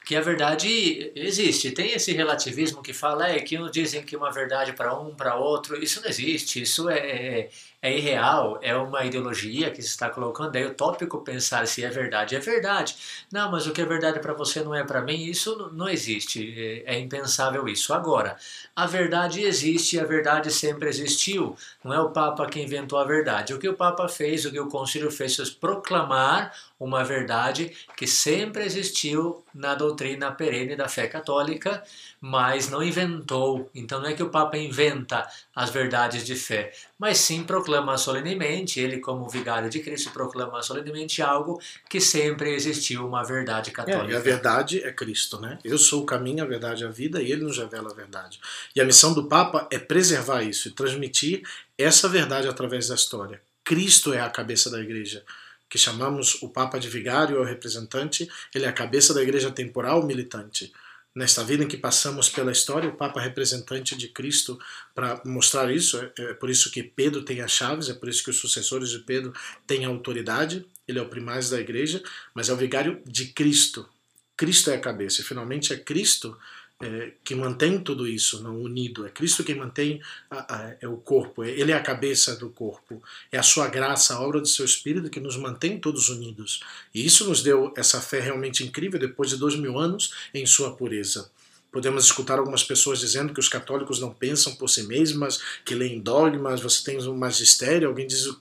que 0.07 0.15
a 0.15 0.21
verdade 0.21 1.11
existe. 1.17 1.73
Tem 1.73 1.91
esse 1.93 2.13
relativismo 2.13 2.81
que 2.81 2.93
fala 2.93 3.29
é, 3.29 3.41
que 3.41 3.59
uns 3.59 3.73
dizem 3.73 4.05
que 4.05 4.17
uma 4.17 4.31
verdade 4.31 4.73
para 4.73 4.97
um, 4.97 5.13
para 5.13 5.35
outro. 5.35 5.83
Isso 5.83 6.01
não 6.01 6.09
existe. 6.09 6.63
Isso 6.63 6.89
é, 6.89 6.99
é 6.99 7.51
é 7.87 7.97
irreal, 7.97 8.59
é 8.63 8.75
uma 8.77 9.05
ideologia 9.05 9.71
que 9.71 9.81
se 9.81 9.89
está 9.89 10.11
colocando, 10.11 10.57
é 10.57 10.67
utópico 10.67 11.23
pensar 11.23 11.67
se 11.69 11.85
é 11.85 11.89
verdade. 11.89 12.35
É 12.35 12.41
verdade. 12.41 12.97
Não, 13.31 13.51
mas 13.51 13.67
o 13.67 13.73
que 13.73 13.81
é 13.81 13.85
verdade 13.85 14.19
para 14.19 14.33
você 14.33 14.61
não 14.63 14.75
é 14.75 14.83
para 14.83 15.01
mim, 15.03 15.25
isso 15.25 15.71
não 15.73 15.89
existe. 15.89 16.83
É, 16.87 16.97
é 16.97 16.99
impensável 16.99 17.69
isso. 17.69 17.95
Agora, 17.95 18.37
a 18.75 18.87
verdade 18.87 19.43
existe 19.43 19.97
e 19.97 20.01
a 20.01 20.05
verdade 20.05 20.51
sempre 20.51 20.89
existiu. 20.89 21.57
Não 21.85 21.93
é 21.93 22.01
o 22.01 22.11
Papa 22.11 22.47
que 22.47 22.61
inventou 22.61 22.99
a 22.99 23.05
verdade. 23.05 23.55
O 23.55 23.59
que 23.59 23.69
o 23.69 23.75
Papa 23.75 24.09
fez, 24.09 24.45
o 24.45 24.51
que 24.51 24.61
o 24.61 24.69
Concílio 24.69 25.11
fez, 25.11 25.37
foi 25.37 25.47
proclamar 25.61 26.53
uma 26.81 27.05
verdade 27.05 27.73
que 27.97 28.07
sempre 28.07 28.65
existiu 28.65 29.45
na 29.57 29.75
doutrina 29.75 30.31
perene 30.31 30.77
da 30.77 30.87
fé 30.87 31.07
católica, 31.07 31.83
mas 32.21 32.69
não 32.69 32.83
inventou. 32.83 33.71
Então 33.75 34.01
não 34.01 34.09
é 34.09 34.13
que 34.13 34.23
o 34.23 34.29
Papa 34.29 34.59
inventa 34.59 35.27
as 35.55 35.71
verdades 35.71 36.25
de 36.25 36.35
fé, 36.35 36.73
mas 36.99 37.19
sim 37.19 37.43
proclama 37.43 37.97
solenemente, 37.97 38.79
ele 38.79 38.99
como 38.99 39.29
vigário 39.29 39.71
de 39.71 39.81
Cristo 39.81 40.11
proclama 40.11 40.63
solenemente 40.63 41.23
algo 41.23 41.61
que 41.89 42.01
sempre 42.01 42.55
existiu, 42.55 43.07
uma 43.07 43.25
verdade 43.25 43.71
católica. 43.71 44.13
É, 44.13 44.15
e 44.15 44.17
a 44.17 44.21
verdade 44.21 44.83
é 44.85 44.93
Cristo, 44.93 45.41
né? 45.41 45.59
Eu 45.65 45.79
sou 45.79 46.03
o 46.03 46.07
caminho, 46.07 46.45
a 46.45 46.47
verdade 46.47 46.85
e 46.85 46.87
a 46.87 46.91
vida, 46.91 47.23
e 47.23 47.33
ele 47.33 47.43
nos 47.43 47.57
revela 47.57 47.91
a 47.91 47.95
verdade. 47.95 48.39
E 48.75 48.81
a 48.81 48.85
missão 48.85 49.15
do 49.15 49.25
Papa 49.25 49.67
é 49.71 49.79
preservar 49.79 50.43
isso 50.43 50.69
e 50.69 50.73
transmitir 50.73 51.43
essa 51.79 52.09
verdade 52.09 52.47
através 52.47 52.89
da 52.89 52.95
história. 52.95 53.41
Cristo 53.65 54.13
é 54.13 54.21
a 54.21 54.29
cabeça 54.29 54.71
da 54.71 54.79
igreja 54.79 55.25
que 55.69 55.79
chamamos 55.79 56.41
o 56.43 56.49
Papa 56.49 56.79
de 56.79 56.89
vigário 56.89 57.39
ou 57.39 57.45
representante, 57.45 58.29
ele 58.55 58.65
é 58.65 58.69
a 58.69 58.73
cabeça 58.73 59.13
da 59.13 59.23
igreja 59.23 59.51
temporal 59.51 60.05
militante. 60.07 60.73
Nesta 61.15 61.43
vida 61.43 61.65
em 61.65 61.69
que 61.69 61.79
passamos 61.79 62.29
pela 62.29 62.53
história, 62.53 62.91
o 62.91 62.97
Papa 62.97 63.21
é 63.21 63.25
representante 63.25 63.97
de 63.97 64.09
Cristo 64.09 64.59
para 64.95 65.23
mostrar 65.25 65.73
isso. 65.73 65.99
É, 65.99 66.13
é 66.19 66.35
por 66.35 66.51
isso 66.51 66.71
que 66.71 66.83
Pedro 66.83 67.23
tem 67.23 67.41
as 67.41 67.53
chaves, 67.53 67.89
é 67.89 67.95
por 67.95 68.07
isso 68.07 68.23
que 68.23 68.29
os 68.29 68.39
sucessores 68.39 68.91
de 68.91 68.99
Pedro 68.99 69.33
têm 69.67 69.87
autoridade. 69.87 70.67
Ele 70.87 70.99
é 70.99 71.03
o 71.03 71.09
primaz 71.09 71.49
da 71.49 71.59
igreja, 71.59 72.03
mas 72.35 72.51
é 72.51 72.53
o 72.53 72.57
vigário 72.57 73.01
de 73.07 73.29
Cristo. 73.29 73.89
Cristo 74.37 74.69
é 74.69 74.75
a 74.75 74.81
cabeça. 74.81 75.23
E 75.23 75.25
finalmente 75.25 75.73
é 75.73 75.79
Cristo 75.79 76.37
é, 76.81 77.13
que 77.25 77.35
mantém 77.35 77.79
tudo 77.79 78.07
isso 78.07 78.43
não 78.43 78.61
unido. 78.61 79.07
É 79.07 79.11
Cristo 79.11 79.43
quem 79.43 79.55
mantém 79.55 80.01
a, 80.31 80.55
a, 80.55 80.75
é 80.81 80.87
o 80.87 80.97
corpo. 80.97 81.43
É, 81.43 81.51
ele 81.51 81.73
é 81.73 81.75
a 81.75 81.83
cabeça 81.83 82.37
do 82.37 82.51
corpo. 82.51 83.03
É 83.33 83.39
a 83.39 83.43
sua 83.43 83.69
graça, 83.69 84.15
a 84.15 84.21
obra 84.21 84.41
do 84.41 84.47
seu 84.47 84.65
Espírito 84.65 85.09
que 85.09 85.21
nos 85.21 85.37
mantém 85.37 85.79
todos 85.79 86.09
unidos. 86.09 86.61
E 86.95 87.05
isso 87.05 87.27
nos 87.27 87.43
deu 87.43 87.73
essa 87.77 88.01
fé 88.01 88.21
realmente 88.21 88.65
incrível 88.65 89.01
depois 89.01 89.31
de 89.31 89.37
dois 89.37 89.57
mil 89.57 89.79
anos 89.79 90.15
em 90.35 90.45
sua 90.45 90.77
pureza. 90.77 91.31
Podemos 91.73 92.05
escutar 92.05 92.39
algumas 92.39 92.63
pessoas 92.63 93.01
dizendo 93.01 93.35
que 93.35 93.41
os 93.41 93.49
católicos 93.49 94.01
não 94.01 94.11
pensam 94.11 94.55
por 94.55 94.69
si 94.69 94.85
mesmas, 94.85 95.43
que 95.65 95.75
leem 95.75 96.01
dogmas, 96.01 96.61
você 96.61 96.83
tem 96.83 96.99
um 97.07 97.17
magistério, 97.17 97.89
alguém 97.89 98.07
diz 98.07 98.27
uh, 98.27 98.41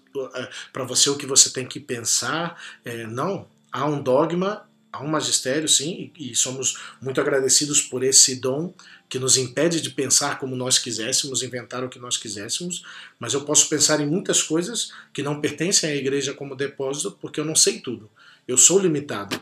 para 0.72 0.86
você 0.86 1.10
o 1.10 1.18
que 1.18 1.26
você 1.26 1.50
tem 1.50 1.66
que 1.66 1.80
pensar. 1.80 2.62
É, 2.86 3.06
não, 3.06 3.46
há 3.72 3.86
um 3.86 4.02
dogma 4.02 4.66
há 4.96 5.04
um 5.04 5.08
magistério, 5.08 5.68
sim, 5.68 6.12
e, 6.18 6.32
e 6.32 6.36
somos 6.36 6.78
muito 7.02 7.20
agradecidos 7.20 7.82
por 7.82 8.04
esse 8.04 8.38
dom 8.38 8.74
que 9.08 9.20
nos 9.20 9.38
impede 9.38 9.82
de 9.82 9.92
pensar 9.92 10.40
como 10.40 10.56
nós 10.56 10.80
quiséssemos, 10.80 11.44
inventar 11.44 11.84
o 11.84 11.90
que 11.90 12.00
nós 12.00 12.18
quiséssemos, 12.18 12.84
mas 13.20 13.34
eu 13.34 13.42
posso 13.42 13.70
pensar 13.70 14.00
em 14.00 14.08
muitas 14.08 14.42
coisas 14.42 14.92
que 15.14 15.22
não 15.22 15.40
pertencem 15.40 15.92
à 15.92 15.96
igreja 15.96 16.34
como 16.34 16.56
depósito, 16.56 17.12
porque 17.22 17.40
eu 17.40 17.46
não 17.46 17.56
sei 17.56 17.80
tudo. 17.80 18.10
Eu 18.48 18.58
sou 18.58 18.80
limitado 18.80 19.40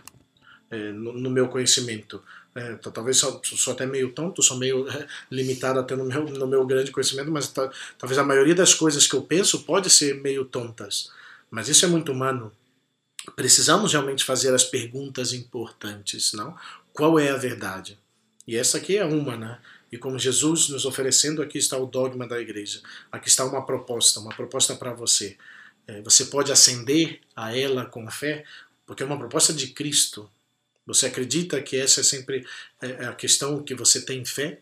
é, 0.70 0.92
no, 0.92 1.14
no, 1.14 1.30
meu 1.30 1.48
conhecimento. 1.48 2.22
é, 2.56 2.76
talvez 2.76 3.18
sou, 3.18 3.42
sou, 3.44 3.74
até 3.74 3.86
meio 3.86 4.12
tonto, 4.12 4.42
sou 4.42 4.58
meio 4.58 4.88
é, 4.90 5.08
limitado 5.32 5.80
até 5.80 5.96
no 5.96 6.06
meu, 6.06 6.26
no 6.26 6.48
meu 6.48 6.66
grande 6.66 6.92
conhecimento, 6.92 7.32
mas 7.32 7.54
talvez 7.98 8.18
a 8.18 8.24
maioria 8.24 8.56
das 8.56 8.74
coisas 8.74 9.08
que 9.08 9.16
eu 9.16 9.22
penso 9.22 9.64
pode 9.64 9.90
ser 9.90 10.22
meio 10.22 10.46
tontas. 10.46 11.10
Mas 11.50 11.70
isso 11.70 11.86
é 11.86 11.88
muito 11.88 12.12
humano. 12.12 12.52
Precisamos 13.36 13.94
realmente 13.94 14.24
fazer 14.24 14.54
as 14.54 14.64
perguntas 14.64 15.34
importantes, 15.34 16.34
não? 16.34 16.56
Qual 16.92 17.18
é 17.18 17.30
a 17.30 17.38
verdade? 17.38 17.98
E 18.48 18.58
essa 18.58 18.78
aqui 18.78 18.98
é 18.98 19.06
uma, 19.06 19.38
né? 19.38 19.60
E 19.92 19.98
como 19.98 20.20
Jesus 20.20 20.70
nos 20.70 20.86
oferecendo, 20.86 21.42
aqui 21.42 21.58
está 21.58 21.78
o 21.78 21.86
dogma 21.86 22.28
da 22.28 22.40
igreja. 22.40 22.82
Aqui 23.12 23.30
está 23.30 23.46
uma 23.46 23.66
proposta, 23.66 24.20
uma 24.20 24.34
proposta 24.34 24.76
para 24.76 24.94
você. 24.94 25.38
É, 25.88 26.02
você 26.02 26.26
pode 26.26 26.52
ascender 26.52 27.20
a 27.36 27.56
ela 27.56 27.86
com 27.86 28.10
fé, 28.10 28.44
porque 28.86 29.04
é 29.04 29.06
uma 29.06 29.18
proposta 29.18 29.54
de 29.54 29.68
Cristo. 29.68 30.30
Você 30.86 31.06
acredita 31.06 31.62
que 31.62 31.78
essa 31.78 32.02
é 32.02 32.04
sempre 32.04 32.46
é, 32.82 32.88
é 32.88 33.06
a 33.06 33.14
questão 33.14 33.64
que 33.64 33.76
você 33.76 34.02
tem 34.02 34.26
fé? 34.26 34.60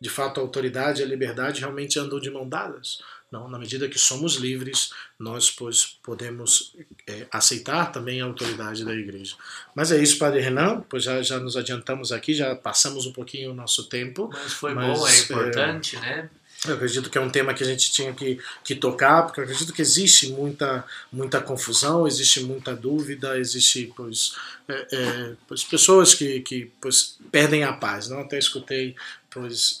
De 0.00 0.10
fato, 0.10 0.38
a 0.38 0.42
autoridade 0.42 1.00
e 1.00 1.04
a 1.04 1.08
liberdade 1.08 1.60
realmente 1.60 1.98
andam 1.98 2.20
de 2.20 2.30
mão 2.30 2.48
dadas. 2.48 3.00
Não, 3.30 3.48
na 3.48 3.58
medida 3.58 3.88
que 3.88 3.98
somos 3.98 4.36
livres, 4.36 4.90
nós 5.18 5.50
pois, 5.50 5.98
podemos 6.02 6.76
é, 7.08 7.26
aceitar 7.30 7.90
também 7.90 8.20
a 8.20 8.24
autoridade 8.24 8.84
da 8.84 8.94
igreja. 8.94 9.34
Mas 9.74 9.90
é 9.90 10.00
isso, 10.00 10.18
Padre 10.18 10.40
Renan, 10.40 10.84
pois 10.88 11.02
já, 11.02 11.20
já 11.22 11.38
nos 11.40 11.56
adiantamos 11.56 12.12
aqui, 12.12 12.34
já 12.34 12.54
passamos 12.54 13.04
um 13.04 13.12
pouquinho 13.12 13.50
o 13.50 13.54
nosso 13.54 13.88
tempo. 13.88 14.30
Mas 14.32 14.52
foi 14.52 14.74
mas, 14.74 14.98
bom, 14.98 15.08
é 15.08 15.18
importante, 15.18 15.96
é, 15.96 16.00
né? 16.00 16.30
Eu 16.64 16.74
acredito 16.74 17.10
que 17.10 17.18
é 17.18 17.20
um 17.20 17.28
tema 17.28 17.52
que 17.52 17.62
a 17.62 17.66
gente 17.66 17.92
tinha 17.92 18.12
que, 18.14 18.40
que 18.64 18.74
tocar, 18.74 19.24
porque 19.24 19.40
eu 19.40 19.44
acredito 19.44 19.72
que 19.72 19.82
existe 19.82 20.28
muita, 20.28 20.84
muita 21.12 21.40
confusão, 21.40 22.06
existe 22.06 22.40
muita 22.40 22.74
dúvida, 22.74 23.38
existe 23.38 23.92
pois, 23.94 24.34
é, 24.68 24.86
é, 24.92 25.32
pois 25.46 25.62
pessoas 25.62 26.14
que, 26.14 26.40
que 26.40 26.70
pois, 26.80 27.18
perdem 27.30 27.62
a 27.62 27.72
paz. 27.72 28.08
Não? 28.08 28.20
Até 28.20 28.38
escutei 28.38 28.96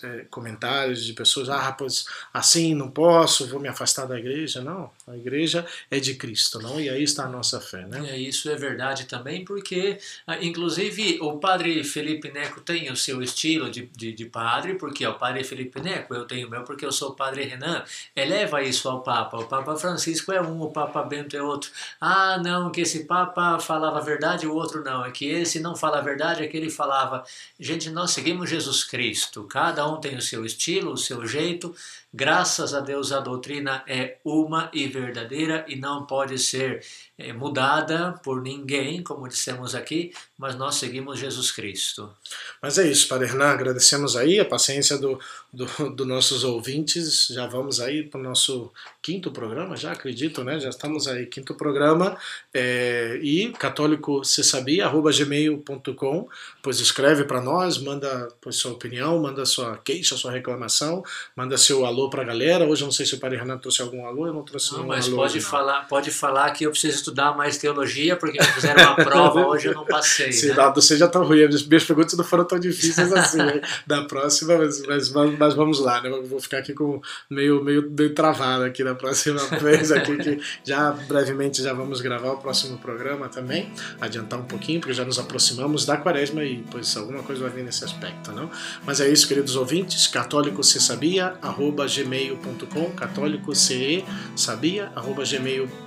é, 0.02 0.26
comentários 0.30 1.04
de 1.04 1.12
pessoas, 1.12 1.48
ah, 1.48 1.72
pois 1.72 2.06
assim 2.32 2.74
não 2.74 2.90
posso, 2.90 3.46
vou 3.46 3.60
me 3.60 3.68
afastar 3.68 4.06
da 4.06 4.18
igreja. 4.18 4.60
Não, 4.60 4.90
a 5.06 5.16
igreja 5.16 5.66
é 5.90 5.98
de 5.98 6.14
Cristo, 6.14 6.60
não? 6.60 6.80
E 6.80 6.88
aí 6.88 7.02
está 7.02 7.24
a 7.24 7.28
nossa 7.28 7.60
fé, 7.60 7.86
né? 7.86 8.10
É, 8.10 8.18
isso 8.18 8.50
é 8.50 8.56
verdade 8.56 9.06
também, 9.06 9.44
porque, 9.44 9.98
ah, 10.26 10.38
inclusive, 10.42 11.18
o 11.20 11.38
padre 11.38 11.82
Felipe 11.84 12.30
Neco 12.30 12.60
tem 12.60 12.90
o 12.90 12.96
seu 12.96 13.22
estilo 13.22 13.70
de, 13.70 13.86
de, 13.86 14.12
de 14.12 14.24
padre, 14.26 14.74
porque 14.74 15.04
é 15.04 15.08
o 15.08 15.14
padre 15.14 15.44
Felipe 15.44 15.80
Neco, 15.80 16.14
eu 16.14 16.24
tenho 16.24 16.48
o 16.48 16.50
meu 16.50 16.64
porque 16.64 16.84
eu 16.84 16.92
sou 16.92 17.10
o 17.10 17.14
padre 17.14 17.44
Renan, 17.44 17.84
eleva 18.14 18.62
isso 18.62 18.88
ao 18.88 19.02
Papa. 19.02 19.38
O 19.38 19.44
Papa 19.46 19.76
Francisco 19.76 20.32
é 20.32 20.40
um, 20.40 20.62
o 20.62 20.70
Papa 20.70 21.02
Bento 21.02 21.36
é 21.36 21.42
outro. 21.42 21.70
Ah, 22.00 22.38
não, 22.38 22.70
que 22.70 22.80
esse 22.80 23.04
Papa 23.04 23.58
falava 23.58 23.98
a 23.98 24.02
verdade, 24.02 24.46
o 24.46 24.54
outro 24.54 24.82
não. 24.82 25.04
É 25.04 25.10
que 25.10 25.26
esse 25.26 25.60
não 25.60 25.76
fala 25.76 25.98
a 25.98 26.02
verdade, 26.02 26.42
é 26.42 26.46
que 26.46 26.56
ele 26.56 26.70
falava. 26.70 27.24
Gente, 27.58 27.90
nós 27.90 28.10
seguimos 28.10 28.50
Jesus 28.50 28.84
Cristo 28.84 29.45
cada 29.46 29.86
um 29.86 30.00
tem 30.00 30.16
o 30.16 30.22
seu 30.22 30.44
estilo, 30.44 30.92
o 30.92 30.98
seu 30.98 31.26
jeito. 31.26 31.74
Graças 32.16 32.72
a 32.72 32.80
Deus 32.80 33.12
a 33.12 33.20
doutrina 33.20 33.84
é 33.86 34.16
uma 34.24 34.70
e 34.72 34.88
verdadeira 34.88 35.66
e 35.68 35.76
não 35.76 36.06
pode 36.06 36.38
ser 36.38 36.82
é, 37.18 37.30
mudada 37.30 38.18
por 38.24 38.40
ninguém, 38.40 39.02
como 39.02 39.28
dissemos 39.28 39.74
aqui, 39.74 40.14
mas 40.38 40.54
nós 40.54 40.76
seguimos 40.76 41.18
Jesus 41.18 41.50
Cristo. 41.50 42.10
Mas 42.62 42.78
é 42.78 42.90
isso, 42.90 43.06
Padre 43.06 43.28
Hernan, 43.28 43.48
agradecemos 43.48 44.16
aí 44.16 44.40
a 44.40 44.46
paciência 44.46 44.96
dos 44.96 45.18
do, 45.52 45.90
do 45.90 46.04
nossos 46.06 46.42
ouvintes. 46.42 47.28
Já 47.28 47.46
vamos 47.46 47.80
aí 47.80 48.02
para 48.02 48.20
o 48.20 48.22
nosso 48.22 48.72
quinto 49.02 49.30
programa, 49.30 49.76
já 49.76 49.92
acredito, 49.92 50.42
né? 50.42 50.58
Já 50.58 50.68
estamos 50.68 51.06
aí, 51.08 51.26
quinto 51.26 51.54
programa. 51.54 52.16
É, 52.52 53.18
e 53.22 53.50
católico 53.52 54.24
se 54.24 54.42
sabia, 54.42 54.86
arroba 54.86 55.10
gmail.com, 55.12 56.28
pois 56.62 56.80
escreve 56.80 57.24
para 57.24 57.40
nós, 57.40 57.78
manda 57.78 58.28
pois, 58.40 58.56
sua 58.56 58.72
opinião, 58.72 59.18
manda 59.20 59.44
sua 59.46 59.76
queixa, 59.78 60.16
sua 60.16 60.32
reclamação, 60.32 61.02
manda 61.34 61.56
seu 61.56 61.84
alô 61.86 62.05
para 62.10 62.22
a 62.22 62.24
galera. 62.24 62.64
Hoje 62.64 62.82
eu 62.82 62.86
não 62.86 62.92
sei 62.92 63.06
se 63.06 63.14
o 63.14 63.18
Padre 63.18 63.38
Renan 63.38 63.58
trouxe 63.58 63.82
algum 63.82 64.06
alô, 64.06 64.26
eu 64.26 64.32
não 64.32 64.42
trouxe 64.42 64.72
não, 64.72 64.78
nenhum 64.78 64.88
mas 64.88 65.06
alô. 65.06 65.16
Pode, 65.16 65.40
falar, 65.40 65.88
pode 65.88 66.10
falar 66.10 66.50
que 66.50 66.64
eu 66.64 66.70
preciso 66.70 66.96
estudar 66.96 67.36
mais 67.36 67.58
teologia, 67.58 68.16
porque 68.16 68.38
me 68.38 68.46
fizeram 68.46 68.82
uma 68.82 68.96
prova 68.96 69.46
hoje 69.46 69.68
eu 69.68 69.74
não 69.74 69.84
passei. 69.84 70.32
Sim, 70.32 70.48
né? 70.48 70.54
não, 70.54 70.74
você 70.74 70.96
já 70.96 71.08
tá 71.08 71.20
ruim, 71.20 71.42
as 71.42 71.66
minhas 71.66 71.84
perguntas 71.84 72.16
não 72.16 72.24
foram 72.24 72.44
tão 72.44 72.58
difíceis 72.58 73.12
assim. 73.12 73.38
né? 73.38 73.60
Da 73.86 74.02
próxima, 74.02 74.56
mas, 74.58 74.82
mas, 74.86 75.10
mas, 75.10 75.54
vamos 75.54 75.80
lá, 75.80 76.00
né? 76.00 76.08
Eu 76.08 76.24
vou 76.24 76.40
ficar 76.40 76.58
aqui 76.58 76.72
com 76.72 77.00
meio, 77.30 77.62
meio, 77.62 77.90
meio 77.90 78.14
travado 78.14 78.64
aqui 78.64 78.82
na 78.82 78.94
próxima 78.94 79.40
vez, 79.60 79.92
aqui, 79.92 80.16
que 80.16 80.40
já 80.64 80.90
brevemente 80.90 81.62
já 81.62 81.72
vamos 81.72 82.00
gravar 82.00 82.32
o 82.32 82.38
próximo 82.38 82.78
programa 82.78 83.28
também, 83.28 83.72
adiantar 84.00 84.38
um 84.38 84.44
pouquinho, 84.44 84.80
porque 84.80 84.92
já 84.92 85.04
nos 85.04 85.18
aproximamos 85.18 85.84
da 85.84 85.96
quaresma 85.96 86.44
e 86.44 86.64
pois 86.70 86.96
alguma 86.96 87.22
coisa 87.22 87.42
vai 87.42 87.50
vir 87.50 87.64
nesse 87.64 87.84
aspecto, 87.84 88.32
não? 88.32 88.50
Mas 88.84 89.00
é 89.00 89.08
isso, 89.08 89.26
queridos 89.28 89.56
ouvintes, 89.56 90.06
católico 90.06 90.62
se 90.62 90.80
sabia, 90.80 91.34
arroba 91.42 91.85
gmail.com, 91.86 92.90
católico 92.92 93.54
ce 93.54 94.04
sabia, 94.34 94.90
arroba 94.94 95.24
gmail.com 95.24 95.86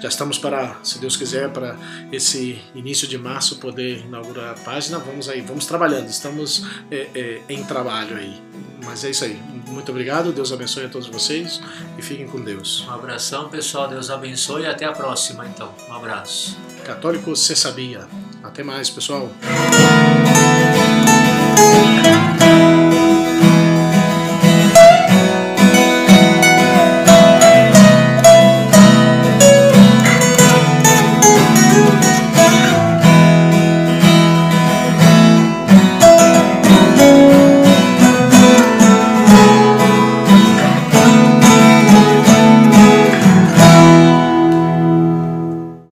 já 0.00 0.08
estamos 0.08 0.36
para, 0.36 0.76
se 0.82 0.98
Deus 0.98 1.16
quiser, 1.16 1.48
para 1.50 1.76
esse 2.10 2.60
início 2.74 3.06
de 3.06 3.16
março 3.16 3.56
poder 3.56 4.00
inaugurar 4.00 4.50
a 4.50 4.54
página. 4.54 4.98
Vamos 4.98 5.28
aí, 5.28 5.40
vamos 5.40 5.64
trabalhando, 5.66 6.08
estamos 6.08 6.66
é, 6.90 7.08
é, 7.14 7.42
em 7.48 7.62
trabalho 7.64 8.16
aí. 8.16 8.40
Mas 8.84 9.04
é 9.04 9.10
isso 9.10 9.24
aí. 9.24 9.40
Muito 9.68 9.90
obrigado, 9.90 10.32
Deus 10.32 10.52
abençoe 10.52 10.86
a 10.86 10.88
todos 10.88 11.06
vocês 11.06 11.60
e 11.96 12.02
fiquem 12.02 12.26
com 12.26 12.40
Deus. 12.40 12.84
Um 12.88 12.90
abração, 12.90 13.48
pessoal. 13.48 13.88
Deus 13.88 14.10
abençoe 14.10 14.62
e 14.62 14.66
até 14.66 14.84
a 14.84 14.92
próxima, 14.92 15.46
então. 15.46 15.72
Um 15.88 15.94
abraço. 15.94 16.58
Católico, 16.84 17.36
você 17.36 17.54
sabia. 17.54 18.08
Até 18.42 18.64
mais, 18.64 18.90
pessoal. 18.90 19.30